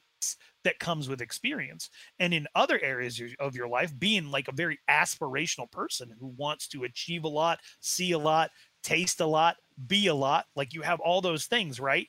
that 0.63 0.79
comes 0.79 1.09
with 1.09 1.21
experience. 1.21 1.89
And 2.19 2.33
in 2.33 2.47
other 2.55 2.79
areas 2.81 3.21
of- 3.39 3.55
your 3.55 3.67
life, 3.67 3.97
being 3.97 4.31
like 4.31 4.47
a 4.47 4.53
very 4.53 4.79
aspirational 4.89 5.69
person 5.71 6.11
who 6.19 6.27
wants 6.27 6.67
to 6.69 6.83
achieve 6.83 7.23
a 7.23 7.27
lot, 7.29 7.59
see 7.79 8.11
a 8.11 8.19
lot, 8.19 8.51
taste 8.83 9.19
a 9.19 9.25
lot, 9.25 9.57
be 9.87 10.07
a 10.07 10.15
lot, 10.15 10.45
like 10.55 10.73
you 10.73 10.81
have 10.81 10.99
all 10.99 11.21
those 11.21 11.45
things, 11.45 11.79
right? 11.79 12.07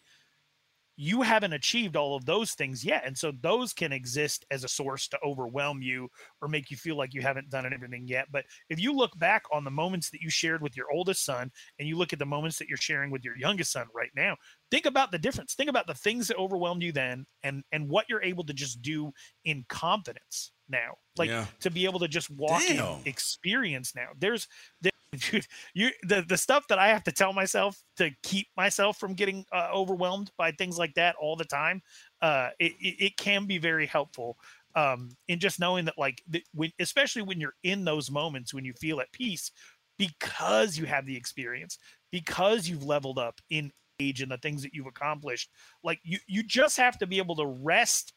You 1.03 1.21
haven't 1.23 1.53
achieved 1.53 1.97
all 1.97 2.15
of 2.15 2.25
those 2.27 2.53
things 2.53 2.85
yet. 2.85 3.03
And 3.05 3.19
so 3.19 3.33
those 3.41 3.73
can 3.73 3.91
exist 3.93 4.45
as 4.53 4.63
a 4.63 4.69
source 4.69 5.09
to 5.09 5.19
overwhelm 5.27 5.83
you 5.83 6.09
or 6.41 6.47
make 6.47 6.71
you 6.71 6.77
feel 6.77 6.97
like 6.97 7.13
you 7.13 7.23
haven't 7.23 7.51
done 7.51 7.67
everything 7.67 8.07
yet. 8.07 8.29
But 8.31 8.45
if 8.71 8.79
you 8.79 8.93
look 8.93 9.19
back 9.19 9.43
on 9.53 9.65
the 9.65 9.71
moments 9.73 10.11
that 10.11 10.21
you 10.21 10.31
shared 10.31 10.63
with 10.63 10.77
your 10.77 10.87
oldest 10.93 11.25
son 11.25 11.51
and 11.81 11.89
you 11.89 11.97
look 11.97 12.13
at 12.13 12.21
the 12.21 12.25
moments 12.25 12.57
that 12.59 12.69
you're 12.69 12.77
sharing 12.77 13.11
with 13.11 13.25
your 13.25 13.37
youngest 13.37 13.73
son 13.73 13.89
right 13.93 14.13
now, 14.15 14.37
think 14.71 14.87
about 14.87 15.11
the 15.11 15.19
difference. 15.19 15.55
Think 15.55 15.69
about 15.71 15.89
the 15.89 15.95
things 15.95 16.29
that 16.29 16.37
overwhelmed 16.37 16.85
you 16.85 16.93
then 16.93 17.27
and 17.43 17.65
and 17.73 17.89
what 17.89 18.07
you're 18.09 18.23
able 18.23 18.45
to 18.45 18.53
just 18.53 18.81
do 18.81 19.11
in 19.45 19.65
confidence 19.69 20.53
now. 20.69 20.95
Like 21.17 21.31
Yeah. 21.31 21.47
to 21.63 21.71
be 21.71 21.85
able 21.85 21.99
to 21.99 22.09
just 22.09 22.31
walk 22.31 22.63
in 22.71 22.79
experience 23.07 23.93
now. 23.97 24.11
There's 24.17 24.47
there, 24.81 24.92
dude, 25.31 25.47
you 25.75 25.91
the 26.03 26.23
the 26.23 26.37
stuff 26.37 26.67
that 26.69 26.79
I 26.79 26.89
have 26.89 27.05
to 27.05 27.13
tell 27.13 27.33
myself 27.33 27.83
to 27.97 28.11
keep 28.23 28.49
myself 28.57 28.99
from 28.99 29.15
getting 29.15 29.45
uh, 29.53 29.69
overwhelmed 29.73 30.31
by 30.39 30.53
things 30.53 30.79
like 30.79 30.95
that 30.95 31.17
all 31.21 31.37
the 31.37 31.45
time. 31.45 31.83
Uh, 32.23 32.51
it, 32.59 32.73
it 32.81 33.05
it 33.05 33.17
can 33.17 33.47
be 33.47 33.59
very 33.59 33.87
helpful. 33.87 34.39
Um, 34.75 35.11
in 35.29 35.39
just 35.39 35.61
knowing 35.61 35.85
that, 35.85 35.99
like, 35.99 36.23
that 36.29 36.45
when 36.55 36.73
especially 36.79 37.21
when 37.21 37.41
you're 37.41 37.57
in 37.63 37.85
those 37.85 38.11
moments 38.11 38.55
when 38.55 38.65
you 38.65 38.73
feel 38.73 39.01
at 39.01 39.13
peace, 39.13 39.51
because 39.99 40.79
you 40.79 40.87
have 40.87 41.05
the 41.05 41.17
experience, 41.17 41.77
because 42.11 42.67
you've 42.67 42.85
leveled 42.85 43.19
up 43.19 43.39
in 43.51 43.71
age 44.01 44.23
and 44.23 44.33
the 44.33 44.39
things 44.39 44.63
that 44.63 44.73
you've 44.73 44.87
accomplished. 44.87 45.51
Like, 45.85 46.01
you 46.05 46.19
you 46.27 46.43
just 46.43 46.79
have 46.79 46.97
to 46.99 47.07
be 47.07 47.19
able 47.19 47.37
to 47.37 47.47
rest 47.47 48.15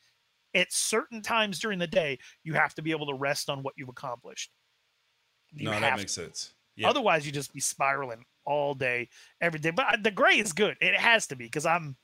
at 0.54 0.72
certain 0.72 1.22
times 1.22 1.60
during 1.60 1.80
the 1.80 1.88
day. 1.88 2.20
You 2.46 2.54
have 2.54 2.74
to 2.76 2.82
be 2.82 2.92
able 2.92 3.08
to 3.08 3.16
rest 3.16 3.50
on 3.50 3.62
what 3.62 3.74
you've 3.76 3.90
accomplished. 3.90 4.52
You 5.52 5.66
no, 5.66 5.72
that 5.82 5.98
to. 5.98 5.98
makes 5.98 6.14
sense. 6.14 6.55
Yeah. 6.76 6.90
Otherwise, 6.90 7.26
you 7.26 7.32
just 7.32 7.54
be 7.54 7.60
spiraling 7.60 8.26
all 8.46 8.74
day, 8.74 9.10
every 9.42 9.60
day. 9.60 9.72
But 9.72 9.86
uh, 9.86 9.98
the 10.02 10.12
gray 10.12 10.40
is 10.40 10.54
good. 10.54 10.78
It 10.82 10.96
has 10.96 11.28
to 11.28 11.36
be 11.36 11.46
because 11.46 11.66
I'm 11.66 11.96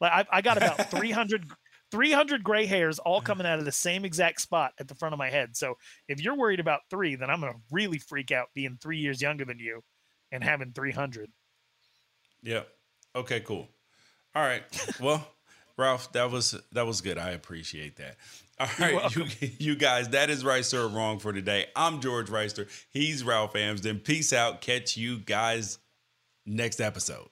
like 0.00 0.12
I, 0.12 0.38
I 0.38 0.42
got 0.42 0.56
about 0.56 0.90
300, 0.90 1.46
300 1.90 2.44
gray 2.44 2.66
hairs 2.66 2.98
all 2.98 3.20
coming 3.20 3.46
out 3.46 3.58
of 3.58 3.64
the 3.64 3.72
same 3.72 4.04
exact 4.04 4.40
spot 4.40 4.72
at 4.78 4.88
the 4.88 4.94
front 4.94 5.12
of 5.12 5.18
my 5.18 5.30
head. 5.30 5.56
So 5.56 5.76
if 6.08 6.20
you're 6.20 6.36
worried 6.36 6.60
about 6.60 6.80
three, 6.90 7.14
then 7.16 7.30
I'm 7.30 7.40
gonna 7.40 7.54
really 7.70 7.98
freak 7.98 8.32
out 8.32 8.48
being 8.54 8.78
three 8.80 8.98
years 8.98 9.22
younger 9.22 9.44
than 9.44 9.58
you 9.58 9.82
and 10.32 10.42
having 10.42 10.72
three 10.72 10.92
hundred. 10.92 11.30
Yeah. 12.42 12.62
Okay, 13.14 13.40
cool. 13.40 13.68
All 14.34 14.42
right. 14.42 14.62
Well, 15.00 15.26
Ralph, 15.76 16.12
that 16.12 16.30
was 16.30 16.54
that 16.72 16.86
was 16.86 17.00
good. 17.00 17.18
I 17.18 17.30
appreciate 17.30 17.96
that. 17.96 18.16
All 18.58 18.68
You're 18.78 19.26
you, 19.58 19.76
guys, 19.76 20.10
that 20.10 20.30
is 20.30 20.44
right, 20.44 20.64
sir, 20.64 20.88
wrong 20.88 21.18
for 21.18 21.32
today. 21.32 21.66
I'm 21.76 22.00
George 22.00 22.28
Wrighster. 22.28 22.68
He's 22.90 23.22
Ralph 23.22 23.54
Amsden. 23.54 24.00
Peace 24.00 24.32
out. 24.32 24.60
Catch 24.60 24.96
you 24.96 25.18
guys 25.18 25.78
next 26.46 26.80
episode. 26.80 27.28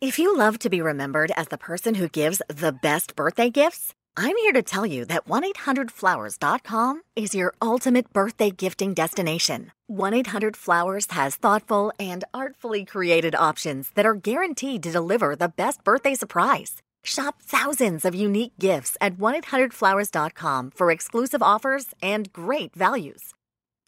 If 0.00 0.18
you 0.18 0.36
love 0.36 0.58
to 0.58 0.70
be 0.70 0.82
remembered 0.82 1.32
as 1.36 1.48
the 1.48 1.58
person 1.58 1.94
who 1.94 2.08
gives 2.08 2.42
the 2.48 2.72
best 2.72 3.16
birthday 3.16 3.50
gifts, 3.50 3.94
I'm 4.16 4.36
here 4.38 4.52
to 4.52 4.62
tell 4.62 4.84
you 4.84 5.04
that 5.06 5.28
1 5.28 5.44
800flowers.com 5.52 7.02
is 7.14 7.34
your 7.34 7.54
ultimate 7.62 8.12
birthday 8.12 8.50
gifting 8.50 8.94
destination. 8.94 9.72
1 9.86 10.12
800 10.12 10.56
Flowers 10.56 11.06
has 11.12 11.36
thoughtful 11.36 11.92
and 12.00 12.24
artfully 12.34 12.84
created 12.84 13.34
options 13.34 13.90
that 13.94 14.06
are 14.06 14.14
guaranteed 14.14 14.82
to 14.82 14.90
deliver 14.90 15.36
the 15.36 15.48
best 15.48 15.84
birthday 15.84 16.14
surprise. 16.14 16.82
Shop 17.06 17.40
thousands 17.40 18.04
of 18.04 18.14
unique 18.14 18.52
gifts 18.58 18.96
at 19.00 19.18
1 19.18 19.42
800flowers.com 19.42 20.72
for 20.74 20.90
exclusive 20.90 21.42
offers 21.42 21.86
and 22.02 22.32
great 22.32 22.74
values. 22.74 23.32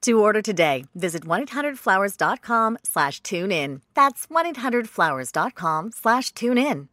To 0.02 0.20
order 0.20 0.40
today, 0.40 0.84
visit 0.94 1.24
1-800-Flowers.com 1.24 2.78
slash 2.84 3.20
tune 3.20 3.50
in. 3.50 3.82
That's 3.94 4.26
1-800-Flowers.com 4.28 5.92
slash 5.92 6.30
tune 6.32 6.56
in. 6.58 6.88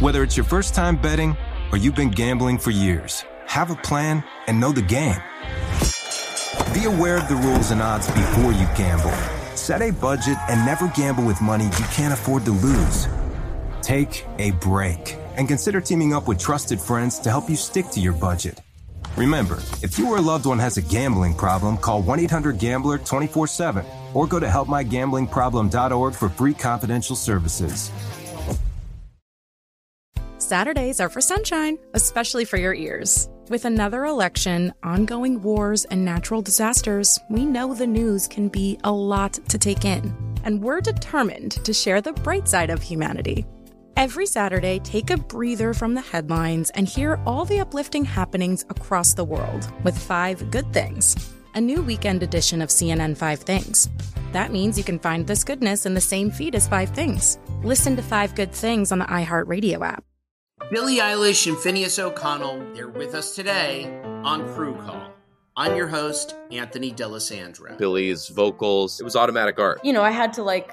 Whether 0.00 0.22
it's 0.22 0.36
your 0.36 0.44
first 0.44 0.74
time 0.74 1.00
betting 1.00 1.34
or 1.72 1.78
you've 1.78 1.94
been 1.94 2.10
gambling 2.10 2.58
for 2.58 2.72
years, 2.72 3.24
have 3.46 3.70
a 3.70 3.76
plan 3.76 4.22
and 4.46 4.60
know 4.60 4.70
the 4.70 4.82
game. 4.82 5.16
Be 6.74 6.84
aware 6.84 7.16
of 7.16 7.28
the 7.28 7.36
rules 7.36 7.70
and 7.70 7.80
odds 7.80 8.06
before 8.08 8.52
you 8.52 8.66
gamble. 8.76 9.12
Set 9.56 9.80
a 9.80 9.90
budget 9.92 10.36
and 10.50 10.64
never 10.66 10.88
gamble 10.88 11.24
with 11.24 11.40
money 11.40 11.64
you 11.64 11.86
can't 11.90 12.12
afford 12.12 12.44
to 12.44 12.50
lose. 12.50 13.08
Take 13.84 14.24
a 14.38 14.52
break 14.52 15.18
and 15.36 15.46
consider 15.46 15.78
teaming 15.78 16.14
up 16.14 16.26
with 16.26 16.38
trusted 16.38 16.80
friends 16.80 17.18
to 17.18 17.28
help 17.28 17.50
you 17.50 17.56
stick 17.56 17.90
to 17.90 18.00
your 18.00 18.14
budget. 18.14 18.62
Remember, 19.14 19.58
if 19.82 19.98
you 19.98 20.08
or 20.10 20.16
a 20.16 20.22
loved 20.22 20.46
one 20.46 20.58
has 20.58 20.78
a 20.78 20.82
gambling 20.82 21.34
problem, 21.34 21.76
call 21.76 22.00
1 22.00 22.18
800 22.20 22.58
Gambler 22.58 22.96
24 22.96 23.46
7 23.46 23.84
or 24.14 24.26
go 24.26 24.40
to 24.40 24.46
helpmygamblingproblem.org 24.46 26.14
for 26.14 26.28
free 26.30 26.54
confidential 26.54 27.14
services. 27.14 27.90
Saturdays 30.38 30.98
are 30.98 31.10
for 31.10 31.20
sunshine, 31.20 31.76
especially 31.92 32.46
for 32.46 32.56
your 32.56 32.74
ears. 32.74 33.28
With 33.50 33.66
another 33.66 34.06
election, 34.06 34.72
ongoing 34.82 35.42
wars, 35.42 35.84
and 35.86 36.02
natural 36.06 36.40
disasters, 36.40 37.18
we 37.28 37.44
know 37.44 37.74
the 37.74 37.86
news 37.86 38.28
can 38.28 38.48
be 38.48 38.78
a 38.82 38.90
lot 38.90 39.34
to 39.50 39.58
take 39.58 39.84
in. 39.84 40.14
And 40.44 40.62
we're 40.62 40.80
determined 40.80 41.52
to 41.64 41.74
share 41.74 42.00
the 42.00 42.12
bright 42.14 42.48
side 42.48 42.70
of 42.70 42.82
humanity. 42.82 43.46
Every 43.96 44.26
Saturday, 44.26 44.80
take 44.80 45.10
a 45.10 45.16
breather 45.16 45.72
from 45.72 45.94
the 45.94 46.00
headlines 46.00 46.70
and 46.70 46.88
hear 46.88 47.20
all 47.24 47.44
the 47.44 47.60
uplifting 47.60 48.04
happenings 48.04 48.64
across 48.68 49.14
the 49.14 49.24
world 49.24 49.70
with 49.84 49.96
Five 49.96 50.50
Good 50.50 50.72
Things, 50.72 51.32
a 51.54 51.60
new 51.60 51.80
weekend 51.80 52.24
edition 52.24 52.60
of 52.60 52.70
CNN 52.70 53.16
Five 53.16 53.40
Things. 53.40 53.88
That 54.32 54.50
means 54.50 54.76
you 54.76 54.82
can 54.82 54.98
find 54.98 55.24
this 55.24 55.44
goodness 55.44 55.86
in 55.86 55.94
the 55.94 56.00
same 56.00 56.32
feed 56.32 56.56
as 56.56 56.66
Five 56.66 56.90
Things. 56.90 57.38
Listen 57.62 57.94
to 57.94 58.02
Five 58.02 58.34
Good 58.34 58.52
Things 58.52 58.90
on 58.90 58.98
the 58.98 59.04
iHeartRadio 59.04 59.80
app. 59.86 60.02
Billie 60.72 60.98
Eilish 60.98 61.46
and 61.46 61.56
Finneas 61.56 62.00
O'Connell, 62.00 62.74
they're 62.74 62.88
with 62.88 63.14
us 63.14 63.36
today 63.36 64.00
on 64.24 64.52
Crew 64.54 64.74
Call. 64.74 65.12
I'm 65.56 65.76
your 65.76 65.86
host, 65.86 66.34
Anthony 66.50 66.90
D'Alessandro. 66.90 67.76
Billie's 67.76 68.26
vocals, 68.26 68.98
it 68.98 69.04
was 69.04 69.14
automatic 69.14 69.60
art. 69.60 69.80
you 69.84 69.92
know, 69.92 70.02
I 70.02 70.10
had 70.10 70.32
to 70.32 70.42
like 70.42 70.72